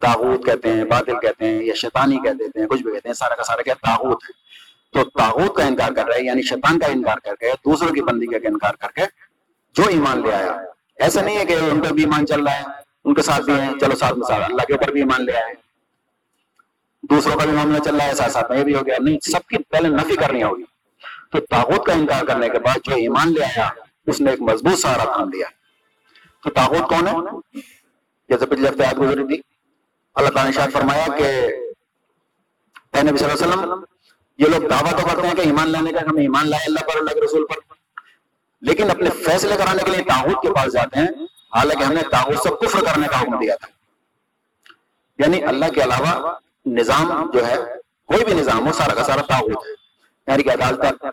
تاغوت 0.00 0.44
کہتے 0.44 0.72
ہیں، 0.72 0.84
باطل 0.84 1.20
کہتے 1.20 1.48
ہیں 1.48 1.62
یا 1.62 1.74
شیطانی 1.74 2.18
کہہ 2.18 2.30
دیتے 2.30 2.60
ہیں، 2.60 2.66
کچھ 2.66 2.82
بھی 2.82 2.92
کہتے 2.92 3.08
ہیں، 3.08 3.14
سارا 3.14 3.34
کا 3.34 3.42
سارا 3.42 3.62
کیا 3.62 3.74
تاغوت 3.74 4.24
ہے۔ 4.24 4.46
تو 4.92 5.10
تاغوت 5.10 5.56
کا 5.56 5.64
انکار 5.64 5.92
کر 5.92 6.06
رہے 6.06 6.18
ہیں 6.18 6.26
یعنی 6.26 6.42
شیطان 6.42 6.78
کا 6.78 6.86
انکار 6.86 7.18
کر 7.18 7.34
کے، 7.34 7.50
دوسروں 7.50 7.94
کی 7.94 8.00
بندی 8.02 8.26
کا 8.26 8.36
انکار 8.44 8.74
کر 8.74 8.88
کے 8.88 9.02
جو 9.74 9.82
ایمان 9.88 10.22
لے 10.22 10.34
آیا۔ 10.34 10.62
ایسا 10.98 11.20
نہیں 11.20 11.38
ہے 11.38 11.44
کہ 11.44 11.52
ان 11.52 11.82
کا 11.82 11.94
بھی 11.94 12.02
ایمان 12.02 12.26
چل 12.26 12.44
رہا 12.44 12.58
ہے، 12.58 12.64
ان 13.04 13.14
کے 13.14 13.22
ساتھ 13.22 13.42
بھی 13.42 13.60
ہیں، 13.60 13.78
چلو 13.80 13.96
ساتھ 13.96 14.18
میں 14.18 14.26
ساتھ، 14.28 14.44
اللہ 14.44 14.62
کے 14.62 14.72
اوپر 14.72 14.90
بھی 14.90 15.00
ایمان 15.00 15.24
لے 15.24 15.32
آئے۔ 15.32 15.65
دوسروں 17.10 17.38
کا 17.38 17.44
بھی 17.44 17.52
معاملہ 17.52 17.78
چل 17.78 17.96
رہا 17.96 18.06
ہے، 18.06 18.14
ساتھ 18.14 18.32
ساتھ 18.32 18.50
میں 18.50 18.58
یہ 18.58 18.64
بھی 18.64 18.74
ہو 18.74 18.86
گیا۔ 18.86 18.96
نہیں، 19.00 19.18
سب 19.20 19.48
کی 19.48 19.58
پہلے 19.58 19.88
نفی 19.88 20.16
کرنی 20.16 20.42
ہوگی۔ 20.42 20.62
تو 21.32 21.40
تاغوت 21.40 21.86
کا 21.86 21.92
انکار 21.92 22.24
کرنے 22.24 22.48
کے 22.48 22.58
بعد 22.58 22.78
جو 22.84 22.94
ایمان 22.94 23.32
لے 23.32 23.44
آیا، 23.44 23.68
اس 24.06 24.20
نے 24.20 24.30
ایک 24.30 24.40
مضبوط 24.40 24.78
سہارا 24.78 25.04
کام 25.04 25.30
دیا۔ 25.30 25.46
تو 26.42 26.50
تاغوت 26.50 26.88
کون 26.88 27.08
ہے؟ 27.08 27.60
جیسے 28.28 28.46
پچھلے 28.46 28.68
ہفتے 28.68 28.82
یاد 28.82 28.98
گزری 28.98 29.26
تھی، 29.26 29.40
اللہ 30.14 30.28
تعالیٰ 30.28 30.44
نے 30.44 30.52
شاید 30.52 30.72
فرمایا 30.72 31.04
کہ 31.18 31.24
اے 32.92 33.02
نبی 33.02 33.16
صلی 33.16 33.30
اللہ 33.30 33.44
علیہ 33.44 33.56
وسلم، 33.56 33.84
یہ 34.38 34.46
لوگ 34.46 34.70
دعویٰ 34.70 34.90
تو 34.90 35.06
کرتے 35.06 35.26
ہیں 35.28 35.34
کہ 35.34 35.40
ایمان 35.40 35.68
لانے 35.68 35.92
کا 35.92 36.00
ہم 36.00 36.16
ایمان 36.16 36.50
لائے 36.50 36.64
اللہ 36.66 36.80
پر، 36.80 36.98
اللہ 37.00 37.10
کے 37.10 37.20
رسول 37.20 37.46
پر۔ 37.46 37.74
لیکن 38.60 38.90
اپنے 38.90 39.10
فیصلے 39.10 39.56
کرانے 39.56 39.82
کے 39.82 39.90
لیے 39.90 40.02
تاغوت 40.02 40.42
کے 40.42 40.52
پاس 40.52 40.72
جاتے 40.72 41.00
ہیں۔ 41.00 41.08
حالانکہ 41.56 41.84
ہم 41.84 41.92
نے 41.92 42.02
تاغوت 42.02 42.38
سے 42.38 42.66
کفر 42.66 42.84
کرنے 42.84 43.08
کا 43.08 43.22
حکم 43.22 43.38
دیا 43.38 43.56
تھا۔ 43.56 43.68
یعنی 45.18 45.42
اللہ 45.42 45.64
کے 45.74 45.82
علاوہ 45.82 46.34
نظام 46.66 47.30
جو 47.30 47.46
ہے، 47.46 47.56
کوئی 48.06 48.24
بھی 48.24 48.34
نظام 48.34 48.66
ہو، 48.66 48.72
سارا 48.72 48.94
کا 48.94 49.04
سارا 49.04 49.20
تاغوت 49.20 49.66
ہے 49.66 49.86
یعنی 50.26 50.42
کہ 50.42 50.50
عدالت 50.50 51.06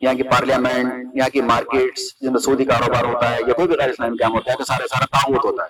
یہاں 0.00 0.14
کی 0.14 0.22
پارلیمنٹ، 0.22 1.16
یہاں 1.16 1.28
کی 1.28 1.40
مارکیٹس، 1.40 2.20
جن 2.20 2.32
میں 2.32 2.40
سعودی 2.40 2.64
کاروبار 2.64 3.04
ہوتا 3.04 3.30
ہے 3.30 3.38
یا 3.46 3.52
کوئی 3.52 3.68
بھی 3.68 3.76
غیر 3.76 3.90
اسلامی 3.90 4.16
کام 4.16 4.34
ہوتا 4.34 4.52
ہے، 4.52 4.56
تو 4.56 4.64
سارے 4.64 4.88
سارا 4.88 5.04
تاغوت 5.04 5.44
ہوتا 5.44 5.64
ہے۔ 5.64 5.68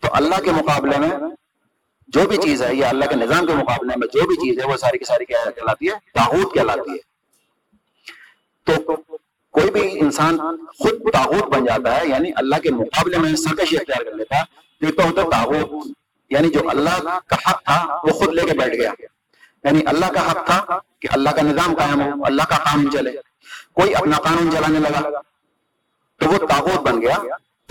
تو 0.00 0.08
اللہ 0.12 0.34
کے 0.44 0.50
مقابلے 0.50 0.98
میں 0.98 1.08
جو 2.08 2.20
بھی 2.28 2.36
چیز 2.36 2.62
ہے، 2.62 2.74
یا 2.74 2.88
اللہ 2.88 3.04
کے 3.04 3.14
نظام 3.14 3.46
کے 3.46 3.54
مقابلے 3.54 3.94
میں 3.96 4.06
جو 4.06 4.26
بھی 4.26 4.36
چیز 4.36 4.58
ہے، 4.58 4.72
وہ 4.72 4.76
ساری 4.76 4.98
کی 4.98 5.04
ساری 5.04 5.24
کیا 5.24 5.50
کہلاتی 5.50 5.86
ہے؟ 5.86 5.92
تاغوت 6.14 6.54
کہلاتی 6.54 6.90
ہے۔ 6.90 7.16
تو 8.64 8.96
کوئی 9.50 9.70
بھی 9.70 10.00
انسان 10.00 10.38
خود 10.78 11.12
تاغوت 11.12 11.44
بن 11.44 11.64
جاتا 11.64 12.00
ہے 12.00 12.06
یعنی 12.06 12.30
اللہ 12.36 12.56
کے 12.56 12.70
مقابلے 12.70 13.18
میں 13.18 13.36
سرکشی 13.36 13.76
اختیار 13.76 14.04
کر 14.04 14.12
لیتا 14.12 14.36
ہے۔ 14.36 14.56
تو 14.90 15.02
ہوتا 15.02 15.22
تاغوت۔ 15.22 15.88
یعنی 16.30 16.48
جو 16.48 16.60
اللہ 16.70 17.18
کا 17.26 17.50
حق 17.50 17.62
تھا 17.64 18.00
وہ 18.04 18.12
خود 18.12 18.34
لے 18.34 18.42
کے 18.42 18.58
بیٹھ 18.58 18.74
گیا۔ 18.74 18.92
یعنی 19.64 19.80
اللہ 19.86 20.06
کا 20.06 20.30
حق 20.30 20.46
تھا 20.46 20.78
کہ 20.98 21.08
اللہ 21.12 21.30
کا 21.30 21.42
نظام 21.42 21.76
قائم 21.76 22.02
ہو، 22.02 22.24
اللہ 22.24 22.42
کا 22.42 22.56
قانون 22.56 22.90
چلے۔ 22.92 23.12
کوئی 23.72 23.94
اپنا 23.94 24.16
قانون 24.16 24.50
چلانے 24.52 24.78
لگا 24.78 25.00
تو 26.18 26.28
وہ 26.28 26.46
تاغوت 26.46 26.80
بن 26.80 27.02
گیا۔ 27.02 27.14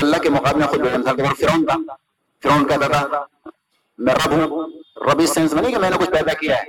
اللہ 0.02 0.18
کے 0.18 0.30
مقابلے 0.30 0.68
خود 0.68 0.80
بیٹھا۔ 0.80 1.34
فرون 1.34 1.66
تھا۔ 1.66 1.96
فرون 2.44 2.68
کہتا 2.68 2.88
تھا، 2.88 3.50
میں 3.98 4.14
رب 4.14 4.32
ہوں، 4.32 4.70
رب 5.12 5.20
اس 5.20 5.34
سینس 5.34 5.54
میں 5.54 5.62
نہیں 5.62 5.72
کہ 5.72 5.78
میں 5.78 5.90
نے 5.90 5.98
کچھ 5.98 6.10
پیدا 6.10 6.34
کیا 6.34 6.58
ہے، 6.58 6.64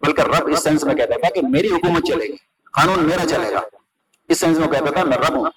بلکہ 0.00 0.20
رب 0.20 0.48
اس 0.52 0.62
سینس 0.62 0.84
میں 0.84 0.94
کہتا 0.94 1.18
تھا 1.20 1.28
کہ 1.34 1.40
میری 1.48 1.68
حکومت 1.68 2.04
چلے 2.04 2.24
گی، 2.24 2.36
قانون 2.72 3.04
میرا 3.04 3.28
چلے 3.28 3.54
گا۔ 3.54 3.60
اس 4.28 4.40
سینس 4.40 4.58
میں 4.58 4.68
کہتا 4.68 4.90
تھا، 4.90 5.04
میں 5.04 5.18
رب 5.18 5.36
ہوں۔ 5.36 5.50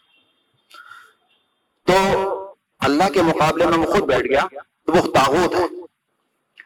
تو 1.85 2.33
اللہ 2.79 3.09
کے 3.13 3.21
مقابلے 3.21 3.65
میں 3.65 3.77
وہ 3.77 3.93
خود 3.93 4.03
بیٹھ 4.03 4.27
گیا۔ 4.27 4.43
تو 4.87 4.93
وہ 4.93 5.13
تاغوت 5.13 5.55
ہے۔ 5.55 5.65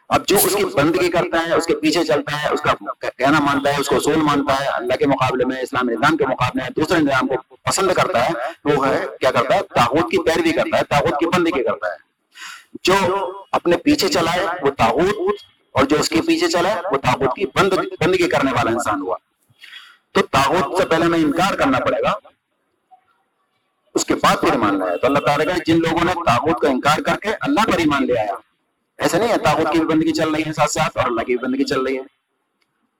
اب 0.08 0.26
جو 0.26 0.36
اس 0.36 0.54
کی 0.56 0.64
بندگی 0.64 1.10
کرتا 1.10 1.38
ہے، 1.46 1.54
اس 1.54 1.66
کے 1.66 1.74
پیچھے 1.74 2.04
چلتا 2.04 2.42
ہے، 2.42 2.48
اس 2.48 2.60
کا 2.62 2.72
کہنا 3.18 3.40
مانتا 3.40 3.70
ہے، 3.70 3.80
اس 3.80 3.88
کو 3.88 3.96
اصول 3.96 4.16
مانتا 4.16 4.60
ہے، 4.60 4.66
اللہ 4.68 4.96
کے 4.96 5.06
مقابلے 5.06 5.44
میں، 5.44 5.62
اسلام 5.62 5.90
نظام 5.90 6.16
کے 6.16 6.26
مقابلے 6.26 6.62
میں، 6.62 6.70
دوسرے 6.70 6.98
نظام 6.98 7.26
کو 7.26 7.56
پسند 7.56 7.92
کرتا 7.92 8.28
ہے، 8.28 8.32
وہ 8.64 8.88
ہے، 8.88 9.06
کیا 9.20 9.30
کرتا 9.30 9.54
ہے؟ 9.54 9.60
تاغوت 9.62 10.10
کی 10.10 10.22
پیروی 10.22 10.52
کرتا 10.52 10.78
ہے 10.78 10.82
تاغوت 10.84 11.20
کی 11.20 11.26
بندگی 11.26 11.62
کرتا 11.62 11.86
ہے۔ 11.86 12.12
جو 12.82 13.32
اپنے 13.52 13.76
پیچھے 13.76 14.08
چلائے، 14.08 14.46
وہ 14.62 14.70
تاغوت 14.70 15.34
اور 15.72 15.84
جو 15.84 15.96
اس 15.96 16.08
کے 16.08 16.20
پیچھے 16.26 16.48
چلائے، 16.48 16.74
وہ 16.90 16.96
تاغوت 16.96 17.36
کی 17.36 17.46
بندگی 18.04 18.28
کرنے 18.28 18.52
والا 18.52 18.70
انسان 18.70 19.00
ہوا۔ 19.00 19.16
تو 20.12 20.22
تاغت 20.22 20.82
سے 20.82 20.88
پہلے 20.88 21.04
میں 21.04 21.18
انکار 21.18 21.54
کرنا 21.54 21.78
پڑے 21.78 22.02
گا۔ 22.02 22.12
اس 23.94 24.04
کے 24.04 24.14
بعد 24.14 24.36
پھر 24.40 24.52
ایمان 24.52 24.78
لایا۔ 24.78 24.96
تو 24.96 25.06
اللہ 25.06 25.18
تعالیٰ 25.18 25.46
کا 25.46 25.52
جن 25.66 25.78
لوگوں 25.78 26.04
نے 26.04 26.12
تاغت 26.14 26.60
کا 26.60 26.68
انکار 26.68 27.00
کر 27.02 27.16
کے 27.16 27.28
اللہ 27.40 27.70
پر 27.72 27.78
ایمان 27.78 28.06
لے 28.06 28.18
آیا 28.18 28.34
ایسے 28.98 29.18
نہیں 29.18 29.28
ہے 29.28 29.38
تاغت 29.38 29.72
کی 29.72 29.78
بھی 29.78 29.88
بندگی 29.88 30.12
چل 30.12 30.28
رہی 30.28 30.42
ہے 30.46 30.52
ساتھ 30.52 30.70
ساتھ 30.70 30.98
اور 30.98 31.06
اللہ 31.06 31.20
کی 31.20 31.36
بھی 31.36 31.44
بندگی 31.46 31.64
چل 31.64 31.82
رہی 31.82 31.98
ہے۔ 31.98 32.02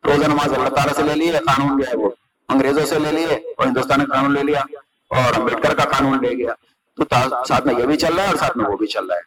روزہ 0.05 0.26
نماز 0.26 0.52
اللہ 0.52 0.68
تعالیٰ 0.68 0.94
سے 0.96 1.02
لے 1.02 1.14
لیے 1.14 1.33
قانون 1.33 1.81
جو 1.81 1.90
ہے 1.90 1.96
وہ 1.96 2.11
انگریزوں 2.48 2.87
سے 2.87 2.98
لے 2.98 3.12
لیے 3.12 3.26
اور 3.26 3.66
ہندوستان 3.66 4.07
کا 4.07 4.14
قانون 4.14 4.35
لے 4.35 4.42
لیا 4.42 4.61
اور 5.09 5.40
امبیڈکر 5.40 5.74
کا 5.74 5.85
قانون 5.85 6.18
لے 6.22 6.31
گیا۔ 6.31 6.52
تو 6.96 7.05
ساتھ 7.48 7.66
میں 7.66 7.74
یہ 7.78 7.87
بھی 7.87 7.96
چل 7.96 8.14
رہا 8.14 8.22
ہے 8.22 8.28
اور 8.28 8.37
ساتھ 8.37 8.57
میں 8.57 8.66
وہ 8.70 8.76
بھی 8.76 8.87
چل 8.87 9.07
رہا 9.07 9.16
ہے۔ 9.16 9.20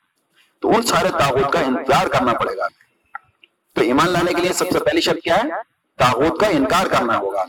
تو 0.61 0.69
ان 0.69 0.81
سارے 0.81 1.09
تاغت 1.09 1.53
کا 1.53 1.59
انتظار 1.59 2.07
کرنا 2.07 2.33
پڑے 2.33 2.57
گا۔ 2.57 2.67
تو 3.73 3.81
ایمان 3.81 4.09
لانے 4.09 4.33
کے 4.33 4.41
لیے 4.41 4.53
سب 4.53 4.65
سے 4.73 4.79
پہلی 4.79 5.01
شرط 5.01 5.23
کیا 5.23 5.35
ہے؟ 5.35 5.49
تاغت 5.97 6.39
کا 6.39 6.47
انکار 6.47 6.85
کرنا 6.85 7.17
ہوگا۔ 7.17 7.43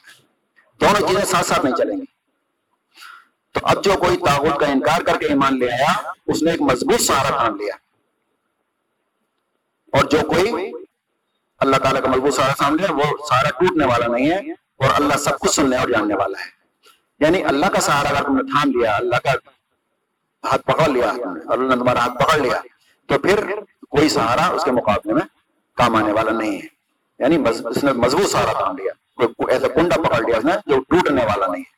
دونوں 0.80 1.08
چیزیں 1.08 1.24
ساتھ 1.24 1.46
ساتھ 1.46 1.64
نہیں 1.64 1.76
چلیں 1.76 1.96
گی۔ 1.96 2.15
تو 3.56 3.66
اب 3.66 3.84
جو 3.84 3.92
کوئی 4.00 4.16
تاغت 4.16 4.60
کا 4.60 4.66
انکار 4.66 5.00
کر 5.00 5.16
کے 5.18 5.26
ایمان 5.26 5.58
لے 5.58 5.72
آیا، 5.72 6.10
اس 6.26 6.42
نے 6.42 6.50
ایک 6.50 6.62
مضبوط 6.62 7.00
سہارا 7.00 7.28
تھام 7.28 7.56
لیا۔ 7.56 7.74
اور 9.92 10.04
جو 10.04 10.18
کوئی 10.18 10.72
اللہ 11.58 11.76
تعالیٰ 11.76 12.02
کا 12.02 12.10
مضبوط 12.10 12.34
سہارا 12.34 12.52
تھام 12.52 12.74
لیا 12.74 12.92
وہ 12.92 13.02
سہارا 13.02 13.48
ٹوٹنے 13.48 13.84
والا 13.84 14.06
نہیں 14.06 14.30
ہے، 14.30 14.52
اور 14.52 14.88
اللہ 14.94 15.14
سب 15.14 15.38
کچھ 15.38 15.50
سننے 15.50 15.76
اور 15.76 15.88
جاننے 15.88 16.14
والا 16.14 16.40
ہے۔ 16.40 16.50
یعنی 17.20 17.44
اللہ 17.44 17.66
کا 17.66 17.80
سہارا 17.80 18.08
اگر 18.08 18.24
تم 18.24 18.36
نے 18.36 18.42
تھام 18.42 18.80
لیا، 18.80 18.96
اللہ 18.96 19.16
کا 19.16 19.30
ہاتھ 20.50 20.62
پکڑ 20.62 20.88
لیا 20.88 21.10
اللہ 21.46 21.74
نے 21.74 21.74
تمہارا 21.74 21.98
ہاتھ 21.98 22.24
پکڑ 22.24 22.38
لیا، 22.38 22.60
تو 23.06 23.18
پھر 23.18 23.54
کوئی 23.90 24.08
سہارا 24.08 24.46
اس 24.46 24.64
کے 24.64 24.70
مقابلے 24.70 25.12
میں 25.14 25.22
کام 25.76 25.96
آنے 25.96 26.12
والا 26.12 26.30
نہیں 26.30 26.56
ہے۔ 26.56 26.66
یعنی 27.18 27.36
اس 27.64 27.84
نے 27.84 27.92
مضبوط 27.92 28.30
سہارا 28.30 28.52
تھام 28.52 28.76
لیا۔ 28.76 28.92
ایسا 29.48 29.68
کنڈا 29.68 30.02
پکڑ 30.02 30.20
لیا 30.20 30.38
اس 30.38 30.44
نے 30.44 30.52
جو 30.66 30.80
ٹوٹنے 30.80 31.24
والا 31.24 31.46
نہیں 31.46 31.62
ہے۔ 31.62 31.75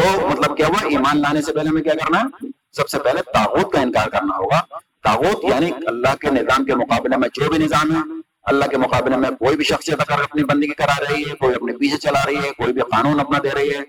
تو 0.00 0.28
مطلب 0.28 0.56
کیا 0.56 0.66
ہوا؟ 0.66 0.86
ایمان 0.86 1.20
لانے 1.20 1.42
سے 1.42 1.52
پہلے 1.52 1.68
ہمیں 1.68 1.82
کیا 1.82 1.92
کرنا 1.92 2.20
ہے؟ 2.20 2.46
سب 2.72 2.88
سے 2.88 2.98
پہلے 2.98 3.22
تاغوت 3.22 3.72
کا 3.72 3.80
انکار 3.80 4.08
کرنا 4.08 4.36
ہوگا۔ 4.36 4.60
تاغوت 5.02 5.44
یعنی 5.44 5.70
اللہ 5.86 6.14
کے 6.20 6.30
نظام 6.30 6.64
کے 6.64 6.74
مقابلے 6.74 7.16
میں 7.16 7.28
جو 7.34 7.48
بھی 7.50 7.58
نظام 7.58 7.96
ہے، 7.96 8.00
اللہ 8.42 8.64
کے 8.64 8.76
مقابلے 8.76 9.16
میں 9.16 9.30
کوئی 9.30 9.56
بھی 9.56 9.64
شخصیت 9.64 10.00
اگر 10.00 10.22
اپنی 10.22 10.44
بندگی 10.44 10.74
کرا 10.74 10.94
رہی 11.00 11.22
ہے، 11.30 11.34
کوئی 11.34 11.54
اپنے 11.54 11.72
پیچھے 11.72 11.96
چلا 11.96 12.20
رہی 12.26 12.36
ہے، 12.36 12.50
کوئی 12.50 12.72
بھی 12.72 12.82
قانون 12.82 13.20
اپنا 13.20 13.38
دے 13.42 13.50
رہی 13.50 13.74
ہے، 13.74 13.80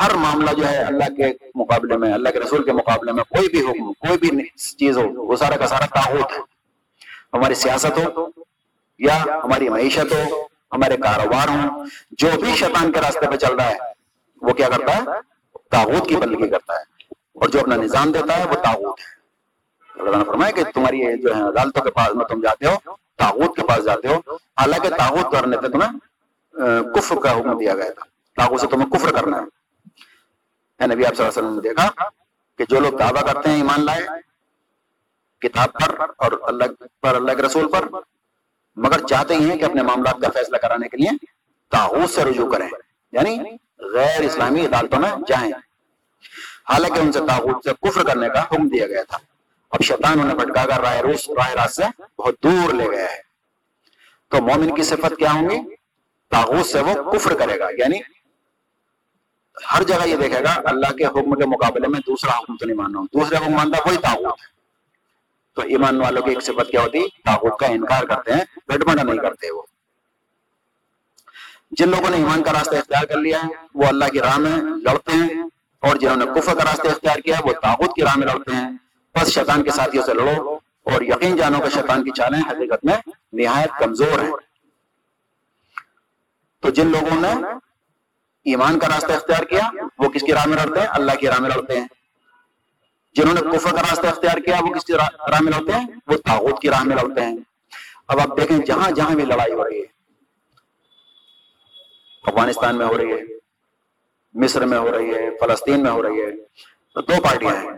ہر 0.00 0.14
معاملہ 0.14 0.50
جو 0.50 0.68
ہے 0.68 0.76
اللہ 0.76 1.14
کے 1.16 1.32
مقابلے 1.54 1.96
میں، 1.96 2.12
اللہ 2.12 2.28
کے 2.28 2.40
رسول 2.40 2.64
کے 2.64 2.72
مقابلے 2.72 3.12
میں 3.12 3.24
کوئی 3.24 3.48
بھی 3.48 3.60
حکم، 3.60 3.92
کوئی 3.92 4.18
بھی 4.18 4.48
چیز 4.78 4.98
ہو، 4.98 5.26
وہ 5.26 5.36
سارا 5.36 5.56
کا 5.56 5.66
سارا 5.66 5.86
تاغوت 5.86 6.32
ہے۔ 6.32 6.38
ہماری 7.32 7.54
سیاست 7.54 7.98
ہو 7.98 8.26
یا 8.98 9.22
ہماری 9.44 9.68
معیشت 9.68 10.12
ہو، 10.12 10.46
ہمارے 10.72 10.96
کاروبار 10.96 11.48
ہوں، 11.48 11.86
جو 12.10 12.28
بھی 12.40 12.54
شیطان 12.56 12.92
کے 12.92 13.00
راستے 13.00 13.30
پہ 13.30 13.36
چل 13.36 13.54
رہا 13.54 13.70
ہے، 13.70 13.76
وہ 14.42 14.52
کیا 14.52 14.68
کرتا 14.68 14.96
ہے؟ 14.96 15.35
تاغوت 15.70 16.08
کی 16.08 16.16
بندگی 16.16 16.48
کرتا 16.48 16.74
ہے۔ 16.74 16.82
اور 17.10 17.48
جو 17.48 17.60
اپنا 17.60 17.76
نظام 17.76 18.12
دیتا 18.12 18.38
ہے 18.38 18.44
وہ 18.44 18.54
تاغوت 18.54 19.00
ہے۔ 19.00 19.16
اللہ 20.02 20.16
نے 20.16 20.24
فرمایا 20.24 20.50
کہ 20.50 20.64
تمہاری 20.74 21.22
جو 21.22 21.36
ہے 21.36 21.42
عدالتوں 21.42 21.82
کے 21.82 21.90
پاس 21.90 22.14
میں 22.14 22.24
تم 22.24 22.40
جاتے 22.40 22.66
ہو، 22.66 22.96
تاغوت 23.18 23.56
کے 23.56 23.62
پاس 23.62 23.84
جاتے 23.84 24.08
ہو۔ 24.08 24.34
حالانکہ 24.34 24.88
تاغوت 24.88 25.32
کرنے 25.32 25.56
پہ 25.56 25.66
تمہیں 25.66 25.92
کفر 26.94 27.16
کا 27.22 27.32
حکم 27.32 27.58
دیا 27.58 27.74
گیا 27.74 27.90
تھا۔ 27.90 28.04
تاغوت 28.36 28.60
سے 28.60 28.66
تمہیں 28.66 28.90
کفر 28.90 29.12
کرنا 29.12 29.36
ہے۔ 29.36 29.42
نبی، 30.86 31.06
آپ 31.06 31.14
صلی 31.14 31.26
اللہ 31.26 31.38
علیہ 31.38 31.48
وسلم 31.48 31.54
نے 31.54 31.60
دیکھا 31.60 32.08
کہ 32.58 32.64
جو 32.68 32.80
لوگ 32.80 32.98
دعویٰ 32.98 33.34
کرتے 33.34 33.48
ہیں، 33.50 33.56
ایمان 33.56 33.84
لائے، 33.84 34.02
کتاب 35.40 35.72
پر 35.72 36.10
اور 36.18 36.32
اللہ 36.42 36.64
پر، 37.02 37.14
اللہ 37.14 37.32
کے 37.32 37.42
رسول 37.42 37.68
پر، 37.68 37.80
مگر 38.76 39.06
چاہتے 39.06 39.34
ہی 39.34 39.50
ہیں 39.50 39.56
کہ 39.56 39.64
اپنے 39.64 39.82
معاملات 39.82 40.16
کا 40.22 40.28
فیصلہ 40.34 40.56
کرانے 40.56 40.88
کے 40.88 40.96
لیے 40.96 41.10
تاغوت 41.70 42.10
سے 42.10 42.24
رجوع 42.24 42.52
کریں۔ 42.52 42.68
یعنی 43.12 43.38
غیر 43.78 44.20
اسلامی 44.20 44.66
عدالتوں 44.66 44.98
میں 44.98 45.10
جائیں۔ 45.28 45.52
حالانکہ 46.68 47.00
ان 47.00 47.12
سے 47.12 47.18
تاغوت 47.18 47.64
سے 47.64 47.88
کفر 47.88 48.04
کرنے 48.04 48.28
کا 48.28 48.42
حکم 48.42 48.68
دیا 48.68 48.86
گیا 48.86 49.02
تھا۔ 49.02 49.18
اب 49.70 49.82
شیطان 49.82 50.20
انہیں 50.20 50.38
بھٹکا 50.38 50.64
کر 50.64 50.80
رائے 50.80 51.02
روس، 51.02 51.28
رائے 51.28 51.54
راست 51.54 51.74
سے 51.74 52.02
بہت 52.18 52.34
دور 52.42 52.74
لے 52.74 52.90
گیا 52.90 53.04
ہے۔ 53.04 53.26
تو 54.28 54.42
مومن 54.42 54.74
کی 54.74 54.82
صفت 54.82 55.16
کیا 55.18 55.32
ہوں 55.32 55.50
گی؟ 55.50 55.74
تاغوت 56.30 56.66
سے 56.66 56.80
وہ 56.80 57.12
کفر 57.12 57.34
کرے 57.34 57.58
گا۔ 57.58 57.68
یعنی 57.78 57.98
ہر 59.72 59.82
جگہ 59.82 60.08
یہ 60.08 60.16
دیکھے 60.16 60.44
گا، 60.44 60.60
اللہ 60.64 60.92
کے 60.92 61.06
حکم 61.06 61.34
کے 61.34 61.46
مقابلے 61.46 61.88
میں 61.88 62.00
دوسرا 62.06 62.38
حکم 62.38 62.56
تو 62.56 62.66
نہیں 62.66 62.76
ماننا 62.76 63.00
دوسرے 63.00 63.36
حکم 63.36 63.52
مانتا 63.52 63.88
وہی 63.88 63.96
تاغوت 63.96 64.40
ہے۔ 64.40 64.56
تو 65.54 65.62
ایمان 65.62 66.00
والوں 66.00 66.22
کی 66.22 66.30
ایک 66.30 66.42
صفت 66.42 66.70
کیا 66.70 66.82
ہوتی؟ 66.82 67.08
تاغت 67.08 67.58
کا 67.58 67.66
انکار 67.66 68.04
کرتے 68.04 68.32
ہیں 68.32 68.74
گٹمنڈا 68.74 69.02
نہیں 69.02 69.18
کرتے 69.18 69.52
وہ۔ 69.52 69.62
جن 71.70 71.88
لوگوں 71.88 72.10
نے 72.10 72.16
ایمان 72.16 72.42
کا 72.42 72.52
راستہ 72.52 72.76
اختیار 72.76 73.04
کر 73.04 73.16
لیا 73.16 73.38
ہے، 73.38 73.66
وہ 73.74 73.86
اللہ 73.86 74.04
کی 74.04 74.20
راہ 74.20 74.38
میں 74.38 74.56
لڑتے 74.60 75.12
ہیں 75.12 75.42
اور 75.80 75.96
جنہوں 75.96 76.16
نے 76.16 76.24
کفر 76.24 76.54
کا 76.54 76.64
راستہ 76.64 76.88
اختیار 76.88 77.16
کیا 77.16 77.36
وہ 77.44 77.52
تاغت 77.52 77.94
کی 77.94 78.02
راہ 78.02 78.18
میں 78.18 78.26
لڑتے 78.26 78.56
ہیں۔ 78.56 78.70
بس 79.14 79.28
شیطان 79.28 79.62
کے 79.62 79.70
ساتھیوں 79.70 80.04
سے 80.04 80.14
لڑو 80.14 80.58
اور 80.84 81.02
یقین 81.02 81.36
جانو 81.36 81.60
کہ 81.60 81.68
شیطان 81.68 82.04
کی 82.04 82.10
چالیں 82.10 82.40
حقیقت 82.40 82.84
میں 82.84 82.96
نہایت 83.32 83.78
کمزور 83.78 84.18
ہیں۔ 84.18 84.32
تو 86.60 86.68
جن 86.68 86.86
لوگوں 86.86 87.20
نے 87.20 87.48
ایمان 88.44 88.78
کا 88.78 88.88
راستہ 88.88 89.12
اختیار 89.12 89.42
کیا، 89.42 89.70
وہ 89.98 90.08
کس 90.08 90.22
کی 90.22 90.32
راہ 90.32 90.46
میں 90.46 90.58
لڑتے 90.64 90.80
ہیں؟ 90.80 90.86
اللہ 90.86 91.12
کی 91.12 91.26
راہ 91.26 91.40
میں 91.40 91.50
لڑتے 91.50 91.80
ہیں۔ 91.80 91.86
جنہوں 93.14 93.34
نے 93.34 93.40
کفر 93.40 93.70
کا 93.70 93.82
راستہ 93.82 94.06
اختیار 94.06 94.36
کیا، 94.36 94.56
وہ 94.60 94.74
کس 94.74 94.84
کی 94.84 94.92
راہ 94.92 95.40
میں 95.40 95.52
لڑتے 95.52 95.72
ہیں؟ 95.72 95.86
وہ 96.06 96.16
تاغوت 96.16 96.62
کی 96.62 96.70
راہ 96.70 96.82
میں 96.82 96.96
لڑتے 96.96 97.20
ہیں۔ 97.20 97.36
اب 98.08 98.20
آپ 98.20 98.36
دیکھیں 98.36 98.58
جہاں 98.58 98.90
جہاں 98.90 99.10
بھی 99.10 99.24
لڑائی 99.24 99.52
ہو 99.52 99.68
رہی 99.68 99.80
ہے 99.80 99.95
افغانستان 102.26 102.76
میں 102.76 102.86
ہو 102.86 102.98
رہی 102.98 103.12
ہے، 103.12 103.20
مصر 104.34 104.64
میں 104.64 104.78
ہو 104.78 104.98
رہی 104.98 105.14
ہے، 105.14 105.30
فلسطین 105.40 105.82
میں 105.82 105.90
ہو 105.90 106.02
رہی 106.02 106.20
ہے۔ 106.22 106.30
تو 106.94 107.00
دو 107.00 107.12
پارٹیاں 107.22 107.56
ہیں۔ 107.56 107.70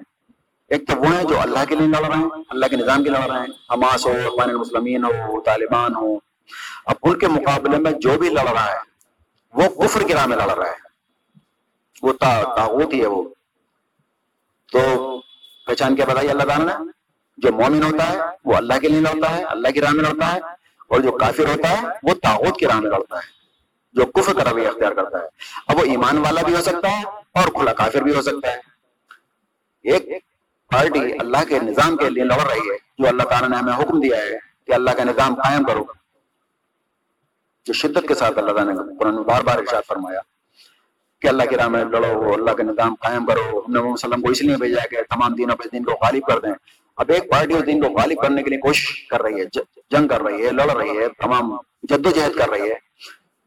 ایک 0.68 0.88
تو 0.88 0.96
وہ 0.96 1.06
ہیں 1.06 1.24
جو 1.24 1.40
اللہ 1.40 1.58
کے 1.68 1.74
لیے 1.74 1.86
لڑ 1.86 2.06
رہے 2.06 2.16
ہیں، 2.16 2.44
اللہ 2.48 2.66
کے 2.66 2.76
نظام 2.76 3.04
کے 3.04 3.10
لڑ 3.10 3.30
رہے 3.30 3.38
ہیں۔ 3.38 3.46
حماس 3.72 4.06
ہو 4.06 4.10
اخوان 4.10 4.50
المسلمین 4.50 5.04
ہو، 5.04 5.40
طالبان 5.40 5.96
ہو۔ 5.96 6.18
اب 6.86 6.96
ان 7.02 7.18
کے 7.18 7.26
مقابلے 7.26 7.76
میں 7.76 7.90
جو 7.90 8.18
بھی 8.18 8.28
لڑ 8.28 8.48
رہا 8.48 8.72
ہے، 8.72 8.76
وہ 9.52 9.82
کفر 9.82 10.00
کی 10.00 10.14
راہ 10.14 10.26
میں 10.26 10.36
لڑ 10.36 10.50
رہا 10.50 10.66
ہے۔ 10.66 10.88
وہ 12.02 12.12
تاغوت 12.12 12.92
ہی 12.92 13.00
ہے 13.00 13.06
وہ۔ 13.06 13.22
تو 14.72 14.80
پہچان 15.66 15.96
کیا 15.96 16.04
بتائیے 16.04 16.30
اللہ 16.30 16.42
تعالیٰ 16.42 16.66
نے؟ 16.66 16.90
جو 17.38 17.52
مومن 17.52 17.82
ہوتا 17.82 18.12
ہے، 18.12 18.18
وہ 18.44 18.54
اللہ 18.56 18.74
کے 18.78 18.88
لیے 18.88 19.00
لڑتا 19.00 19.38
ہے، 19.38 19.44
اللہ 19.44 19.68
کی 19.68 19.80
راہ 19.80 19.90
میں 19.90 20.04
لڑتا 20.04 20.32
ہے، 20.32 20.38
اور 20.88 21.00
جو 21.00 21.12
کافر 21.12 21.44
ہوتا 21.44 21.70
ہے، 21.70 21.86
وہ 22.02 22.14
تاغوت 22.14 22.58
کی 22.58 22.66
راہ 22.66 22.80
میں 22.80 22.90
لڑتا 22.90 23.16
ہے۔ 23.16 23.37
جو 23.98 24.06
کفر 24.06 24.32
کا 24.32 24.50
رویہ 24.50 24.68
اختیار 24.68 24.92
کرتا 24.92 25.18
ہے۔ 25.18 25.26
اب 25.68 25.76
وہ 25.76 25.84
ایمان 25.84 26.18
والا 26.18 26.40
بھی 26.42 26.54
ہو 26.54 26.60
سکتا 26.60 26.90
ہے 26.90 27.02
اور 27.34 27.48
کھلا 27.48 27.72
کافر 27.72 28.02
بھی 28.02 28.14
ہو 28.14 28.22
سکتا 28.22 28.52
ہے۔ 28.52 28.58
ایک 29.82 30.06
پارٹی 30.70 31.00
اللہ 31.18 31.44
کے 31.48 31.58
نظام 31.58 31.96
کے 31.96 32.10
لیے 32.10 32.24
لڑ 32.24 32.40
رہی 32.40 32.70
ہے، 32.70 32.76
جو 32.98 33.08
اللہ 33.08 33.22
تعالیٰ 33.22 33.48
نے 33.48 33.56
ہمیں 33.56 33.72
حکم 33.72 34.00
دیا 34.00 34.16
ہے 34.16 34.38
کہ 34.66 34.72
اللہ 34.72 34.90
کا 34.90 35.04
نظام 35.04 35.34
قائم 35.34 35.64
کرو۔ 35.64 35.84
جو 37.64 37.72
شدت 37.72 38.08
کے 38.08 38.14
ساتھ 38.14 38.38
اللہ 38.38 38.52
تعالیٰ 38.52 38.74
نے 38.74 38.98
قرآن 38.98 39.16
بار 39.16 39.42
بار 39.42 39.58
ارشاد 39.58 39.82
فرمایا 39.88 40.20
کہ 41.20 41.26
اللہ 41.26 41.42
کی 41.42 41.56
راہ 41.56 41.68
میں 41.68 41.84
لڑو، 41.84 42.32
اللہ 42.32 42.50
کا 42.50 42.62
نظام 42.62 42.94
قائم 42.94 43.26
کرو۔ 43.26 43.60
ہم 43.60 43.72
نے 43.72 43.80
وسلم 43.80 44.20
کو 44.20 44.30
اس 44.30 44.42
لیے 44.42 44.56
بھیجا 44.56 44.86
کہ 44.86 44.96
تمام 45.02 45.34
دینوں 45.34 45.56
پہ 45.56 45.68
دین 45.72 45.84
کو 45.84 45.92
غالب 45.92 46.22
کر 46.26 46.38
دیں۔ 46.38 46.52
اب 46.96 47.10
ایک 47.14 47.30
پارٹی 47.30 47.54
اس 47.54 47.66
دین 47.66 47.82
کو 47.82 47.88
غالب 47.88 48.22
کرنے 48.22 48.42
کے 48.42 48.50
لیے 48.50 48.58
کوشش 48.58 49.06
کر 49.06 49.22
رہی 49.22 49.40
ہے، 49.40 49.44
جنگ 49.90 50.08
کر 50.08 50.20
رہی 50.20 50.46
ہے، 50.46 50.50
لڑ 50.50 50.70
رہی 50.70 50.98
ہے، 50.98 51.08
تمام 51.08 51.56
جد 51.82 52.06
و 52.06 52.10
جہد 52.10 52.38
کر 52.38 52.48
رہی 52.48 52.70
ہے۔ 52.70 52.88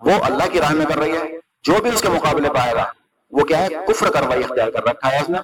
وہ 0.02 0.12
اللہ 0.24 0.44
کی 0.52 0.60
راہ 0.60 0.72
میں 0.72 0.86
کر 0.86 0.98
رہی 0.98 1.18
ہے، 1.18 1.24
جو 1.64 1.74
بھی 1.82 1.90
اس 1.94 2.02
کے 2.02 2.10
مقابلے 2.10 2.50
پائے 2.50 2.74
گا، 2.74 2.92
وہ 3.32 3.44
کیا 3.44 3.64
ہے؟ 3.64 3.68
کفر 3.88 4.12
کروائی 4.12 4.44
اختیار 4.44 4.68
کر 4.68 4.84
رکھا 4.84 5.12
ہے 5.12 5.18
اس 5.18 5.30
نے۔ 5.30 5.38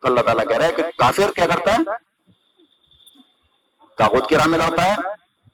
تو 0.00 0.08
اللہ 0.08 0.20
تعالیٰ 0.20 0.44
کہہ 0.48 0.56
رہا 0.56 0.66
ہے 0.66 0.72
کہ 0.72 0.82
کافر 0.82 1.30
کیا 1.34 1.46
کرتا 1.46 1.72
ہے؟ 1.72 1.78
تاغت 3.98 4.28
کی 4.28 4.36
راہ 4.36 4.46
میں 4.46 4.58
لڑتا 4.58 4.84
ہے 4.84 4.94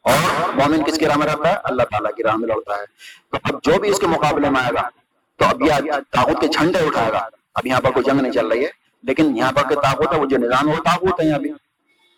اور 0.00 0.48
مومن 0.54 0.84
کس 0.84 0.98
کی 0.98 1.06
راہ 1.06 1.16
میں 1.16 1.26
رہتا 1.26 1.50
ہے؟ 1.50 1.56
اللہ 1.64 1.82
تعالیٰ 1.82 2.14
کی 2.14 2.22
راہ 2.22 2.36
میں 2.36 2.48
لڑتا 2.48 2.74
ہے۔ 2.76 2.84
تو 3.30 3.38
اب 3.42 3.62
جو 3.62 3.80
بھی 3.80 3.88
اس 3.88 3.98
کے 3.98 4.06
مقابلے 4.06 4.50
میں 4.50 4.60
آئے 4.60 4.72
گا، 4.74 4.88
تو 5.36 5.44
اب 5.44 5.62
یہ 5.62 5.90
تاغت 6.10 6.40
کے 6.40 6.46
جھنڈے 6.46 6.78
اٹھائے 6.78 7.12
گا۔ 7.12 7.28
اب 7.54 7.66
یہاں 7.66 7.80
پر 7.80 7.90
کوئی 7.90 8.04
جنگ 8.04 8.20
نہیں 8.20 8.32
چل 8.32 8.46
رہی 8.46 8.64
ہے، 8.64 8.70
لیکن 9.02 9.36
یہاں 9.36 9.52
پر 9.52 9.62
تاغت 9.62 10.14
ہے، 10.14 10.20
وہ 10.20 10.26
جو 10.26 10.36
نظام 10.36 10.68
ہے 10.68 10.76
وہ 10.76 10.82
تاغت 10.82 11.20
ہے 11.20 11.28
یہاں 11.28 11.38
بھی۔ 11.38 11.50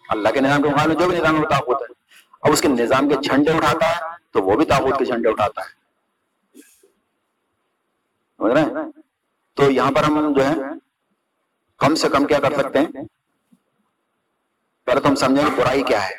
اللہ 0.09 0.29
کے 0.29 0.41
نظام 0.41 0.63
کے 0.63 0.69
مقابلے 0.69 0.95
جو 0.95 1.09
بھی 1.09 1.19
نظام 1.19 1.37
ہے 1.37 1.41
وہ 1.41 1.49
تاغت 1.49 1.83
ہے۔ 1.83 1.95
اب 2.43 2.53
اس 2.53 2.61
کے 2.61 2.69
نظام 2.69 3.09
کے 3.09 3.15
جھنڈے 3.15 3.51
اٹھاتا 3.51 3.91
ہے، 3.91 4.01
تو 4.33 4.43
وہ 4.43 4.57
بھی 4.57 4.65
تاغت 4.65 4.99
کے 4.99 5.05
جھنڈے 5.05 5.29
اٹھاتا 5.29 5.61
ہے۔ 5.61 5.86
سمجھ 8.39 8.53
رہے 8.53 8.63
ہیں؟ 8.63 8.71
تو 9.55 9.71
یہاں 9.71 9.93
پر 9.93 10.05
ہم 10.05 10.35
جو 10.37 10.47
ہے 10.47 10.55
کم 11.79 11.95
سے 11.95 12.09
کم 12.09 12.25
کیا 12.25 12.39
کر 12.39 12.55
سکتے 12.55 12.79
ہیں؟ 12.79 12.91
پہلے 14.85 15.01
تو 15.01 15.09
ہم 15.09 15.15
سمجھیں 15.15 15.57
برائی 15.57 15.83
کیا 15.83 16.09
ہے، 16.09 16.15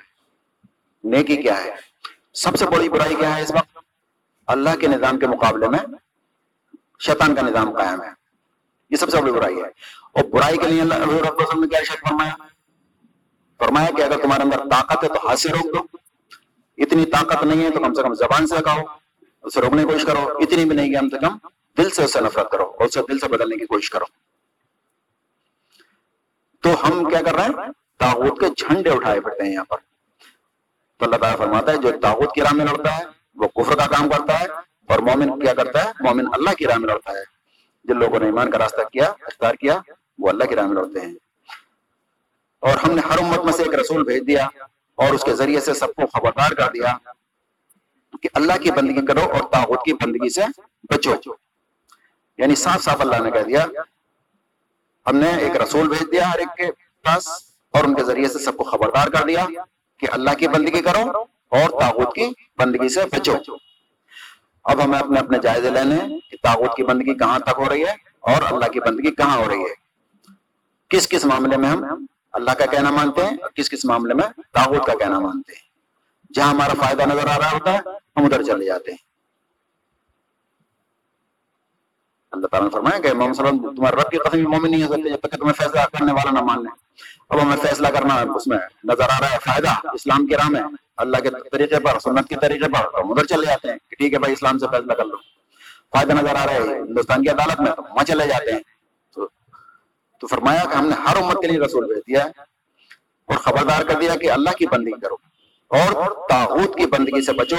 نیکی 1.03 1.37
کیا 1.37 1.63
ہے۔ 1.63 1.75
سب 2.33 2.55
سے 2.55 2.65
بڑی 2.65 2.89
برائی 2.89 3.15
کیا 3.15 3.37
ہے 3.37 3.41
اس 3.41 3.51
وقت؟ 3.51 3.77
اللہ 4.47 4.69
کے 4.81 4.87
نظام 4.87 5.19
کے 5.19 5.27
مقابلے 5.27 5.67
میں 5.67 5.79
شیطان 6.99 7.35
کا 7.35 7.41
نظام 7.41 7.71
قائم 7.71 8.03
ہے۔ 8.03 8.09
یہ 8.89 8.95
سب 8.95 9.09
سے 9.09 9.21
بڑی 9.21 9.31
برائی 9.31 9.55
ہے۔ 9.55 9.67
اور 10.11 10.23
برائی 10.23 10.57
کے 10.57 10.67
لیے 10.67 10.81
اللہ 10.81 10.93
رب 10.93 11.59
نے 11.59 11.67
کیا 11.67 11.83
شک 11.83 12.07
فرمایا؟ 12.09 12.35
فرمایا 13.57 13.87
کہ 13.97 14.01
اگر 14.01 14.21
تمہارے 14.23 14.43
اندر 14.43 14.57
طاقت 14.57 15.03
ہے 15.03 15.07
تو 15.07 15.27
ہاتھ 15.27 15.39
سے 15.39 15.49
روک 15.49 15.77
دو۔ 15.77 15.97
اتنی 16.77 17.05
طاقت 17.05 17.43
نہیں 17.43 17.65
ہے 17.65 17.69
تو 17.69 17.79
کم 17.79 17.93
سے 17.93 18.01
کم 18.01 18.13
زبان 18.13 18.47
سے 18.47 18.55
کہو 18.65 18.81
اسے 19.41 19.61
روکنے 19.61 19.83
کی 19.83 19.87
کوشش 19.87 20.05
کرو۔ 20.05 20.37
اتنی 20.41 20.65
بھی 20.65 20.75
نہیں 20.75 20.93
کہ 20.93 20.99
کم 20.99 21.09
سے 21.09 21.17
کم 21.19 21.37
دل 21.77 21.89
سے 21.89 22.03
اسے 22.03 22.19
نفرت 22.19 22.51
کرو 22.51 22.63
اور 22.63 22.85
اسے 22.85 23.01
دل 23.09 23.19
سے 23.19 23.27
بدلنے 23.27 23.55
کی 23.55 23.65
کوشش 23.65 23.89
کرو۔ 23.89 24.05
تو 26.61 26.87
ہم 26.87 27.09
کیا 27.09 27.21
کر 27.21 27.33
رہے 27.33 27.41
ہیں؟ 27.41 27.71
تاغوت 27.97 28.39
کے 28.39 28.45
جھنڈے 28.57 28.89
اٹھائے 28.89 29.21
پڑتے 29.21 29.43
ہیں 29.45 29.53
یہاں 29.53 29.65
پر۔ 29.65 29.77
تو 30.97 31.05
اللہ 31.05 31.15
تعالیٰ 31.15 31.37
فرماتا 31.37 31.71
ہے، 31.71 31.77
جو 31.77 31.91
تاغوت 32.01 32.35
کی 32.35 32.41
راہ 32.41 32.53
میں 32.53 32.65
لڑتا 32.65 32.97
ہے، 32.97 33.03
وہ 33.35 33.47
کفر 33.47 33.75
کا 33.75 33.87
کام 33.87 34.09
کرتا 34.09 34.39
ہے 34.39 34.45
اور 34.87 34.99
مومن 34.99 35.39
کیا 35.39 35.53
کرتا 35.53 35.85
ہے؟ 35.85 35.91
مومن 35.99 36.25
اللہ 36.33 36.49
کی 36.49 36.67
راہ 36.67 36.77
میں 36.77 36.89
لڑتا 36.89 37.11
ہے۔ 37.11 37.23
جن 37.83 37.99
لوگوں 37.99 38.19
نے 38.19 38.25
ایمان 38.25 38.51
کا 38.51 38.57
راستہ 38.57 38.81
کیا، 38.93 39.05
اختیار 39.05 39.55
کیا، 39.55 39.79
وہ 40.19 40.29
اللہ 40.29 40.43
کی 40.43 40.55
راہ 40.55 40.67
میں 40.67 40.75
لڑتے 40.75 40.99
ہیں۔ 40.99 41.13
اور 42.59 42.69
ہم 42.69 42.91
نے 42.91 43.01
ہر 43.09 43.17
امت 43.17 43.39
میں 43.39 43.53
سے 43.53 43.63
ایک 43.63 43.75
رسول 43.75 44.03
بھیج 44.03 44.27
دیا 44.27 44.45
اور 44.95 45.13
اس 45.13 45.23
کے 45.23 45.35
ذریعے 45.35 45.59
سے 45.59 45.73
سب 45.73 45.87
کو 45.87 46.07
خبردار 46.07 46.51
کر 46.51 46.71
دیا 46.71 46.97
کہ 48.21 48.29
اللہ 48.33 48.53
کی 48.63 48.71
بندگی 48.71 49.05
کرو 49.05 49.19
اور 49.19 49.51
تاغوت 49.51 49.79
کی 49.85 49.93
بندگی 49.93 50.29
سے 50.29 50.41
بچو۔ 50.93 51.46
یعنی 52.37 52.55
صاف 52.55 52.83
صاف 52.83 53.01
اللہ 53.01 53.21
نے 53.23 53.31
کہہ 53.31 53.43
دیا۔ 53.43 53.65
ہم 55.07 55.15
نے 55.15 55.29
ایک 55.29 55.61
رسول 55.61 55.87
بھیج 55.87 56.11
دیا 56.11 56.33
ہر 56.33 56.39
ایک 56.39 56.57
کے 56.57 56.71
پاس 57.03 57.27
اور 57.73 57.83
ان 57.83 57.93
کے 57.93 58.03
ذریعے 58.03 58.27
سے 58.27 58.39
سب 58.39 58.57
کو 58.57 58.63
خبردار 58.63 59.07
کر 59.07 59.25
دیا 59.25 59.45
کہ 59.97 60.07
اللہ 60.11 60.31
کی 60.39 60.47
بندگی 60.47 60.81
کرو 60.81 61.19
اور 61.49 61.69
تاغوت 61.69 62.15
کی 62.15 62.31
بندگی 62.57 62.89
سے 62.89 63.01
بچو۔ 63.11 63.33
اب 64.63 64.83
ہمیں 64.83 64.99
اپنے 64.99 65.19
اپنے 65.19 65.37
جائزے 65.43 65.69
لینے 65.69 66.19
کہ 66.31 66.37
تاغوت 66.43 66.75
کی 66.75 66.83
بندگی 66.83 67.13
کہاں 67.13 67.39
تک 67.39 67.57
ہو 67.57 67.69
رہی 67.69 67.85
ہے 67.85 67.93
اور 68.19 68.53
اللہ 68.53 68.65
کی 68.65 68.79
بندگی 68.79 69.11
کہاں 69.11 69.37
ہو 69.37 69.49
رہی 69.49 69.61
ہے۔ 69.61 69.73
کس 70.89 71.07
کس 71.07 71.25
معاملے 71.25 71.57
میں 71.57 71.69
ہم 71.69 72.05
اللہ 72.31 72.51
کا 72.51 72.65
کہنا 72.65 72.91
مانتے 72.91 73.21
ہیں 73.21 73.37
اور 73.41 73.49
کس 73.49 73.69
کس 73.69 73.85
معاملے 73.85 74.13
میں 74.13 74.27
تاغوت 74.53 74.85
کا 74.85 74.93
کہنا 74.93 75.19
مانتے 75.19 75.53
ہیں۔ 75.53 75.67
جہاں 76.33 76.49
ہمارا 76.49 76.73
فائدہ 76.73 77.01
نظر 77.01 77.27
آ 77.27 77.37
رہا 77.37 77.51
ہوتا 77.51 77.73
ہے 77.73 77.77
ہم 78.17 78.25
ادھر 78.25 78.43
چلے 78.43 78.65
جاتے 78.65 78.91
ہیں۔ 78.91 79.06
اللہ 82.31 82.47
تعالیٰ 82.47 82.69
نے 82.69 82.73
فرمایا 82.73 82.99
کہ 82.99 83.13
محمد 83.13 83.33
صلی 83.33 83.47
اللہ 83.47 83.49
علیہ 83.49 83.61
وسلم 83.61 83.75
تمہارے 83.75 83.95
رب 83.95 84.09
کی 84.09 84.17
قسم 84.17 84.51
مومن 84.51 84.71
نہیں 84.71 84.83
ہو 84.83 84.87
سکتے 84.87 85.09
جب 85.09 85.19
تک 85.19 85.31
کہ 85.31 85.37
تمہیں 85.37 85.53
فیصلہ 85.53 85.81
کرنے 85.93 86.13
والا 86.13 86.31
نہ 86.31 86.43
مان 86.43 86.63
لیں 86.63 86.71
اب 87.29 87.41
ہمیں 87.41 87.57
فیصلہ 87.57 87.87
کرنا 87.87 88.15
اس 88.35 88.47
میں 88.47 88.57
نظر 88.83 89.03
آ 89.03 89.19
رہا 89.19 89.31
ہے 89.31 89.37
فائدہ 89.45 89.69
اسلام 89.93 90.27
کے 90.27 90.37
راہ 90.37 90.49
میں 90.49 90.61
اللہ 90.97 91.17
کے 91.17 91.29
طریقے 91.51 91.79
پر 91.79 91.99
سنت 91.99 92.29
کے 92.29 92.35
طریقے 92.41 92.69
پر 92.69 92.99
ہم 92.99 93.11
ادھر 93.11 93.25
چلے 93.25 93.45
جاتے 93.45 93.69
ہیں 93.69 93.77
کہ 93.89 93.95
ٹھیک 93.95 94.13
ہے 94.13 94.19
بھائی 94.19 94.33
اسلام 94.33 94.57
سے 94.57 94.67
فیصلہ 94.71 94.93
کر 94.93 95.05
لو 95.05 95.17
فائدہ 95.93 96.11
نظر 96.11 96.35
آ 96.35 96.45
رہا 96.45 96.53
ہے 96.53 96.79
ہندوستان 96.79 97.23
کی 97.23 97.29
عدالت 97.29 97.61
میں 97.61 97.71
تو 97.71 97.81
وہاں 97.81 98.03
چلے 98.03 98.27
جاتے 98.27 98.51
ہیں 98.51 98.59
تو, 99.15 99.27
تو 100.21 100.27
فرمایا 100.27 100.63
کہ 100.63 100.75
ہم 100.75 100.87
نے 100.87 100.95
ہر 101.09 101.15
امت 101.15 101.41
کے 101.41 101.47
لیے 101.47 101.59
رسول 101.59 101.85
بھیج 101.85 102.03
دیا 102.07 102.25
ہے 102.25 102.45
اور 103.29 103.37
خبردار 103.37 103.83
کر 103.83 103.99
دیا 103.99 104.15
کہ 104.15 104.31
اللہ 104.31 104.49
کی 104.49 104.67
بندگی 104.67 104.99
کرو 104.99 105.15
اور 105.71 106.11
تاغوت 106.29 106.75
کی 106.75 106.85
بندگی 106.85 107.21
سے 107.21 107.33
بچو 107.33 107.55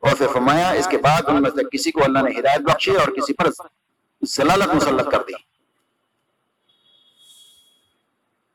اور 0.00 0.16
پھر 0.16 0.26
فرمایا، 0.26 0.70
اس 0.70 0.88
کے 0.90 0.98
بعد 0.98 1.22
ان 1.26 1.42
میں 1.42 1.50
سے 1.50 1.76
کسی 1.76 1.90
کو 1.90 2.04
اللہ 2.04 2.18
نے 2.18 2.40
ہدایت 2.40 2.60
بخشی 2.60 2.90
اور 2.90 3.08
کسی 3.08 3.32
پر 3.32 3.46
ضلالت 4.28 4.74
مسلط 4.74 5.10
کر 5.10 5.18
دی۔ 5.18 5.32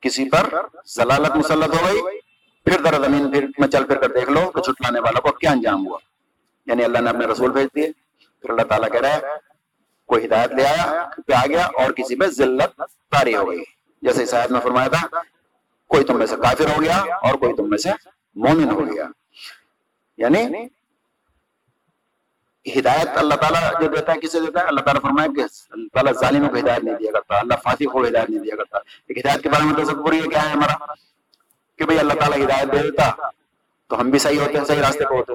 کسی 0.01 0.29
پر 0.29 0.43
ضلالت 0.85 1.35
مسلط 1.35 1.81
ہو 1.81 1.87
گئی، 1.87 2.19
پھر 2.65 2.81
در 2.81 3.03
زمین 3.03 3.31
پھر 3.31 3.45
میں 3.57 3.67
چل 3.67 3.85
پھر 3.85 4.01
کر 4.01 4.09
دیکھ 4.09 4.29
لو 4.29 4.51
تو 4.53 4.61
چھٹلانے 4.61 4.99
والا 4.99 5.19
کو 5.19 5.31
کیا 5.31 5.51
انجام 5.51 5.87
ہوا۔ 5.87 5.97
یعنی 6.65 6.83
اللہ 6.83 6.99
نے 6.99 7.09
اپنے 7.09 7.25
رسول 7.25 7.51
بھیج 7.51 7.67
دیے۔ 7.75 7.91
پھر 8.41 8.49
اللہ 8.49 8.61
تعالیٰ 8.61 8.91
کہہ 8.91 8.99
رہا 8.99 9.13
ہے، 9.13 9.21
کوئی 10.05 10.25
ہدایت 10.25 10.51
لے 10.51 10.65
آیا 10.65 11.09
پہ 11.27 11.33
آ 11.33 11.45
گیا 11.45 11.65
اور 11.65 11.91
کسی 11.91 12.15
پہ 12.15 12.25
ذلت 12.25 12.81
تاری 13.11 13.35
ہو 13.35 13.49
گئی۔ 13.49 13.63
جیسے 14.01 14.25
صاحب 14.25 14.51
نے 14.51 14.59
فرمایا 14.59 14.87
تھا، 14.87 15.19
کوئی 15.87 16.03
تم 16.03 16.17
میں 16.17 16.25
سے 16.25 16.35
کافر 16.35 16.65
ہو 16.77 16.81
گیا 16.81 16.97
اور 16.97 17.33
کوئی 17.33 17.53
تم 17.53 17.69
میں 17.69 17.77
سے 17.77 17.89
مومن 18.35 18.69
ہو 18.69 18.95
گیا۔ 18.95 19.05
یعنی 20.17 20.67
ہدایت 22.65 23.17
اللہ 23.17 23.35
تعالیٰ 23.35 23.61
جو 23.81 23.87
دیتا 23.95 24.13
ہے، 24.13 24.19
کسے 24.19 24.39
دیتا 24.39 24.59
ہے؟ 24.59 24.65
اللہ 24.65 24.81
تعالیٰ 24.81 25.01
فرمایا 25.01 25.27
کہ 25.35 25.41
اللہ 25.71 25.87
تعالیٰ 25.93 26.13
ظالموں 26.19 26.49
کو 26.49 26.57
ہدایت 26.57 26.83
نہیں 26.83 26.95
دیا 26.95 27.11
کرتا، 27.13 27.39
اللہ 27.39 27.53
فاتح 27.63 27.91
کو 27.91 28.03
ہدایت 28.05 28.29
نہیں 28.29 28.43
دیا 28.43 28.55
کرتا۔ 28.57 28.77
ایک 29.07 29.17
ہدایت 29.17 29.43
کے 29.43 29.49
بارے 29.49 29.63
میں 29.63 29.83
تصور 29.83 30.13
یہ 30.13 30.29
کیا 30.29 30.43
ہے 30.43 30.49
ہمارا؟ 30.49 30.93
کہ 31.79 31.85
بھئی 31.85 31.99
اللہ 31.99 32.13
تعالیٰ 32.19 32.37
ہدایت 32.45 32.71
دے 32.71 32.81
دیتا، 32.83 33.09
تو 33.89 33.99
ہم 34.01 34.09
بھی 34.09 34.19
صحیح 34.19 34.39
ہوتے 34.39 34.57
ہیں، 34.57 34.65
صحیح 34.65 34.81
راستے 34.81 35.05
پہ 35.09 35.15
ہوتے 35.15 35.33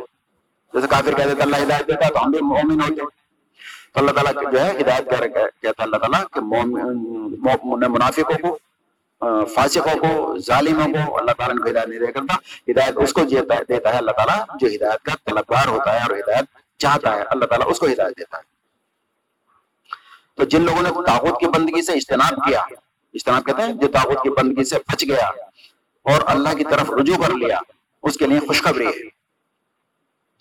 جیسے 0.74 0.86
کافر 0.86 1.12
کہہ 1.16 1.24
دیتا 1.24 1.42
اللہ 1.42 1.56
ہدایت 1.56 1.86
دیتا، 1.88 2.08
تو 2.08 2.24
ہم 2.24 2.30
بھی 2.30 2.40
مومن 2.42 2.80
ہوتے 2.80 3.02
تو 3.92 4.00
اللہ 4.00 4.10
تعالیٰ 4.10 4.52
جو 4.52 4.60
ہے، 4.60 4.70
ہدایت 4.80 5.10
کہتا 5.62 5.82
اللہ 5.82 5.96
تعالیٰ؟ 5.96 6.22
کہ 6.32 6.40
منافقوں 7.88 8.38
کو 8.42 8.56
فاسقوں 9.54 9.96
کو، 9.98 10.36
ظالموں 10.46 10.86
کو 10.94 11.18
اللہ 11.18 11.32
تعالیٰ 11.38 11.56
کو 11.56 11.68
ہدایت 11.70 11.88
نہیں 11.88 12.00
دیا 12.00 12.10
کرتا۔ 12.10 12.34
ہدایت 12.70 12.98
اس 13.02 13.12
کو 13.12 13.24
دیتا 13.30 13.90
ہے 13.92 13.96
اللہ 13.98 14.10
تعالیٰ 14.18 14.38
جو 14.60 14.66
ہدایت 14.74 15.04
کا 15.04 15.14
طلبگار 15.24 15.66
ہوتا 15.68 15.94
ہے 15.94 15.98
اور 15.98 16.16
ہدایت 16.18 16.46
چاہتا 16.78 17.16
ہے، 17.16 17.22
اللہ 17.22 17.44
تعالیٰ 17.44 17.70
اس 17.70 17.78
کو 17.78 17.86
ہدایت 17.86 18.18
دیتا 18.18 18.36
ہے۔ 18.38 18.42
تو 20.34 20.44
جن 20.44 20.62
لوگوں 20.62 20.82
نے 20.82 20.90
تاغت 21.06 21.40
کی 21.40 21.46
بندگی 21.46 21.82
سے 21.82 21.92
اجتناب 21.92 22.48
کیا، 22.48 22.60
اجتناب 23.14 23.46
کہتے 23.46 23.62
ہیں، 23.62 23.72
جو 23.72 23.88
تاغت 23.88 24.22
کی 24.22 24.30
بندگی 24.30 24.64
سے 24.64 24.76
بچ 24.92 25.04
گیا 25.04 25.26
اور 26.02 26.20
اللہ 26.26 26.54
کی 26.56 26.64
طرف 26.64 26.90
رجوع 26.90 27.16
کر 27.26 27.32
لیا، 27.32 27.58
اس 28.02 28.16
کے 28.16 28.26
لیے 28.26 28.40
خوشخبری۔ 28.40 28.86
ہے 28.86 29.08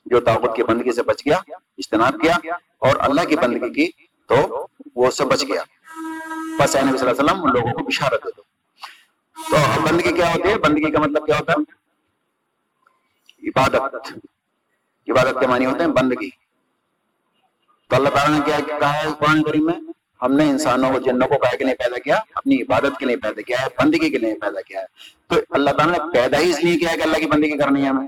جو 0.05 0.19
تاغت 0.19 0.55
کی 0.55 0.63
بندگی 0.63 0.91
سے 0.91 1.03
بچ 1.03 1.21
گیا، 1.25 1.37
اجتناب 1.77 2.13
کیا 2.21 2.35
اور 2.77 2.95
اللہ 2.99 3.21
کی 3.21 3.35
بندگی 3.35 3.85
کی 3.85 4.05
تو 4.27 4.67
وہ 4.95 5.07
اس 5.07 5.17
سے 5.17 5.25
بچ 5.25 5.43
گیا۔ 5.43 5.63
بس 6.59 6.75
اے 6.75 6.81
نبی 6.81 6.97
صلی 6.97 7.09
اللہ 7.09 7.21
علیہ 7.21 7.31
وسلم 7.31 7.43
ان 7.43 7.53
لوگوں 7.53 7.73
کو 7.73 7.83
بشارت 7.83 8.23
دے 8.23 8.29
دو۔ 8.37 8.41
تو 9.49 9.81
بندگی 9.81 10.13
کیا 10.13 10.33
ہوتی 10.33 10.49
ہے؟ 10.49 10.57
بندگی 10.57 10.91
کا 10.91 10.99
مطلب 10.99 11.25
کیا 11.25 11.39
ہوتا 11.39 11.53
ہے؟ 11.53 11.77
عبادت۔ 13.47 14.07
عبادت 15.11 15.39
کے 15.39 15.47
معنی 15.47 15.65
ہوتے 15.65 15.79
ہیں 15.79 15.91
بندگی۔ 15.91 16.29
تو 17.89 17.95
اللہ 17.95 18.09
تعالیٰ 18.09 18.39
نے 18.39 18.45
کیا 18.45 18.79
کہا 18.79 18.93
ہے 18.93 19.07
قرآن 19.19 19.43
کریم 19.43 19.65
میں؟ 19.65 19.73
ہم 20.21 20.33
نے 20.33 20.49
انسانوں 20.49 20.93
کو 20.93 20.99
جنوں 20.99 21.27
کو 21.27 21.35
کے 21.57 21.63
لیے 21.63 21.75
پیدا 21.75 21.99
کیا، 21.99 22.19
اپنی 22.35 22.61
عبادت 22.61 22.99
کے 22.99 23.05
لیے 23.05 23.17
پیدا 23.17 23.41
کیا 23.41 23.61
ہے، 23.61 23.67
بندگی 23.83 24.09
کے 24.09 24.17
لیے 24.17 24.33
پیدا 24.33 24.61
کیا 24.61 24.81
ہے۔ 24.81 24.85
تو 25.27 25.35
اللہ 25.49 25.71
تعالیٰ 25.71 25.97
نے 25.97 26.13
پیدا 26.13 26.39
ہی 26.39 26.49
اس 26.49 26.63
لیے 26.63 26.79
کیا 26.79 26.91
ہے 26.91 26.97
کہ 26.97 27.01
اللہ 27.01 27.17
کی 27.17 27.25
بندگی 27.25 27.57
کرنی 27.57 27.81
ہے 27.81 27.87
ہمیں۔ 27.87 28.07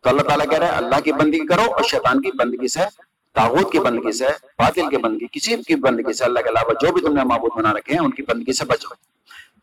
تو 0.00 0.08
اللہ 0.08 0.22
تعالیٰ 0.22 0.46
کہہ 0.50 0.58
رہے 0.58 0.66
ہیں، 0.66 0.74
اللہ 0.74 1.00
کی 1.00 1.12
بندگی 1.12 1.46
کرو 1.46 1.62
اور 1.62 1.82
شیطان 1.82 2.22
کی 2.22 2.30
بندگی 2.36 2.68
سے، 2.68 2.80
تاغوت 3.32 3.72
کی 3.72 3.78
بندگی 3.78 4.12
سے، 4.12 4.26
باطل 4.58 4.88
کی 4.90 4.96
بندگی، 4.96 5.26
کسی 5.32 5.56
کی 5.56 5.74
بندگی 5.74 6.12
سے، 6.12 6.24
اللہ 6.24 6.38
کے 6.38 6.48
علاوہ 6.48 6.72
جو 6.72 6.92
بھی 6.92 7.02
تم 7.02 7.14
نے 7.14 7.24
معبود 7.24 7.50
بنا 7.56 7.72
رکھے 7.72 7.92
ہیں، 7.92 8.00
ان 8.00 8.10
کی 8.10 8.22
بندگی 8.22 8.52
سے 8.52 8.64
بچو 8.64 8.88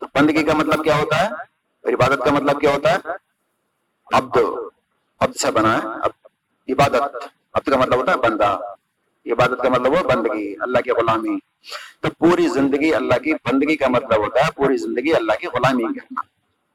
تو 0.00 0.06
بندگی 0.14 0.44
کا 0.44 0.54
مطلب 0.54 0.84
کیا 0.84 0.96
ہوتا 0.96 1.20
ہے؟ 1.20 1.26
اور 1.26 1.92
عبادت 1.92 2.18
کا 2.24 2.30
مطلب 2.30 2.60
کیا 2.60 2.70
ہوتا 2.70 2.92
ہے؟ 2.92 2.98
عبد۔ 4.12 4.38
عبد 5.20 5.36
سے 5.36 5.50
بنا 5.50 5.78
ہے۔ 5.78 5.86
عبادت 6.72 7.02
عبد 7.54 7.68
کا 7.68 7.76
مطلب 7.76 7.96
ہوتا 7.96 8.12
ہے 8.12 8.16
بندہ۔ 8.16 8.58
عبادت 9.26 9.62
کا 9.62 9.68
مطلب 9.68 9.98
ہو 9.98 10.08
بندگی، 10.08 10.54
اللہ 10.60 10.78
کی 10.78 10.90
غلامی۔ 10.90 11.38
تو 12.00 12.08
پوری 12.18 12.48
زندگی 12.48 12.94
اللہ 12.94 13.18
کی 13.18 13.34
بندگی 13.34 13.76
کا 13.76 13.88
مطلب 13.88 14.16
ہوتا 14.16 14.40
ہے، 14.40 14.50
پوری 14.56 14.76
زندگی 14.76 15.14
اللہ 15.14 15.32
کی 15.40 15.46
غلامی 15.46 15.82
کرنا 15.82 16.20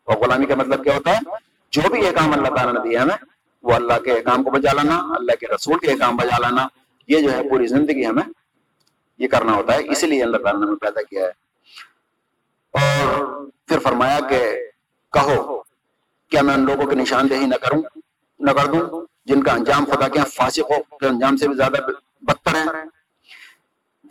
اور 0.03 0.17
غلامی 0.17 0.45
کا 0.45 0.55
مطلب 0.55 0.83
کیا 0.83 0.95
ہوتا 0.95 1.11
ہے؟ 1.11 1.19
جو 1.71 1.81
بھی 1.89 2.07
احکام 2.07 2.33
اللہ 2.33 2.47
تعالیٰ 2.47 2.73
نے 2.73 2.89
دیا 2.89 3.03
ہمیں، 3.03 3.17
وہ 3.63 3.73
اللہ 3.73 3.99
کے 4.03 4.11
احکام 4.11 4.43
کو 4.43 4.49
بجا 4.49 4.73
لانا، 4.73 4.97
اللہ 4.97 5.31
کے 5.39 5.47
رسول 5.47 5.79
کے 5.79 5.91
احکام 5.91 6.15
بجا 6.15 6.37
لانا۔ 6.37 6.67
یہ 7.07 7.19
جو 7.19 7.31
ہے 7.31 7.49
پوری 7.49 7.67
زندگی 7.67 8.05
ہمیں 8.05 8.23
یہ 9.17 9.27
کرنا 9.27 9.53
ہوتا 9.53 9.73
ہے، 9.73 9.89
اسی 9.89 10.07
لیے 10.07 10.23
اللہ 10.23 10.37
تعالیٰ 10.37 10.61
نے 10.61 10.65
ہمیں 10.65 10.75
پیدا 10.75 11.01
کیا 11.01 11.25
ہے۔ 11.25 11.31
اور 12.71 13.45
پھر 13.65 13.79
فرمایا 13.79 14.19
کہ 14.29 14.57
کہو، 15.13 15.61
کیا 16.29 16.41
میں 16.41 16.53
ان 16.53 16.65
لوگوں 16.65 16.85
کی 16.85 16.95
نشاندہی 16.95 17.45
نہ 17.45 17.55
کروں؟ 17.55 17.81
نہ 18.41 18.51
کر 18.51 18.65
دوں، 18.65 19.05
جن 19.25 19.43
کا 19.43 19.51
انجام 19.51 19.85
خدا 19.85 20.07
کے 20.07 20.19
ہاں 20.19 20.25
فاسق 20.25 20.59
ہو 20.59 20.97
کہ 20.97 21.05
انجام 21.05 21.37
سے 21.37 21.47
بھی 21.47 21.55
زیادہ 21.55 21.75
بدتر 22.21 22.55
ہے 22.55 22.83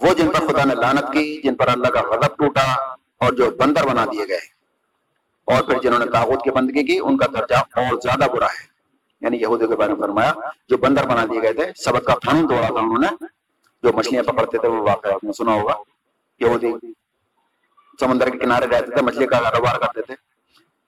وہ 0.03 0.15
جن 0.15 0.31
پر 0.31 0.47
خدا 0.47 0.65
نے 0.65 0.75
لانت 0.75 1.13
کی، 1.13 1.41
جن 1.45 1.55
پر 1.55 1.69
اللہ 1.69 1.89
کا 1.89 2.01
غضب 2.01 2.37
ٹوٹا 2.37 2.73
اور 3.21 3.33
جو 3.33 3.51
بندر 3.51 3.87
بنا 3.87 4.05
دیے 4.05 4.29
گئے۔ 4.29 4.61
اور 5.45 5.63
پھر 5.63 5.81
جنہوں 5.83 5.99
نے 5.99 6.07
تاغت 6.07 6.45
کی 6.45 6.51
بندگی 6.51 6.85
کی، 6.85 6.99
ان 7.03 7.17
کا 7.17 7.27
درجہ 7.27 7.55
اور 7.55 8.01
زیادہ 8.01 8.31
برا 8.31 8.47
ہے۔ 8.47 8.71
یعنی 9.21 9.37
یہودی 9.37 9.67
کے 9.67 9.77
بارے 9.77 9.93
میں 9.93 10.01
فرمایا، 10.01 10.33
جو 10.69 10.77
بندر 10.77 11.07
بنا 11.07 11.25
دیے 11.25 11.43
گئے 11.43 11.53
تھے، 11.53 11.73
سبق 11.85 12.05
کا 12.07 12.15
قانون 12.15 12.49
توڑا 12.49 12.67
تھا 12.67 12.81
انہوں 12.81 12.99
نے۔ 12.99 13.25
جو 13.83 13.93
مچھلیاں 13.93 14.23
پکڑتے 14.23 14.59
تھے، 14.59 14.69
وہ 14.69 14.83
واقعہ 14.83 15.13
آپ 15.13 15.25
نے 15.25 15.33
سنا 15.33 15.53
ہوگا۔ 15.53 15.75
یہودی 16.41 16.73
سمندر 18.01 18.31
کے 18.31 18.39
کنارے 18.39 18.67
رہتے 18.67 18.91
تھے، 18.91 19.03
مچھلی 19.03 19.27
کا 19.27 19.41
کاروبار 19.41 19.79
کرتے 19.79 20.03
تھے۔ 20.03 20.30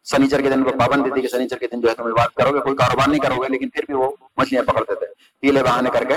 سنیچر 0.04 0.42
کے 0.42 0.50
دن 0.50 0.64
کو 0.64 0.70
پابندی 0.70 1.10
تھی 1.10 1.22
کہ 1.22 1.28
سنیچر 1.28 1.58
کے 1.58 1.66
دن 1.66 1.80
جو 1.80 1.88
ہے 1.88 1.94
تم 1.94 2.04
بات 2.04 2.34
کرو 2.34 2.54
گے، 2.54 2.60
کوئی 2.60 2.76
کاروبار 2.76 3.08
نہیں 3.08 3.20
کرو 3.20 3.42
گے، 3.42 3.48
لیکن 3.48 3.68
پھر 3.68 3.82
بھی 3.86 3.94
وہ 3.94 4.10
مچھلیاں 4.36 4.62
پکڑتے 4.62 4.94
تھے 4.94 5.06
پیلے 5.40 5.62
بہانے 5.62 5.90
کر 5.90 6.04
کے۔ 6.04 6.14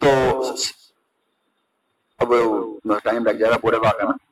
تو 0.00 0.08
اب 2.18 2.34
ٹائم 3.04 3.24
لگ 3.24 3.30
جائے 3.30 3.52
گا، 3.52 3.58
پورے 3.58 3.76
واقعے 3.76 4.04
میں۔ 4.04 4.28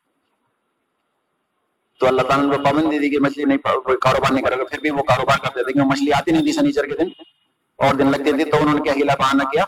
تو 2.00 2.06
اللہ 2.06 2.22
تعالیٰ 2.22 2.58
نے 2.58 2.64
پابندی 2.64 2.98
دی 2.98 3.10
کہ 3.10 3.18
مچھلی 3.18 3.44
نہیں، 3.44 3.58
کوئی 3.58 3.96
کاروبار 4.00 4.32
نہیں 4.32 4.44
کرے 4.44 4.58
گا 4.58 4.64
پھر 4.64 4.78
بھی 4.78 4.90
وہ 4.90 5.02
کاروبار 5.02 5.38
کرتے 5.38 5.64
تھے 5.64 5.72
کہ 5.72 5.80
مچھلی 5.80 6.12
آتی 6.12 6.30
نہیں 6.30 6.42
تھی 6.42 6.52
سنیچر 6.52 6.86
کے 6.86 6.96
دن۔ 6.96 7.08
اور 7.76 7.94
دن 7.94 8.06
لگتی 8.06 8.32
تھی 8.32 8.50
تو 8.50 8.56
انہوں 8.60 8.74
نے 8.74 8.80
کیا 8.80 8.92
ہیلا 8.92 9.14
بہانا 9.14 9.44
کیا؟ 9.44 9.64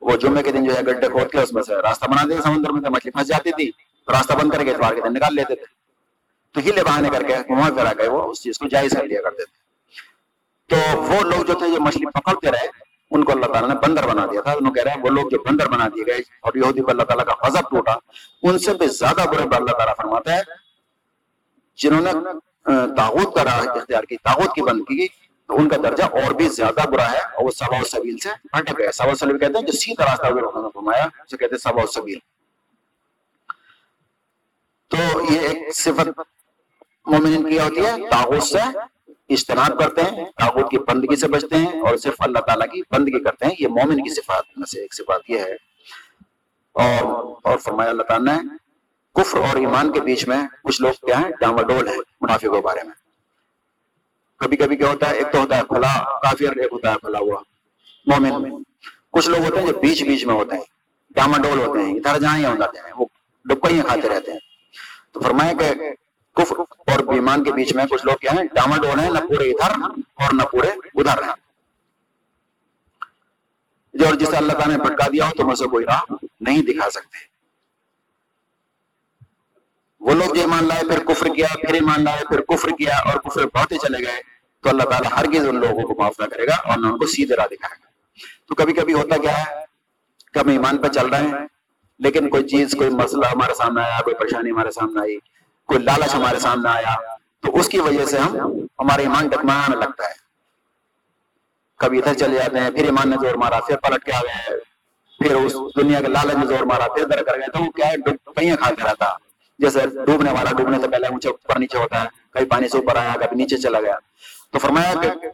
وہ 0.00 0.16
جمعے 0.16 0.42
کے 0.42 0.52
دن 0.52 0.64
جو 0.64 0.76
ہے 0.76 0.80
گڈھے 0.82 1.08
کھود 1.08 1.30
کے 1.30 1.38
اس 1.38 1.52
میں 1.52 1.62
سے 1.62 1.74
راستہ 1.74 2.04
بنا 2.04 2.24
دیا، 2.24 2.42
سمندر 2.42 2.70
میں 2.70 2.90
مچھلی 2.90 3.10
پھنس 3.10 3.26
جاتی 3.26 3.50
تھی۔ 3.50 3.70
راستہ 4.12 4.32
بند 4.32 4.50
کر 4.50 4.64
کے 4.64 4.70
اتوار 4.70 4.94
کے 4.94 5.00
دن 5.00 5.14
نکال 5.14 5.34
لیتے 5.34 5.54
تھے۔ 5.54 5.81
تو 6.54 6.60
ہیلے 6.60 6.82
بہانے 6.84 7.08
کر 7.12 7.22
کے 7.22 7.36
گھما 7.48 7.68
پھرا 7.74 7.92
کے 7.92 8.08
وہ 8.08 8.22
اس 8.30 8.42
چیز 8.42 8.58
کو 8.58 8.68
جائز 8.68 8.92
کر 8.92 9.04
لیا 9.04 9.22
کرتے 9.22 9.44
تھے۔ 9.44 9.60
تو 10.70 11.02
وہ 11.02 11.20
لوگ 11.20 11.42
جو 11.44 11.54
تھے، 11.54 11.68
جو 11.74 11.80
مچھلی 11.80 12.06
پکڑتے 12.14 12.50
رہے، 12.50 12.66
ان 13.10 13.24
کو 13.24 13.32
اللہ 13.32 13.46
تعالیٰ 13.46 13.68
نے 13.68 13.74
بندر 13.82 14.06
بنا 14.08 14.26
دیا 14.32 14.40
تھا۔ 14.42 14.52
انہوں 14.52 14.72
کہہ 14.74 14.82
رہے 14.82 14.90
ہیں 14.90 15.02
وہ 15.02 15.10
لوگ 15.10 15.28
جو 15.30 15.38
بندر 15.42 15.68
بنا 15.68 15.88
دیے 15.94 16.06
گئے، 16.06 16.20
اور 16.40 16.52
یہودی 16.54 16.82
پر 16.82 16.90
اللہ 16.90 17.02
تعالیٰ 17.02 17.24
کا 17.26 17.34
غضب 17.42 17.70
ٹوٹا، 17.70 17.94
ان 18.42 18.58
سے 18.58 18.74
بھی 18.74 18.86
زیادہ 18.98 19.24
برے 19.30 19.48
پر 19.50 19.56
اللہ 19.56 19.76
تعالیٰ 19.78 19.94
فرماتا 19.96 20.36
ہے، 20.36 20.42
جنہوں 21.78 22.00
نے 22.00 22.12
تاغوت 22.96 23.34
کا 23.34 23.44
راہ 23.44 23.58
اختیار 23.68 24.04
کی، 24.08 24.16
تاغوت 24.16 24.54
کی 24.54 24.62
بند 24.62 24.82
کی 24.88 25.06
تو 25.48 25.56
ان 25.58 25.68
کا 25.68 25.76
درجہ 25.82 26.04
اور 26.18 26.32
بھی 26.34 26.48
زیادہ 26.48 26.88
برا 26.90 27.10
ہے۔ 27.12 27.18
اور 27.18 27.44
وہ 27.44 27.50
سبا 27.50 27.80
و 27.80 27.84
سبیل 27.84 28.18
سے 28.22 28.28
ہٹ 28.58 28.72
گئے۔ 28.78 28.90
سبا 28.92 29.10
و 29.12 29.14
سبیل 29.14 29.38
کہتے 29.38 29.58
ہیں، 29.58 29.66
جو 29.66 29.72
سیدھا 29.72 30.04
راستہ 30.04 30.26
ہوئے 30.26 30.70
فرمایا، 30.74 31.04
اسے 31.04 31.36
کہتے 31.36 31.54
ہیں 31.54 31.60
سبا 31.60 31.82
و 31.82 31.86
سبیل۔ 31.94 32.18
تو 34.90 34.96
یہ 35.32 35.40
ایک 35.48 35.76
صفت 35.76 36.20
مومن 37.06 37.50
کی 37.50 37.58
ہوتی 37.58 37.86
ہے 37.86 37.90
تاغوت 38.10 38.42
سے 38.42 38.58
اجتناب 39.28 39.78
کرتے 39.78 40.02
ہیں 40.02 40.24
تاغوت 40.24 40.70
کی 40.70 40.78
بندگی 40.78 41.16
سے 41.16 41.28
بچتے 41.28 41.56
ہیں 41.56 41.80
اور 41.80 41.96
صرف 41.96 42.14
اللہ 42.18 42.38
تعالیٰ 42.38 42.66
کی 42.66 42.82
بندگی 42.90 43.24
کرتے 43.24 43.46
ہیں۔ 43.46 43.54
یہ 43.58 43.68
مومن 43.68 43.96
کی 43.96 44.14
صفات 44.14 44.44
میں 44.56 44.66
سے 44.66 44.80
ایک 44.80 44.94
صفات 44.94 45.30
یہ 45.30 45.38
ہے۔ 45.38 45.52
اور 46.72 47.34
اور 47.44 47.58
فرمایا 47.58 47.90
اللہ 47.90 48.02
تعالیٰ 48.02 48.42
نے، 48.42 48.56
کفر 49.14 49.38
اور 49.38 49.56
ایمان 49.56 49.92
کے 49.92 50.00
بیچ 50.00 50.28
میں 50.28 50.42
کچھ 50.64 50.82
لوگ 50.82 50.92
کیا 50.92 51.18
ہیں؟ 51.18 51.30
ڈاما 51.40 51.62
ڈول 51.62 51.88
ہے 51.88 51.96
منافع 52.20 52.54
کے 52.54 52.60
بارے 52.60 52.82
میں۔ 52.82 52.94
کبھی 54.36 54.56
کبھی 54.56 54.76
کیا 54.76 54.88
ہوتا 54.88 55.10
ہے، 55.10 55.14
ایک 55.14 55.32
تو 55.32 55.38
ہوتا 55.40 55.56
ہے 55.56 55.62
کھلا 55.68 56.20
کافر، 56.20 56.56
ایک 56.56 56.72
ہوتا 56.72 56.90
ہے 56.90 56.96
کھلا 57.00 57.18
ہوا 57.18 57.40
مومن۔ 58.06 58.62
کچھ 59.10 59.30
لوگ 59.30 59.44
ہوتے 59.44 59.60
ہیں 59.60 59.66
جو 59.66 59.80
بیچ 59.80 60.02
بیچ 60.02 60.24
میں 60.24 60.34
ہوتے 60.34 60.56
ہیں 60.56 60.62
ڈاما 61.10 61.38
ڈول 61.38 61.60
ہوتے 61.60 61.82
ہیں، 61.82 61.94
ادھر 61.94 62.20
جہاں 62.20 62.38
ہی 62.38 62.42
جاتے 62.42 62.78
ہیں، 62.78 62.92
وہ 62.96 63.06
ڈبکیاں 63.44 63.84
کھاتے 63.84 64.08
رہتے 64.08 64.32
ہیں۔ 64.32 64.38
تو 65.12 65.20
فرمایا 65.20 65.52
کہ 65.52 65.90
کفر 66.34 66.60
اور 66.60 67.14
ایمان 67.14 67.44
کے 67.44 67.52
بیچ 67.52 67.74
میں 67.74 67.84
کچھ 67.86 68.06
لوگ 68.06 68.16
کیا 68.16 68.30
ہیں؟ 68.32 68.44
ڈاما 68.44 68.76
ڈول 68.76 69.00
ہیں، 69.00 69.10
نہ 69.10 69.18
پورے 69.18 69.50
ادھر 69.50 69.70
اور 70.14 70.32
نہ 70.32 70.42
پورے 70.42 70.68
ادھر 70.68 71.22
ہیں۔ 71.22 71.34
جو 73.94 74.06
اور 74.06 74.14
جسے 74.14 74.36
اللہ 74.36 74.52
تعالیٰ 74.52 74.76
نے 74.76 74.84
بھٹکا 74.84 75.06
دیا 75.12 75.26
ہو 75.26 75.30
تو 75.36 75.50
اسے 75.50 75.66
کوئی 75.66 75.84
راہ 75.84 76.12
نہیں 76.40 76.62
دکھا 76.62 76.90
سکتے۔ 76.90 77.32
وہ 80.00 80.14
لوگ 80.14 80.34
جو 80.34 80.40
ایمان 80.40 80.64
لائے، 80.64 80.82
پھر 80.88 81.04
کفر 81.04 81.26
کیا، 81.26 81.46
پھر 81.60 81.74
ایمان 81.74 82.04
لائے، 82.04 82.24
پھر 82.28 82.40
کفر 82.40 82.68
کیا 82.68 82.96
اور 82.96 83.18
کفر 83.20 83.46
بہتے 83.46 83.78
چلے 83.78 83.98
گئے، 83.98 84.22
تو 84.60 84.68
اللہ 84.68 84.82
تعالیٰ 84.82 85.12
ہرگز 85.18 85.48
ان 85.48 85.56
لوگوں 85.56 85.82
کو 85.82 85.94
معاف 85.98 86.20
نہ 86.20 86.26
کرے 86.26 86.46
گا 86.46 86.54
اور 86.54 86.78
نہ 86.78 86.86
ان 86.86 86.98
کو 86.98 87.06
سیدھے 87.06 87.36
راہ 87.36 87.46
دکھائے 87.46 87.76
گا۔ 87.82 87.86
تو 88.48 88.54
کبھی 88.54 88.72
کبھی 88.72 88.92
ہوتا 88.92 89.16
کیا 89.16 89.38
ہے 89.38 89.64
کہ 90.34 90.38
ہم 90.38 90.48
ایمان 90.48 90.78
پہ 90.78 90.88
چل 90.88 91.06
رہے 91.06 91.22
ہیں، 91.22 91.46
لیکن 91.98 92.28
کوئی 92.28 92.48
چیز، 92.48 92.74
کوئی 92.78 92.90
مسئلہ 92.90 93.26
ہمارے 93.26 93.54
سامنے 93.54 93.82
آیا، 93.82 94.00
کوئی 94.00 94.16
پریشانی 94.16 94.50
ہمارے 94.50 94.70
سامنے 94.70 95.00
آئی 95.00 95.18
کوئی 95.72 95.84
لالچ 95.84 96.14
ہمارے 96.14 96.38
سامنے 96.38 96.68
آیا، 96.68 96.94
تو 97.42 97.56
اس 97.58 97.68
کی 97.68 97.78
وجہ 97.80 98.04
سے 98.06 98.18
ہم 98.18 98.36
ہمارے 98.80 99.02
ایمان 99.02 99.28
ڈکمانے 99.28 99.76
لگتا 99.76 100.08
ہے۔ 100.08 100.14
کبھی 101.80 101.98
ادھر 101.98 102.14
چلے 102.14 102.34
جاتے 102.34 102.60
ہیں، 102.60 102.70
پھر 102.70 102.84
ایمان 102.84 103.08
نے 103.10 103.16
زور 103.20 103.34
مارا، 103.42 103.60
پھر 103.66 103.76
پلٹ 103.82 104.04
کے 104.04 104.12
آ 104.12 104.20
گئے 104.22 104.56
پھر 105.20 105.34
اس 105.34 105.54
دنیا 105.76 106.00
کے 106.00 106.08
لالچ 106.08 106.34
نے 106.34 106.46
زور 106.46 106.64
مارا، 106.66 106.86
پھر 106.94 107.04
در 107.04 107.22
کر 107.24 107.38
گئے 107.38 107.50
تو 107.52 107.62
وہ 107.64 107.70
کیا 107.70 107.88
ہے 107.88 107.96
کہیں 108.34 108.56
کھاتے 108.56 108.82
رہتا۔ 108.84 109.06
جیسے 109.58 109.86
ڈوبنے 110.06 110.30
والا، 110.32 110.52
ڈوبنے 110.56 110.78
سے 110.82 110.88
پہلے 110.88 111.06
اونچے 111.06 111.28
اوپر 111.28 111.58
نیچے 111.58 111.78
ہوتا 111.78 112.02
ہے 112.02 112.08
کئی 112.34 112.44
پانی 112.46 112.68
سے 112.68 112.78
اوپر 112.78 112.96
آیا، 112.96 113.12
کبھی 113.20 113.36
نیچے 113.36 113.56
چلا 113.56 113.80
گیا۔ 113.80 113.96
تو 114.52 114.58
فرمایا 114.58 114.92
کہ 115.02 115.28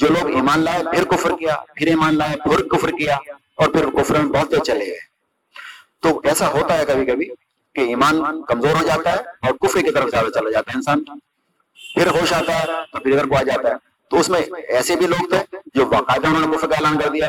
جو 0.00 0.08
لوگ 0.08 0.34
ایمان 0.34 0.60
لائے، 0.60 0.82
پھر 0.92 1.04
کفر 1.10 1.36
کیا، 1.38 1.56
پھر 1.76 1.86
ایمان 1.86 2.18
لائے، 2.18 2.36
پھر 2.44 2.62
کفر 2.68 2.90
کیا، 2.98 3.16
اور 3.58 3.68
پھر 3.68 3.90
کفر 3.90 4.14
میں 4.14 4.32
بہت 4.32 4.54
چلے 4.66 4.86
گئے۔ 4.86 4.98
تو 6.02 6.20
ایسا 6.24 6.48
ہوتا 6.52 6.78
ہے 6.78 6.84
کبھی 6.84 7.06
کبھی 7.06 7.28
کہ 7.76 7.80
ایمان 7.80 8.42
کمزور 8.42 8.82
ہو 8.82 8.86
جاتا 8.86 9.12
ہے 9.12 9.18
اور 9.18 9.52
کفر 9.52 9.80
کی 9.80 9.90
طرف 9.90 10.10
زیادہ 10.10 10.26
چلا 10.26 10.50
جاتا 10.50 10.70
ہے۔ 10.70 10.76
انسان 10.76 11.04
پھر 11.94 12.06
ہوش 12.06 12.32
آتا 12.32 12.60
ہے 12.60 12.64
تو 12.92 12.98
پھر 12.98 13.12
ادھر 13.12 13.26
کو 13.26 13.36
آ 13.36 13.42
جاتا 13.42 13.68
ہے۔ 13.68 13.74
تو 14.10 14.18
اس 14.18 14.28
میں 14.28 14.40
ایسے 14.68 14.96
بھی 14.96 15.06
لوگ 15.06 15.28
تھے 15.30 15.56
جو 15.74 15.86
باقاعدہ 15.86 16.26
انہوں 16.26 16.46
نے 16.46 16.56
کفر 16.56 16.66
کا 16.66 16.74
اعلان 16.74 16.98
کر 16.98 17.08
دیا۔ 17.08 17.26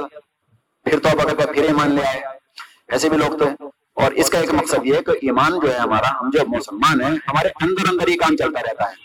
پھر 0.84 1.00
تو 1.00 1.10
اب 1.10 1.28
اگر 1.28 1.54
پھر 1.54 1.64
ایمان 1.64 1.96
لے 1.96 2.08
آئے۔ 2.08 2.22
ایسے 2.88 3.10
بھی 3.10 3.18
لوگ 3.18 3.38
تھے۔ 3.38 3.66
اور 3.94 4.12
اس 4.12 4.30
کا 4.30 4.40
ایک 4.40 4.54
مقصد 4.54 4.86
یہ 4.86 4.96
ہے 4.96 5.04
کہ 5.04 5.12
ایمان 5.12 5.60
جو 5.60 5.74
ہے 5.74 5.78
ہمارا، 5.78 6.20
ہم 6.20 6.30
جو 6.30 6.40
مسلمان 6.48 7.02
ہیں، 7.02 7.12
ہمارے 7.12 7.48
اندر 7.62 7.90
اندر 7.92 8.08
ہی 8.08 8.18
کام 8.18 8.36
چلتا 8.36 8.60
رہتا 8.60 8.90
ہے۔ 8.90 8.96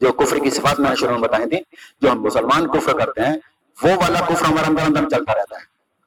جو 0.00 0.12
کفر 0.12 0.36
کی 0.36 0.50
صفات 0.50 0.80
میں 0.80 0.94
شروع 0.94 1.12
میں 1.12 1.28
بتائی 1.28 1.48
تھی، 1.48 1.58
جو 2.00 2.10
ہم 2.10 2.22
مسلمان 2.22 2.66
کفر 2.66 2.98
کرتے 2.98 3.20
ہیں، 3.20 3.36
وہ 3.82 3.90
والا 3.92 4.20
کفر 4.20 4.44
ہمارے 4.44 4.66
اندر 4.66 4.82
اندر 4.82 5.00
چلتا 5.00 5.34
رہتا 5.34 5.56
ہے۔ 5.56 5.64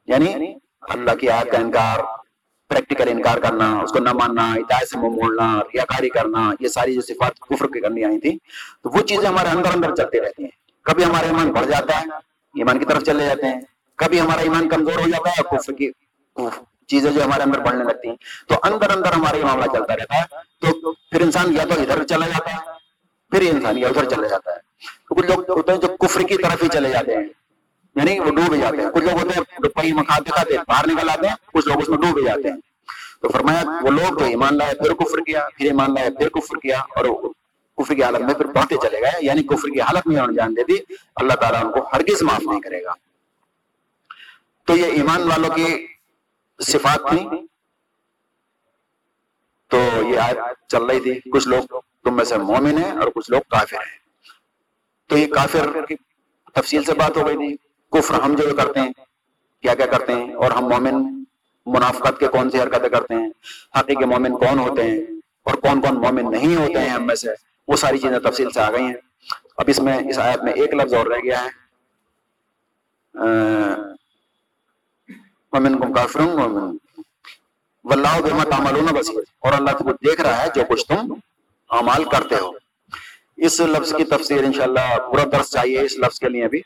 یعنی 0.08 0.56
اللہ 0.82 1.12
کی 1.12 1.30
آیت 1.30 1.52
کا 1.52 1.58
انکار 1.58 2.25
پریکٹیکل 2.70 3.10
انکار 3.10 3.38
کرنا 3.38 3.68
اس 3.80 3.92
کو 3.92 4.00
نہ 4.00 4.14
ماننا 4.14 4.54
ہدایت 4.54 4.90
سے 4.90 4.98
منہ 4.98 5.16
موڑنا 5.16 5.48
ریاکاری 5.74 6.10
کرنا 6.10 6.50
یہ 6.60 6.68
ساری 6.68 6.94
جو 6.94 7.02
صفات 7.02 7.40
کفر 7.40 7.68
کی 7.68 7.80
کرنی 7.80 8.04
آئی 8.04 8.20
تھی 8.20 8.38
تو 8.84 8.90
وہ 8.90 9.02
چیزیں 9.04 9.28
ہمارے 9.28 9.50
اندر 9.50 9.74
اندر 9.74 9.96
چلتی 9.96 10.22
رہتی 10.22 10.44
ہیں 10.44 10.52
کبھی 10.86 11.04
ہمارا 11.04 11.28
ایمان 11.28 11.52
بڑھ 11.52 11.68
جاتا 11.68 12.00
ہے 12.00 12.18
ایمان 12.56 12.80
کی 12.80 12.86
طرف 12.86 13.04
چلے 13.04 13.26
جاتے 13.26 13.48
ہیں 13.48 13.60
کبھی 14.00 14.20
ہمارا 14.20 14.42
ایمان 14.42 14.70
کمزور 14.70 15.00
ہو 15.00 15.10
جاتا 15.10 15.30
ہے 15.30 15.44
کفر 15.52 15.74
کی 15.74 15.90
چیزیں 16.90 17.12
جو 17.12 17.24
ہمارے 17.24 17.44
اندر 17.44 17.60
بڑھنے 17.60 17.84
لگتی 17.84 18.08
ہیں 18.08 18.16
تو 18.48 18.56
اندر 18.64 18.92
اندر 18.96 19.14
ہمارا 19.14 19.38
یہ 19.38 19.44
معاملہ 19.44 19.72
چلتا 19.74 19.96
رہتا 19.96 20.20
ہے 20.20 20.42
تو 20.62 20.92
پھر 20.92 21.22
انسان 21.22 21.56
یا 21.56 21.64
تو 21.70 21.82
ادھر 21.82 22.04
چلا 22.04 22.28
جاتا 22.28 22.52
ہے 22.52 22.74
پھر 23.32 23.50
انسان 23.52 23.78
یا 23.78 23.88
ادھر 23.88 24.06
چلا 24.06 24.28
جاتا 24.28 24.56
ہے 24.56 24.60
تو 25.08 25.16
کچھ 25.16 25.26
لوگ 25.26 25.50
ہوتے 25.50 25.72
ہیں 25.72 25.80
جو 25.80 25.96
کفر 25.98 26.22
کی 26.22 26.38
طرف 26.44 26.64
ہی 26.64 26.68
چلے 26.68 26.90
جاتے 26.90 27.16
ہیں 27.16 27.24
یعنی 27.96 28.20
وہ 28.20 28.26
ڈوبے 28.26 28.58
جاتے 28.58 28.78
ہیں۔ 28.78 28.92
کچھ 28.92 29.04
لوگ 29.04 29.14
ہوتے 29.14 29.40
ہیں 29.40 29.70
پہی 29.70 29.92
مکھا 29.94 30.20
دکھاتے 30.20 30.58
باہر 30.68 30.88
نکل 30.88 31.10
آتے 31.10 31.28
ہیں، 31.28 31.36
کچھ 31.54 31.68
لوگ 31.68 31.78
اس 31.82 31.90
میں 31.90 31.98
ڈوبے 31.98 32.22
جاتے 32.22 32.50
ہیں۔ 32.50 32.58
تو 33.22 33.30
فرمایا 33.30 33.64
وہ 33.82 33.92
لوگ 33.92 34.20
جو 34.20 34.26
ایمان 34.26 34.58
لائے، 34.58 34.76
پھر 34.76 34.94
کفر 34.94 35.18
کیا، 35.18 35.48
پھر 35.58 35.66
ایمان 35.66 35.94
لائے، 35.94 36.10
پھر 36.10 36.30
کفر 36.30 36.60
کیا، 36.60 36.80
اور 36.80 37.06
کفر 37.78 37.94
کی 37.96 38.04
حالت 38.04 38.22
میں 38.22 38.34
پھر 38.34 38.46
بڑھتے 38.46 38.76
چلے 38.82 39.02
گئے۔ 39.02 39.12
یعنی 39.22 39.44
کفر 39.44 39.70
کی 39.70 39.82
حالت 39.82 40.08
میں 40.08 40.34
جان 40.36 40.56
دے 40.56 40.64
دی، 40.64 40.94
اللہ 41.16 41.34
تعالیٰ 41.34 41.66
ان 41.66 41.72
کو 41.72 41.88
ہرگز 41.94 42.22
معاف 42.22 42.42
نہیں 42.42 42.62
کرے 42.62 42.84
گا۔ 42.84 42.92
تو 44.66 44.78
یہ 44.78 44.86
ایمان 44.86 45.22
والوں 45.22 45.50
کی 45.50 45.88
صفات 46.60 47.10
تھی 47.10 47.30
تو 49.68 49.78
یہ 50.10 50.20
آیت 50.20 50.70
چل 50.70 50.86
رہی 50.86 51.00
تھی، 51.00 51.30
کچھ 51.30 51.48
لوگ 51.48 51.80
تم 52.04 52.16
میں 52.16 52.26
سے 52.26 52.38
مومن 52.38 52.78
ہیں 52.78 52.92
اور 52.92 53.08
کچھ 53.16 53.32
لوگ 53.32 53.42
کافر 53.50 53.78
ہیں۔ 53.78 54.00
تو 55.10 55.18
یہ 55.18 55.28
کافر 55.28 55.86
کی 55.88 55.96
تفصیل 56.54 56.84
سے 56.84 56.94
بات 56.94 57.18
ہو 57.18 57.28
گئی 57.28 57.38
تھی۔ 57.38 57.65
کفر 57.98 58.14
ہم 58.14 58.36
جو 58.36 58.56
کرتے 58.56 58.80
ہیں، 58.80 58.94
کیا 59.62 59.76
کیا 59.76 59.86
کرتے 59.86 60.14
ہیں؟ 60.14 60.34
اور 60.34 60.52
ہم 60.52 60.64
مومن 60.64 61.24
منافقت 61.66 62.20
کے 62.20 62.28
کون 62.28 62.50
سی 62.50 62.62
حرکتیں 62.62 62.90
کرتے 62.90 63.14
ہیں؟ 63.14 63.30
حقیقی 63.80 64.06
مومن 64.06 64.38
کون 64.38 64.60
ہوتے 64.60 64.84
ہیں؟ 64.84 65.00
اور 65.44 65.54
کون 65.54 65.82
کون 65.82 65.94
مومن 65.94 66.32
نہیں 66.32 66.56
ہوتے 66.56 66.80
ہیں 66.80 66.90
ہم 66.90 67.08
میں 67.08 67.16
سے؟ 67.16 67.30
وہ 67.68 67.76
ساری 67.76 67.98
چیزیں 67.98 68.20
تفصیل 68.20 68.52
سے 68.52 68.60
آ 68.60 68.72
گئی 68.72 68.84
ہیں۔ 68.84 68.94
اب 69.58 69.66
اس 69.68 69.80
میں، 69.80 70.10
اس 70.10 70.20
آیت 70.20 70.44
میں 70.44 70.54
ایک 70.54 70.74
لفظ 70.74 70.94
اور 70.94 71.08
رہ 71.08 71.24
گیا 71.24 71.46
ہے۔ 71.46 71.50
مومن 75.54 75.80
کو 75.80 75.94
کافر 75.94 76.20
واللہ 76.20 78.22
بما 78.22 78.44
تعملون 78.44 78.86
بصیر 78.86 79.24
اور 79.40 79.54
اللہ 79.54 79.72
کو 79.72 79.84
دیکھ 79.84 80.22
رہا 80.22 80.44
ہے 80.44 80.48
جو 80.56 80.62
کچھ 80.70 80.86
تم 80.86 81.14
اعمال 81.70 82.04
کرتے 82.04 82.36
ہو۔ 82.36 82.52
اس 83.38 83.60
لفظ 83.60 83.94
کی 83.94 84.04
تفسیر 84.04 84.44
انشاءاللہ 84.44 85.12
پورا 85.12 85.24
درس 85.32 85.52
چاہیے 85.52 85.82
اس 85.82 85.98
لفظ 85.98 86.20
کے 86.20 86.30
لیے 86.30 86.48
بھی۔ 86.48 86.62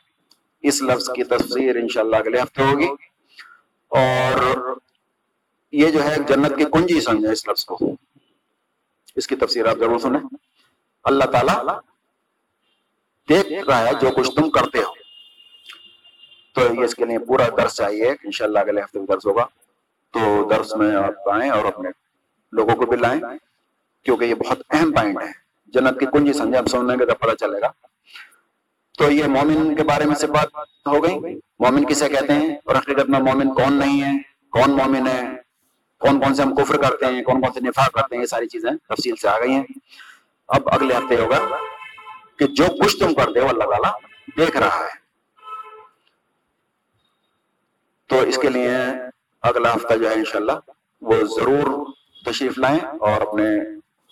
اس 0.62 0.82
لفظ 0.82 1.10
کی 1.16 1.24
تفسیر 1.24 1.76
انشاءاللہ 1.76 2.16
اگلے 2.16 2.42
ہفتے 2.42 2.64
ہوگی۔ 2.64 2.88
اور 3.88 4.60
یہ 5.72 5.88
جو 5.88 6.04
ہے 6.04 6.16
جنت 6.28 6.58
کی 6.58 6.64
کنجی 6.66 7.02
سمجھے 7.02 7.32
اس 7.32 7.48
لفظ 7.48 7.66
کو۔ 7.66 7.80
اس 9.16 9.28
کی 9.28 9.36
تفسیر 9.36 9.66
آپ 9.66 9.78
ضرور 9.78 10.00
سنیں۔ 10.00 10.20
اللہ 11.04 11.24
تعالی 11.24 11.72
دیکھ 13.30 13.70
رہا 13.70 13.88
ہے 13.88 13.94
جو 14.02 14.10
کچھ 14.16 14.36
تم 14.36 14.50
کرتے 14.50 14.78
ہو۔ 14.80 14.94
تو 16.56 16.62
یہ 16.76 16.84
اس 16.84 16.96
کے 16.96 17.06
لیے 17.06 17.20
پورا 17.20 17.44
درس 17.58 17.76
چاہیے۔ 17.76 18.10
انشاءاللہ 18.10 18.60
اگلے 18.60 18.82
ہفتے 18.82 19.00
میں 19.00 19.08
درس 19.08 19.26
ہوگا۔ 19.26 19.46
تو 20.14 20.50
درس 20.50 20.76
میں 20.76 20.96
آپ 20.96 21.30
آئیں 21.30 21.52
اور 21.52 21.66
اپنے 21.66 21.90
لوگوں 22.52 22.76
کو 22.76 22.86
بھی 22.86 22.98
لائیں۔ 22.98 23.22
کیونکہ 24.04 24.26
یہ 24.26 24.36
بہت 24.36 24.58
اہم 24.70 24.92
پوائنٹ 24.92 25.22
ہے۔ 25.22 25.32
جنت 25.68 26.00
کی 26.00 26.06
کنجی 26.06 26.34
سمجھے 26.34 26.58
اب 26.58 26.68
سننے 26.68 27.06
کا 27.06 27.14
پتہ 27.14 27.36
چلے 27.36 27.62
گا۔ 27.62 27.72
تو 29.00 29.12
یہ 29.12 29.26
مومن 29.26 29.76
کے 29.76 29.84
بارے 29.84 30.06
میں 30.06 30.16
سے 30.16 30.28
بات 30.28 30.48
ہو 30.88 31.04
گئی۔ 31.04 31.36
مومن 31.60 31.86
کسے 31.86 32.10
کہتے 32.10 32.34
ہیں؟ 32.34 32.56
اور 32.66 32.76
حقیقت 32.76 33.10
میں 33.10 33.20
مومن 33.20 33.54
کون 33.54 33.74
نہیں 33.74 34.04
ہے؟ 34.04 34.22
کون 34.50 34.72
مومن 34.72 35.08
ہے؟ 35.08 35.22
کون 35.98 36.20
کون 36.20 36.34
سے 36.36 36.42
ہم 36.42 36.56
کفر 36.56 36.82
کرتے 36.82 37.06
ہیں؟ 37.06 37.24
کون 37.24 37.42
کون 37.42 37.54
سے 37.54 37.60
نفاق 37.60 37.92
کرتے 37.92 38.16
ہیں؟ 38.16 38.22
یہ 38.22 38.28
ساری 38.28 38.48
چیزیں 38.48 38.72
تفصیل 38.90 39.16
سے 39.16 39.28
آ 39.28 39.40
گئی 39.40 39.52
ہیں۔ 39.52 39.64
اب 40.48 40.62
اگلے 40.66 40.96
ہفتے 40.96 41.16
ہوگا 41.16 41.40
کہ 42.40 42.48
جو 42.48 42.64
کچھ 42.84 43.00
تم 43.00 43.14
کرتے 43.14 43.40
ہو 43.40 43.48
اللہ 43.50 43.64
تعالیٰ 43.64 43.92
دیکھ 44.38 44.58
رہا 44.58 44.80
ہے۔ 44.80 45.00
تو 48.08 48.22
اس 48.22 48.38
کے 48.38 48.50
لیے 48.50 48.72
اگلا 49.42 49.74
ہفتہ 49.76 49.94
جو 49.94 50.10
ہے 50.10 50.16
انشاءاللہ 50.16 50.52
وہ 51.02 51.16
ضرور 51.16 51.86
تشریف 52.26 52.58
لائیں 52.58 52.80
اور 52.80 53.22
اپنے 53.22 53.44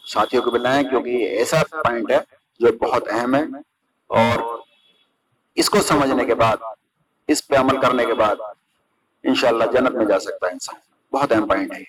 ساتھیوں 0.08 0.44
کو 0.44 0.52
بھی 0.52 0.60
لائیں، 0.60 0.90
کیونکہ 0.90 1.10
یہ 1.10 1.28
ایسا 1.28 1.58
پوائنٹ 1.70 2.12
ہے 2.12 2.20
جو 2.60 2.68
بہت 2.72 3.04
اہم 3.10 3.36
ہے 3.36 3.42
اور 4.08 4.58
اس 5.58 5.70
کو 5.70 5.82
سمجھنے 5.82 6.26
کے 6.26 6.36
بعد، 6.36 6.58
اس 7.28 7.48
پہ 7.48 7.56
عمل 7.56 7.82
کرنے 7.82 8.06
کے 8.06 8.14
بعد 8.14 8.36
انشاءاللہ 9.24 9.64
جنت 9.64 9.92
میں 9.92 10.06
جا 10.06 10.20
سکتا 10.20 10.48
ہے 10.48 10.52
انسان۔ 10.52 10.80
بہت 11.16 11.32
اہم 11.32 11.48
پوائنٹ 11.48 11.74
ہے 11.74 11.84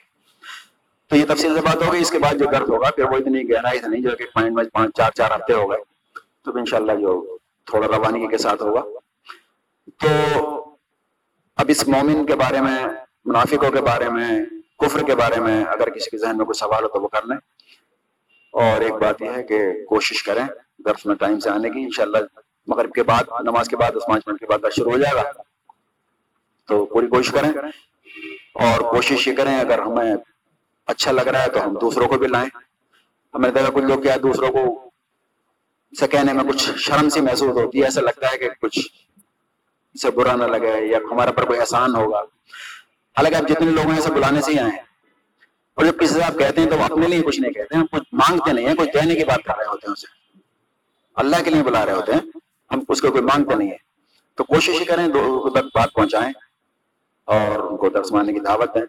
تو 1.07 1.16
یہ 1.16 1.25
تفصیل 1.29 1.55
سے 1.55 1.61
بات 1.61 1.77
ہوگی 1.77 1.99
اس 1.99 2.11
کے 2.11 2.19
بعد 2.19 2.35
جو 2.35 2.45
درد 2.53 2.69
ہوگا، 2.69 2.91
پھر 2.91 3.05
وہ 3.05 3.16
اتنی 3.16 3.51
گہرائی 3.51 3.79
سے 3.79 3.89
نہیں، 3.89 4.03
جو 4.03 4.11
کہ 4.16 4.25
پوائنٹ 4.25 4.57
میں 4.57 4.64
پانچ، 4.73 4.97
چار 4.97 5.11
چار 5.11 5.31
ہفتے 5.31 5.53
ہو 5.53 5.71
گئے۔ 5.71 5.79
تو 6.45 6.59
انشاءاللہ 6.59 6.93
جو 6.93 7.39
تھوڑا 7.64 7.87
روانگی 7.87 8.29
کے 8.29 8.39
ساتھ 8.39 8.62
ہوگا۔ 8.62 8.83
تو 10.01 10.09
اب 11.57 11.66
اس 11.69 11.89
مومن 11.89 12.27
کے 12.27 12.35
بارے 12.35 12.61
میں، 12.61 12.85
منافقوں 13.25 13.71
کے 13.71 13.81
بارے 13.81 14.09
میں، 14.09 14.41
کفر 14.79 15.03
کے 15.03 15.14
بارے 15.14 15.41
میں 15.41 15.64
اگر 15.64 15.91
کسی 15.91 16.11
کے 16.11 16.19
ذہن 16.19 16.37
میں 16.37 16.47
کوئی 16.47 16.59
سوال 16.59 16.85
ہو 16.85 16.89
تو 16.89 17.01
وہ 17.01 17.09
کر 17.09 17.27
لیں۔ 17.27 17.37
اور 18.53 18.81
ایک 18.81 18.93
بات 18.93 19.23
یہ 19.23 19.31
ہے 19.37 19.43
کہ 19.43 19.59
کوشش 19.89 20.23
کریں 20.23 20.45
درس 20.79 21.07
میں 21.07 21.14
ٹائم 21.14 21.41
سے 21.41 21.51
آنے 21.51 21.71
کی، 21.71 21.83
انشاءاللہ 21.83 22.19
مغرب 22.69 22.93
کے 22.93 23.03
بعد، 23.03 23.25
نماز 23.41 23.69
کے 23.69 23.77
بعد 23.77 23.91
دس 23.91 24.07
پانچ 24.07 24.23
منٹ 24.27 24.41
کے 24.41 24.47
بعد 24.47 24.59
شروع 24.77 24.93
ہو 24.93 24.99
جائے 24.99 25.14
گا۔ 25.14 25.43
تو 26.66 26.87
پوری 26.87 27.07
کوشش 27.07 27.31
کریں۔ 27.31 27.49
اور 28.55 28.81
کوشش 28.81 29.29
یہ 29.29 29.37
کریں، 29.37 29.61
اگر 29.61 29.79
ہمیں 29.79 30.14
اچھا 30.87 31.12
لگ 31.12 31.21
رہا 31.21 31.43
ہے 31.43 31.49
تو 31.49 31.64
ہم 31.64 31.75
دوسروں 31.75 32.09
کو 32.09 32.19
بھی 32.19 32.27
لائیں۔ 32.27 32.49
ہمیں 33.35 33.51
دیکھا 33.51 33.71
کچھ 33.71 33.85
لوگ 33.85 34.03
کیا 34.03 34.16
دوسروں 34.23 34.49
کو 34.49 34.91
سے 36.01 36.09
کہنے 36.09 36.33
میں 36.33 36.45
کچھ 36.45 36.71
شرم 36.77 37.09
سی 37.09 37.21
محسوس 37.21 37.51
ہوتی 37.51 37.79
ہے، 37.79 37.85
ایسا 37.85 38.01
لگتا 38.01 38.33
ہے 38.33 38.39
کہ 38.39 38.51
کچھ 38.62 38.79
سے 40.03 40.11
برا 40.11 40.37
نہ 40.37 40.45
لگے 40.45 40.87
یا 40.87 40.99
ہمارے 41.12 41.33
پر 41.33 41.45
کوئی 41.45 41.61
احسان 41.61 41.95
ہوگا۔ 41.95 42.19
حالانکہ 43.16 43.37
آپ 43.37 43.49
جتنے 43.49 43.71
لوگ 43.71 43.87
ہیں، 43.87 43.95
ایسے 43.95 44.12
بلانے 44.12 44.41
سے 44.41 44.53
ہی 44.53 44.59
آئے 44.59 44.71
ہیں۔ 44.71 44.83
اور 45.75 45.85
جب 45.85 45.99
کسی 45.99 46.14
سے 46.14 46.23
آپ 46.23 46.39
کہتے 46.39 46.61
ہیں 46.61 46.71
تو 46.71 46.79
وہ 46.79 46.85
اپنے 46.85 47.09
لیے 47.09 47.23
کچھ 47.23 47.41
نہیں 47.41 47.53
کہتے 47.53 47.77
ہیں 47.77 47.85
کچھ 47.93 48.09
مانگتے 48.12 48.53
نہیں 48.53 48.69
ہیں، 48.69 48.75
کچھ 48.75 48.91
دینے 48.95 49.14
کی 49.14 49.25
بات 49.25 49.45
کر 49.45 49.57
رہے 49.57 49.64
ہوتے 49.64 49.87
ہیں 49.87 49.93
اسے۔ 49.93 50.07
اللہ 51.14 51.37
کے 51.45 51.51
لیے 51.51 51.62
بلا 51.62 51.87
رہے 51.87 51.93
ہوتے 51.93 52.12
ہیں۔ 52.12 52.38
ہم 52.71 52.81
اس 52.89 53.01
کو 53.01 53.11
کوئی 53.11 53.23
مانگتے 53.23 53.55
نہیں 53.55 53.71
ہے۔ 53.71 53.77
تو 54.35 54.45
کوشش 54.45 54.87
کریں 54.87 55.09
دو 55.09 55.51
تک 55.51 55.64
بات 55.75 55.93
پہنچائیں 55.93 56.33
اور 57.25 57.71
ان 57.71 57.77
کو 57.77 57.89
درس 57.89 58.12
ماننے 58.12 58.33
کی 58.33 58.41
دعوت 58.41 58.75
دیں۔ 58.75 58.87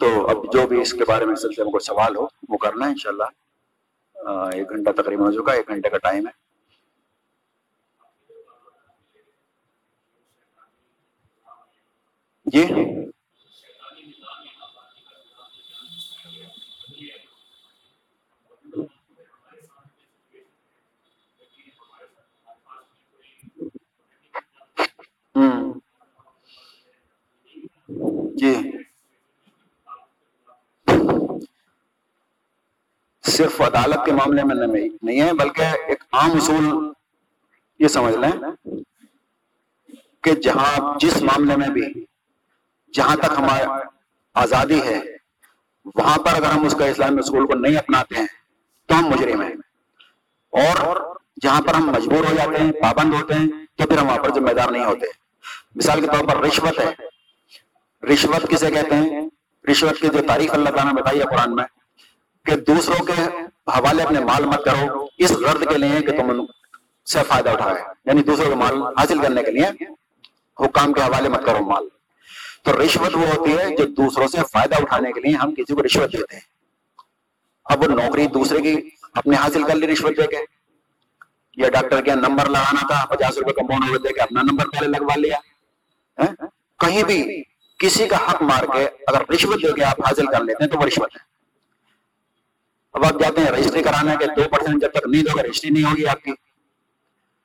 تو 0.00 0.26
اب 0.26 0.52
جو 0.52 0.66
بھی 0.66 0.80
اس 0.80 0.92
کے 0.92 1.04
بارے 1.08 1.24
میں 1.24 1.36
سلسلے 1.36 1.64
میں 1.64 1.72
کوئی 1.72 1.84
سوال 1.84 2.16
ہو، 2.16 2.26
وہ 2.48 2.56
کرنا 2.56 2.84
ہے 2.84 2.90
انشاءاللہ۔ 2.90 3.24
ایک 4.52 4.68
گھنٹہ 4.68 4.90
تقریباً 5.02 5.26
ہو 5.26 5.42
چکا 5.42 5.52
ایک 5.52 5.68
گھنٹے 5.68 5.90
کا 5.90 5.98
ٹائم 5.98 6.26
ہے۔ 6.26 6.32
جی 12.46 12.64
جی۔ 25.34 25.40
صرف 33.22 33.60
عدالت 33.60 34.06
کے 34.06 34.12
معاملے 34.12 34.42
میں 34.42 34.88
نہیں 35.02 35.20
ہے، 35.20 35.32
بلکہ 35.32 35.60
ایک 35.60 36.04
عام 36.12 36.30
اصول 36.30 36.92
یہ 37.78 37.88
سمجھ 37.88 38.16
لیں 38.16 38.32
کہ 40.20 40.32
جہاں 40.32 40.98
جس 40.98 41.22
معاملے 41.22 41.56
میں 41.56 41.68
بھی 41.68 42.04
جہاں 42.92 43.16
تک 43.16 43.38
ہماری 43.38 43.62
آزادی 44.34 44.82
ہے، 44.82 45.00
وہاں 45.94 46.18
پر 46.18 46.34
اگر 46.34 46.44
ہم 46.44 46.64
اس 46.64 46.74
کا 46.78 46.84
اسلامی 46.84 47.18
اصول 47.18 47.46
کو 47.46 47.54
نہیں 47.54 47.76
اپناتے 47.76 48.14
ہیں، 48.14 48.26
تو 48.86 48.98
ہم 48.98 49.04
مجرم 49.04 49.40
ہیں۔ 49.40 49.54
اور 50.50 51.16
جہاں 51.42 51.60
پر 51.60 51.74
ہم 51.74 51.86
مجبور 51.86 52.24
ہو 52.24 52.34
جاتے 52.34 52.62
ہیں، 52.62 52.72
پابند 52.72 53.14
ہوتے 53.14 53.34
ہیں، 53.34 53.48
تو 53.76 53.86
پھر 53.86 53.98
ہم 53.98 54.06
وہاں 54.06 54.18
پر 54.18 54.34
ذمہ 54.34 54.50
دار 54.50 54.70
نہیں 54.70 54.84
ہوتے۔ 54.84 55.23
مثال 55.74 56.00
کے 56.00 56.06
طور 56.06 56.28
پر 56.28 56.36
رشوت 56.36 56.80
ہے۔ 56.80 56.94
رشوت 58.06 58.50
کسے 58.50 58.70
کہتے 58.70 58.94
ہیں؟ 58.94 59.28
رشوت 59.70 60.00
کی 60.00 60.08
جو 60.12 60.18
تاریخ 60.28 60.54
اللہ 60.54 60.70
تعالیٰ 60.70 60.92
نے 60.92 61.02
بتائی 61.02 61.18
ہے 61.18 61.24
قرآن 61.24 61.54
میں 61.54 61.64
کہ 62.44 62.56
دوسروں 62.56 63.04
کے 63.04 63.22
حوالے 63.66 64.02
اپنے 64.02 64.20
مال 64.20 64.44
مت 64.44 64.64
کرو، 64.64 65.06
اس 65.18 65.30
غرض 65.30 65.68
کے 65.68 65.78
لیے 65.78 66.00
کہ 66.00 66.18
تم 66.18 66.46
سے 67.06 67.18
فائدہ 67.28 67.50
اٹھائے۔ 67.50 67.82
یعنی 68.04 68.22
دوسروں 68.22 68.48
کے 68.48 68.54
مال 68.54 68.82
حاصل 68.82 69.18
کرنے 69.18 69.42
کے 69.42 69.50
لیے 69.50 69.66
حکام 70.60 70.92
کے 70.92 71.00
حوالے 71.00 71.28
مت 71.28 71.44
کرو 71.44 71.64
مال۔ 71.64 71.88
تو 72.64 72.84
رشوت 72.84 73.16
وہ 73.16 73.26
ہوتی 73.26 73.58
ہے 73.58 73.76
جو 73.76 73.84
دوسروں 73.84 74.28
سے 74.28 74.38
فائدہ 74.52 74.74
اٹھانے 74.82 75.12
کے 75.12 75.20
لیے 75.20 75.36
ہم 75.36 75.54
کسی 75.54 75.74
کو 75.74 75.82
رشوت 75.82 76.12
دیتے 76.12 76.34
ہیں۔ 76.34 76.42
اب 77.64 77.80
وہ 77.80 77.86
نوکری 77.86 78.26
دوسرے 78.26 78.62
کی 78.62 78.88
اپنے 79.14 79.36
حاصل 79.36 79.62
کر 79.62 79.74
لی 79.74 79.86
رشوت 79.86 80.16
دے 80.16 80.26
کے۔ 80.26 80.63
یا 81.56 81.68
ڈاکٹر 81.68 82.00
کے 82.00 82.10
نمبر 82.10 82.48
لگانا 82.48 82.86
تھا، 82.86 83.14
پچاس 83.14 83.38
روپے 83.38 83.52
کمپاؤنڈ 83.52 83.88
ہوئے 83.88 83.98
دے 83.98 84.12
کے 84.12 84.20
اپنا 84.20 84.42
نمبر 84.42 84.68
پہلے 84.68 84.86
لگوا 84.86 85.16
لیا۔ 85.16 85.36
ہاں؟ 86.18 86.46
کہیں 86.80 87.02
بھی 87.02 87.42
کسی 87.78 88.08
کا 88.08 88.16
حق 88.16 88.42
مار 88.42 88.64
کے 88.64 88.88
اگر 89.06 89.32
رشوت 89.34 89.62
دے 89.62 89.72
کے 89.72 89.84
آپ 89.84 90.00
حاصل 90.00 90.26
کر 90.26 90.44
لیتے 90.44 90.64
ہیں 90.64 90.70
تو 90.70 90.78
وہ 90.78 90.86
رشوت 90.86 91.16
ہے۔ 91.16 91.24
اب 92.92 93.04
آپ 93.04 93.20
جاتے 93.20 93.40
ہیں 93.40 93.50
رجسٹری 93.50 93.82
کرانا 93.82 94.14
کے 94.14 94.26
دو 94.26 94.42
پرسینٹ 94.50 94.82
جب 94.82 94.90
تک 94.92 95.06
نہیں 95.06 95.22
دو 95.22 95.36
گا 95.36 95.42
رجسٹری 95.42 95.70
نہیں 95.70 95.84
ہوگی 95.84 96.06
آپ 96.06 96.24
کی۔ 96.24 96.30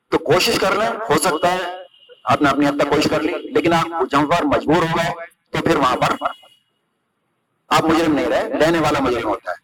تو 0.08 0.18
کوشش 0.18 0.58
کر 0.60 0.74
لیں، 0.74 0.88
ہو 0.88 1.18
سکتا 1.18 1.52
ہے 1.52 1.58
آپ 2.24 2.42
نے 2.42 2.48
اپنی 2.48 2.66
حد 2.66 2.80
تک 2.80 2.90
کوشش 2.90 3.10
کر 3.10 3.20
لی، 3.20 3.32
لیکن 3.32 3.72
آپ 3.72 3.86
جہاں 4.10 4.26
پر 4.26 4.44
مجبور 4.44 4.76
ہو 4.76 4.96
گئے 4.96 5.10
تو 5.50 5.62
پھر 5.62 5.76
وہاں 5.76 5.96
پر 5.96 6.24
آپ 7.68 7.84
مجرم 7.84 8.14
نہیں 8.14 8.26
رہے 8.26 8.58
لینے 8.58 8.78
والا 8.78 8.98
مجرم 9.00 9.28
ہوتا 9.28 9.50
ہے۔ 9.50 9.56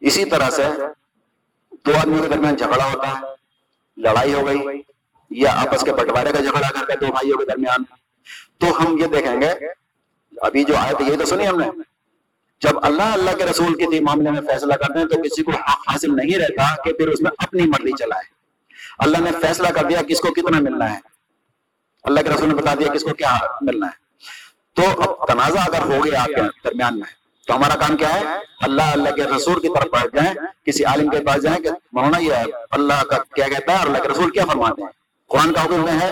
اسی 0.00 0.24
طرح 0.24 0.50
سے 0.50 0.62
دو 1.86 1.92
آدمیوں 1.96 2.22
کے 2.22 2.28
درمیان 2.28 2.56
جھگڑا 2.56 2.84
ہوتا 2.84 3.08
ہے، 3.08 3.20
لڑائی 3.96 4.34
ہو 4.34 4.46
گئی 4.46 4.82
یا 5.30 5.52
آپس 5.54 5.82
کے 5.82 5.92
بٹوارے 5.92 6.32
کا 6.32 6.40
جھگڑا 6.40 6.68
کر 6.68 6.84
کے 6.86 7.06
دو 7.06 7.06
بھائیوں 7.06 7.38
کے 7.38 7.44
درمیان۔ 7.44 7.82
تو 8.58 8.80
ہم 8.80 8.98
یہ 8.98 9.06
دیکھیں 9.06 9.40
گے، 9.40 9.52
ابھی 10.40 10.64
جو 10.64 10.76
آئے 10.76 10.94
تھے 10.94 11.04
یہ 11.04 11.16
تو 11.16 11.24
سنی 11.24 11.48
ہم 11.48 11.60
نے۔ 11.60 11.66
جب 12.60 12.84
اللہ 12.84 13.02
اللہ 13.02 13.30
کے 13.36 13.44
رسول 13.44 13.74
کے 13.74 14.00
معاملے 14.00 14.30
میں 14.30 14.40
فیصلہ 14.40 14.74
کرتے 14.74 14.98
ہیں 14.98 15.06
تو 15.06 15.22
کسی 15.22 15.42
کو 15.42 15.50
حق 15.50 15.92
حاصل 15.92 16.16
نہیں 16.16 16.38
رہتا 16.38 16.82
کہ 16.82 16.92
پھر 16.92 17.08
اس 17.08 17.20
میں 17.20 17.30
اپنی 17.38 17.62
مرضی 17.62 17.92
چلائے۔ 17.98 18.24
اللہ 18.98 19.18
نے 19.18 19.30
فیصلہ 19.40 19.68
کر 19.68 19.84
دیا 19.84 20.02
کس 20.02 20.20
کو 20.20 20.34
کتنا 20.34 20.60
ملنا 20.60 20.94
ہے۔ 20.94 21.00
اللہ 22.04 22.20
کے 22.20 22.28
رسول 22.28 22.48
نے 22.48 22.54
بتا 22.54 22.74
دیا 22.74 22.94
کس 22.94 23.04
کو 23.04 23.14
کیا 23.14 23.38
ملنا 23.60 23.86
ہے۔ 23.86 24.02
تو 24.74 25.02
اب 25.02 25.28
تنازع 25.28 25.60
اگر 25.60 25.78
ہو 25.78 26.04
گیا 26.04 26.20
آپ 26.20 26.26
کے 26.26 26.40
درمیان 26.64 26.98
میں 26.98 27.21
تو 27.46 27.56
ہمارا 27.56 27.74
کام 27.74 27.96
کیا 27.96 28.14
ہے؟ 28.14 28.20
اللہ 28.60 28.82
اللہ 28.82 29.08
کے 29.08 29.24
رسول 29.24 29.60
کی 29.60 29.68
طرف 29.68 29.90
پڑھ 29.90 30.06
جائیں، 30.12 30.34
کسی 30.66 30.84
عالم 30.84 31.08
کے 31.10 31.20
پاس 31.20 31.42
جائیں 31.42 31.62
کہ 31.62 31.70
مولانا، 31.92 32.18
یہ 32.18 32.34
اللہ 32.70 33.02
کا 33.02 33.18
کیا 33.34 33.48
کہتا 33.48 33.72
ہے 33.72 33.78
اور 33.78 33.86
اللہ 33.86 33.98
کے 33.98 34.08
رسول 34.08 34.30
کیا 34.30 34.44
فرماتے 34.44 34.82
ہیں؟ 34.82 34.88
قرآن 35.28 35.52
کا 35.52 35.64
حکم 35.64 35.88
ہے، 35.88 36.10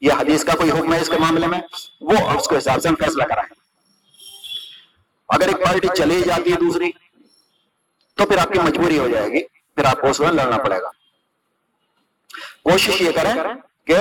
یہ 0.00 0.12
حدیث 0.12 0.44
کا 0.44 0.52
کوئی 0.52 0.70
حکم 0.70 0.94
ہے 0.94 1.00
اس 1.00 1.08
کے 1.08 1.18
معاملے 1.18 1.46
میں؟ 1.46 1.60
وہ 2.00 2.30
اس 2.30 2.48
کے 2.48 2.58
حساب 2.58 2.82
سے 2.82 2.88
ہم 2.88 2.94
فیصلہ 2.94 3.22
کرائیں۔ 3.22 3.54
اگر 5.28 5.48
ایک 5.48 5.66
پارٹی 5.66 5.88
چلی 5.96 6.22
جاتی 6.22 6.52
ہے 6.52 6.56
دوسری، 6.56 6.90
تو 8.14 8.26
پھر 8.26 8.38
آپ 8.38 8.52
کی 8.52 8.58
مجبوری 8.58 8.98
ہو 8.98 9.08
جائے 9.08 9.28
گی، 9.30 9.42
پھر 9.74 9.84
آپ 9.84 10.00
کو 10.00 10.06
اس 10.06 10.20
میں 10.20 10.32
لڑنا 10.32 10.58
پڑے 10.58 10.82
گا۔ 10.82 10.90
کوشش 12.62 13.02
یہ 13.02 13.12
کریں 13.12 13.34
کہ 13.86 13.94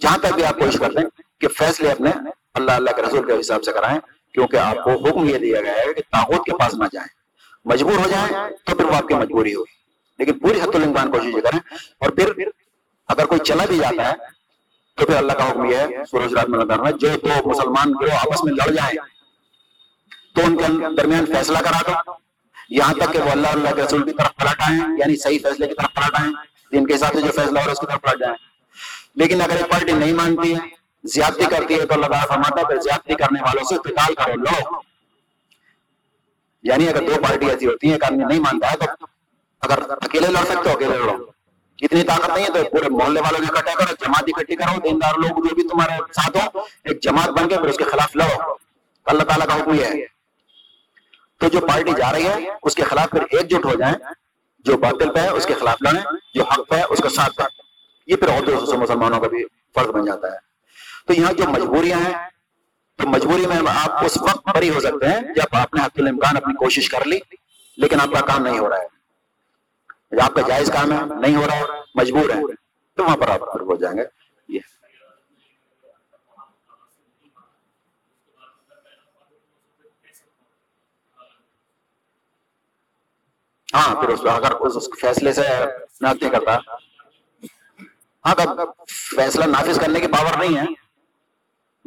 جہاں 0.00 0.18
تک 0.18 0.34
بھی 0.34 0.44
آپ 0.44 0.58
کوشش 0.58 0.78
کرتے 0.78 0.98
ہیں 0.98 1.40
کہ 1.40 1.48
فیصلے 1.48 1.90
اپنے 1.90 2.10
اللہ 2.54 2.72
اللہ 2.72 2.90
کے 2.90 3.02
رسول 3.02 3.26
کے 3.26 3.40
حساب 3.40 3.64
سے 3.64 3.72
کرائیں۔ 3.72 3.98
کیونکہ 4.38 4.56
آپ 4.56 4.84
کو 4.84 4.90
حکم 4.90 5.24
یہ 5.24 5.38
دیا 5.38 5.60
گیا 5.60 5.72
ہے 5.72 5.92
کہ 5.94 6.00
تاغوت 6.00 6.46
کے 6.46 6.52
پاس 6.52 6.74
نہ 6.74 6.84
جائیں۔ 6.92 7.08
مجبور 7.64 7.92
ہو 7.92 8.08
جائیں 8.10 8.50
تو 8.64 8.76
پھر 8.76 8.84
وہ 8.84 8.94
آپ 8.94 9.08
کی 9.08 9.14
مجبوری 9.14 9.54
ہوگی۔ 9.54 9.72
لیکن 10.18 10.38
پوری 10.38 10.60
حت 10.60 10.76
الامکان 10.76 11.10
کوشش 11.10 11.32
کریں۔ 11.32 11.60
اور 11.98 12.10
پھر 12.10 12.32
اگر 13.08 13.24
کوئی 13.26 13.40
چلا 13.40 13.64
بھی 13.64 13.78
جاتا 13.78 14.08
ہے 14.08 14.12
تو 14.96 15.06
پھر 15.06 15.16
اللہ 15.16 15.32
کا 15.32 15.50
حکم 15.50 15.64
یہ 15.64 15.76
ہے 15.76 15.86
سورج 16.10 16.32
رات 16.34 16.48
میں 16.48 16.58
کرنا 16.58 16.90
جو 16.90 17.08
دو 17.08 17.48
مسلمان 17.48 17.92
گروہ 18.00 18.12
آپس 18.12 18.44
میں 18.44 18.52
لڑ 18.52 18.72
جائیں 18.72 18.94
تو 20.34 20.40
ان 20.44 20.56
کے 20.56 20.94
درمیان 20.96 21.26
فیصلہ 21.26 21.58
کرا 21.58 22.00
دو۔ 22.06 22.12
یہاں 22.70 22.94
تک 22.94 23.12
کہ 23.12 23.18
وہ 23.18 23.30
اللہ 23.30 23.48
اللہ 23.48 23.74
کے 23.74 23.82
رسول 23.82 24.04
کی 24.04 24.12
طرف 24.12 24.36
پلٹ 24.36 24.60
آئیں 24.60 24.80
یعنی 24.98 25.16
صحیح 25.16 25.38
فیصلے 25.42 25.66
کی 25.66 25.74
طرف 25.74 25.94
پلٹ 25.94 26.20
آئیں، 26.20 26.32
جن 26.72 26.86
کے 26.86 26.94
حساب 26.94 27.14
سے 27.14 27.20
جو 27.20 27.26
فیصلہ 27.26 27.48
ہو 27.48 27.54
رہا 27.54 27.64
ہے 27.64 27.70
اس 27.70 27.80
کی 27.80 27.86
طرف 27.86 28.00
پلٹ 28.00 28.20
جائیں۔ 28.20 28.36
لیکن 29.14 29.42
اگر 29.42 29.56
ایک 29.56 29.70
پارٹی 29.70 29.92
نہیں 29.92 30.12
مانتی 30.12 30.54
ہے 30.54 30.77
زیادتی 31.04 31.44
کرتی 31.50 31.80
ہے 31.80 31.86
تو 31.86 31.94
اللہ 31.94 32.06
تعالیٰ 32.06 32.28
فرماتا 32.28 32.60
ہے 32.60 32.64
پھر 32.64 32.80
زیادتی 32.80 33.14
کرنے 33.14 33.42
والوں 33.42 33.64
سے 33.64 33.76
قتال 33.76 34.14
کرو 34.14 34.36
لڑو 34.36 34.80
یعنی 36.62 36.88
اگر 36.88 37.02
دو 37.02 37.14
پارٹی 37.28 37.50
ایسی 37.50 37.66
ہوتی 37.66 37.86
ہیں 37.86 37.94
ایک 37.94 38.04
آدمی 38.04 38.24
نہیں 38.24 38.40
مانتا 38.40 38.72
ہے 38.72 38.76
تو 38.76 39.06
اگر 39.60 39.78
اکیلے 39.90 40.26
لڑ 40.26 40.44
سکتے 40.44 40.70
ہو 40.70 40.76
اکیلے 40.76 40.98
لڑو۔ 40.98 41.24
اتنی 41.82 42.02
طاقت 42.02 42.30
نہیں 42.30 42.44
ہے 42.44 42.48
تو 42.48 42.70
پورے 42.70 42.88
محلے 42.88 43.20
والوں 43.20 43.40
کے 43.40 43.58
اکٹھے 43.58 43.74
کرو 43.74 43.94
جماعت 44.00 44.24
اکٹھی 44.26 44.56
کرو 44.56 44.80
دیندار 44.80 45.14
لوگ 45.18 45.48
جو 45.48 45.54
بھی 45.54 45.68
تمہارے 45.68 46.12
ساتھ 46.12 46.56
ہو 46.56 46.60
ایک 46.84 47.02
جماعت 47.02 47.28
بن 47.28 47.48
کے 47.48 47.56
پھر 47.56 47.68
اس 47.68 47.76
کے 47.76 47.84
خلاف 47.84 48.16
لڑو۔ 48.16 48.52
اللہ 49.04 49.22
تعالیٰ 49.22 49.46
کا 49.46 49.54
حکم 49.54 49.74
یہ 49.74 49.84
ہے۔ 49.84 50.06
تو 51.40 51.48
جو 51.48 51.60
پارٹی 51.60 51.92
جا 51.96 52.12
رہی 52.12 52.26
ہے 52.26 52.34
اس 52.62 52.74
کے 52.74 52.82
خلاف 52.82 53.10
پھر 53.10 53.22
ایک 53.22 53.50
جٹ 53.50 53.64
ہو 53.64 53.74
جائیں۔ 53.74 53.94
جو 54.58 54.76
باطل 54.78 55.14
پہ 55.14 55.18
ہے 55.18 55.28
اس 55.28 55.46
کے 55.46 55.54
خلاف 55.54 55.76
لڑیں۔ 55.80 56.02
جو 56.34 56.44
حق 56.44 56.60
پہ 56.68 56.74
ہے 56.74 56.82
اس 56.88 56.98
کا 56.98 57.08
ساتھ 57.08 57.36
پہ۔ 57.36 57.42
یہ 58.06 58.16
پھر 58.16 58.28
اور 58.28 58.42
دوسرے 58.42 58.78
مسلمانوں 58.78 59.20
کا 59.20 59.28
بھی 59.28 59.44
فرض 59.74 59.86
بن 59.86 60.04
جاتا 60.04 60.32
ہے۔ 60.32 60.47
تو 61.08 61.14
یہاں 61.14 61.32
جو 61.32 61.44
مجبوریاں 61.48 61.98
ہیں، 61.98 62.30
تو 62.96 63.08
مجبوری 63.08 63.46
میں 63.46 63.56
آپ 63.84 64.04
اس 64.04 64.18
وقت 64.22 64.56
بری 64.56 64.70
ہو 64.70 64.80
سکتے 64.80 65.06
ہیں 65.08 65.20
جب 65.20 65.56
آپ 65.56 65.74
نے 65.74 65.80
حق 65.80 65.90
الامکان 65.96 66.36
اپنی 66.36 66.54
کوشش 66.54 66.88
کر 66.88 67.04
لی، 67.04 67.18
لیکن 67.76 68.00
آپ 68.00 68.08
کا 68.08 68.20
کام 68.20 68.42
نہیں 68.42 68.58
ہو 68.58 68.68
رہا 68.68 68.76
ہے۔ 68.76 70.20
آپ 70.22 70.34
کا 70.34 70.40
جائز 70.40 70.70
کام 70.72 70.92
ہے، 70.92 71.20
نہیں 71.20 71.36
ہو 71.36 71.46
رہا 71.46 71.56
ہے، 71.56 71.62
مجبور 71.94 72.30
ہے 72.30 72.54
تو 72.96 73.04
وہاں 73.04 73.16
پر 73.16 73.28
آپ 73.28 73.42
ہو 73.42 73.76
جائیں 73.76 73.96
گے۔ 73.96 74.02
یہ۔ 74.48 74.60
ہاں 83.74 83.94
پھر 83.94 84.08
اس 84.08 84.20
اگر 84.20 84.52
اس 84.52 84.88
فیصلے 85.00 85.32
سے 85.32 85.42
نافذ 86.00 86.22
نہیں 86.22 86.32
کرتا۔ 86.32 86.58
ہاں 88.24 88.66
فیصلہ 89.16 89.44
نافذ 89.44 89.80
کرنے 89.80 90.00
کی 90.00 90.06
پاور 90.06 90.38
نہیں 90.38 90.58
ہے۔ 90.58 90.87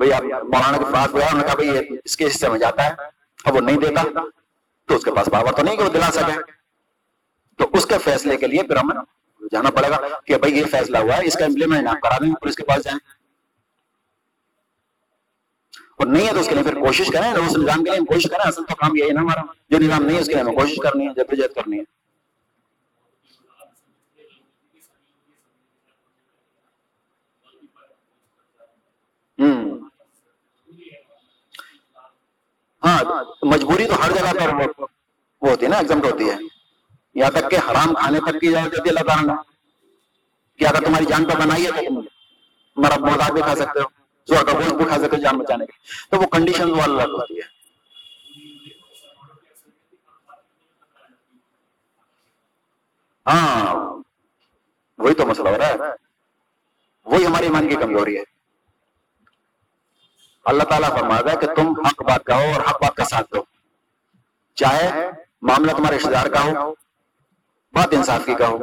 بھائی 0.01 0.13
آپ 0.13 0.43
مولانا 0.43 0.77
کے 0.77 0.83
پاس 0.93 1.13
گیا 1.13 1.25
انہوں 1.25 1.41
نے 1.41 1.47
کہا 1.47 1.55
بھائی 1.55 1.97
اس 2.05 2.17
کے 2.17 2.27
حصے 2.27 2.49
میں 2.49 2.59
جاتا 2.59 2.85
ہے، 2.85 2.93
اب 3.45 3.55
وہ 3.55 3.61
نہیں 3.61 3.77
دیتا، 3.77 4.03
تو 4.85 4.95
اس 4.95 5.03
کے 5.03 5.11
پاس 5.11 5.29
پاور 5.31 5.53
تو 5.53 5.63
نہیں 5.63 5.75
کہ 5.75 5.83
وہ 5.83 5.89
دلا 5.89 6.11
سکے۔ 6.11 6.51
تو 7.57 7.69
اس 7.73 7.85
کے 7.85 7.97
فیصلے 7.97 8.37
کے 8.37 8.47
لیے 8.47 8.63
پھر 8.63 8.75
ہمیں 8.75 8.95
جانا 9.51 9.71
پڑے 9.71 9.89
گا 9.89 9.99
کہ 10.25 10.37
بھائی 10.37 10.57
یہ 10.57 10.65
فیصلہ 10.65 10.97
ہوا 10.97 11.17
ہے، 11.17 11.25
اس 11.25 11.33
کا 11.33 11.45
امپلیمنٹ 11.45 11.87
آپ 11.87 12.01
کرا 12.01 12.17
دیں 12.17 12.33
پولیس 12.33 12.55
کے 12.55 12.63
پاس 12.63 12.83
جائیں۔ 12.83 12.99
اور 15.97 16.07
نہیں 16.07 16.27
ہے 16.27 16.33
تو 16.33 16.39
اس 16.39 16.47
کے 16.47 16.55
لیے 16.55 16.63
پھر 16.63 16.73
کوشش 16.73 17.07
کریں 17.13 17.31
اس 17.31 17.57
نظام 17.57 17.83
کے 17.83 17.89
لیے 17.89 17.99
ہم 17.99 18.05
کوشش 18.05 18.23
کریں، 18.23 18.47
اصل 18.47 18.63
تو 18.63 18.75
کام 18.75 18.95
یہی 18.95 19.07
ہے 19.07 19.13
نا 19.13 19.21
ہمارا۔ 19.21 19.41
جو 19.69 19.77
نظام 19.77 20.03
نہیں 20.03 20.15
ہے، 20.15 20.21
اس 20.21 20.27
کے 20.27 20.33
لیے 20.33 20.43
ہمیں 20.43 20.53
کوشش 20.53 20.75
کرنی 20.83 21.07
ہے، 21.07 21.13
جدوجہد 21.13 21.53
کرنی 21.55 21.79
ہے۔ 21.79 22.01
ہوں۔ 29.39 29.90
ہاں 32.85 33.03
مجبوری 33.41 33.85
تو 33.87 34.05
ہر 34.05 34.11
جگہ 34.11 34.39
پر 34.39 34.53
وہ 35.41 35.49
ہوتی 35.49 35.65
ہے 35.65 35.69
نا 35.69 35.77
ایگزمٹ 35.77 36.05
ہوتی 36.05 36.29
ہے۔ 36.29 36.35
یہاں 37.15 37.31
تک 37.31 37.51
کہ 37.51 37.55
حرام 37.55 37.93
کھانے 37.93 38.19
تک 38.19 38.39
کی 38.41 38.47
اجازت 38.47 38.71
دیتی 38.71 38.89
اللہ 38.89 38.99
تعالیٰ 38.99 39.35
نے۔ 39.35 39.51
کہ 40.59 40.65
اگر 40.65 40.85
تمہاری 40.85 41.05
جان 41.05 41.25
پر 41.25 41.39
بنائی 41.39 41.65
ہے 41.65 41.71
تو 41.71 41.81
تم 41.87 42.01
مرا 42.81 42.97
موزاد 42.97 43.31
بھی 43.31 43.41
کھا 43.41 43.55
سکتے 43.55 43.79
ہو، 43.79 43.85
زور 44.27 44.45
کا 44.45 44.53
گوشت 44.53 44.73
بھی 44.73 44.85
کھا 44.85 44.97
سکتے 44.97 45.15
ہو 45.15 45.21
جان 45.21 45.37
بچانے 45.37 45.65
کے 45.65 45.71
تو 46.09 46.21
وہ 46.21 46.27
کنڈیشن 46.27 46.69
وہ 46.71 46.81
اللہ 46.81 47.01
ہوتی 47.01 47.37
ہے۔ 47.37 47.47
ہاں 53.25 53.75
وہی 54.97 55.13
تو 55.13 55.25
مسئلہ 55.25 55.49
ہو 55.49 55.57
رہا 55.57 55.67
ہے۔ 55.67 55.75
وہی 57.05 57.25
ہماری 57.25 57.49
من 57.49 57.69
کی 57.69 57.75
کمزوری 57.75 58.17
ہے۔ 58.17 58.30
اللہ 60.45 60.63
تعالیٰ 60.63 60.89
فرماتا 60.99 61.31
ہے 61.31 61.37
کہ 61.41 61.47
تم 61.55 61.85
حق 61.85 62.01
بات 62.03 62.25
کہو 62.25 62.53
اور 62.53 62.61
حق 62.61 62.81
بات 62.81 62.95
کا 62.95 63.03
ساتھ 63.03 63.33
دو۔ 63.35 63.43
چاہے 64.55 64.89
معاملہ 65.41 65.71
تمہارے 65.71 65.95
رشتے 65.97 66.11
دار 66.11 66.25
کا 66.25 66.43
ہو، 66.43 66.73
بات 67.73 67.87
انصاف 67.91 68.25
کی 68.25 68.35
کہو 68.35 68.55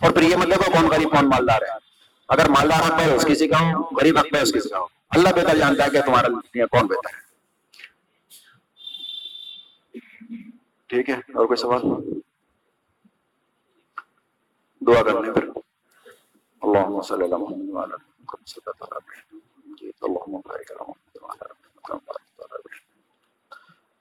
اور 0.00 0.10
پھر 0.10 0.22
یہ 0.22 0.36
مطلب 0.36 0.60
ہے 0.60 0.72
کون 0.72 0.90
غریب، 0.90 1.10
کون 1.10 1.26
مالدار 1.26 1.62
ہے۔ 1.62 1.76
اگر 2.28 2.48
مالدار 2.48 2.80
حق 2.80 2.98
پہ 2.98 3.10
اس 3.10 3.24
کسی 3.26 3.48
کا 3.48 3.60
ہو، 3.60 3.96
غریب 3.96 4.18
حق 4.18 4.26
پہ 4.32 4.38
اس 4.38 4.52
کسی 4.52 4.68
کا 4.68 4.78
ہو۔ 4.78 4.86
اللہ 5.10 5.28
بہتر 5.28 5.56
جانتا 5.56 5.84
ہے 5.84 5.90
کہ 5.90 6.02
تمہارا 6.02 6.28
کون 6.66 6.86
بہتر 6.86 7.14
ہے۔ 7.14 7.24
ٹھیک 10.86 11.08
ہے، 11.10 11.14
اور 11.14 11.46
کوئی 11.46 11.56
سوال؟ 11.56 11.82
دعا 14.86 15.02
کرنے 15.02 15.32
پھر۔ 15.32 15.44
اللہم 16.62 17.02
صلی 17.02 17.24
اللہ 17.24 17.36
محمد 17.36 17.68
وعلا۔ 17.68 17.96
جی، 19.80 19.90
اللہم 20.02 20.32
بارک 20.32 20.70
اللہ 20.70 20.82
محمد۔ 20.82 21.03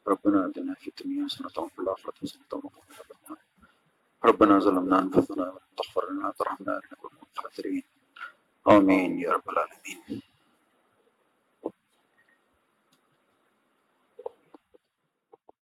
ربنا 0.08 0.48
آتنا 0.48 0.74
في 0.74 0.88
الدنيا 0.88 1.26
حسنة 1.26 1.64
وفي 1.64 1.80
الآخرة 1.80 2.14
حسنة 2.22 2.44
وقنا 2.52 2.72
عذاب 2.90 3.18
النار. 3.26 3.40
ربنا 4.26 4.60
ظلمنا 4.60 5.00
أنفسنا 5.00 5.44
وإن 5.52 5.76
تغفر 5.78 6.12
لنا 6.12 6.28
وترحمنا 6.30 6.72
لنكن 6.72 7.08
من 7.16 7.28
الخاسرين 7.38 7.84
آمين 8.68 9.20
يا 9.20 9.32
رب 9.32 9.50
العالمين 9.50 10.22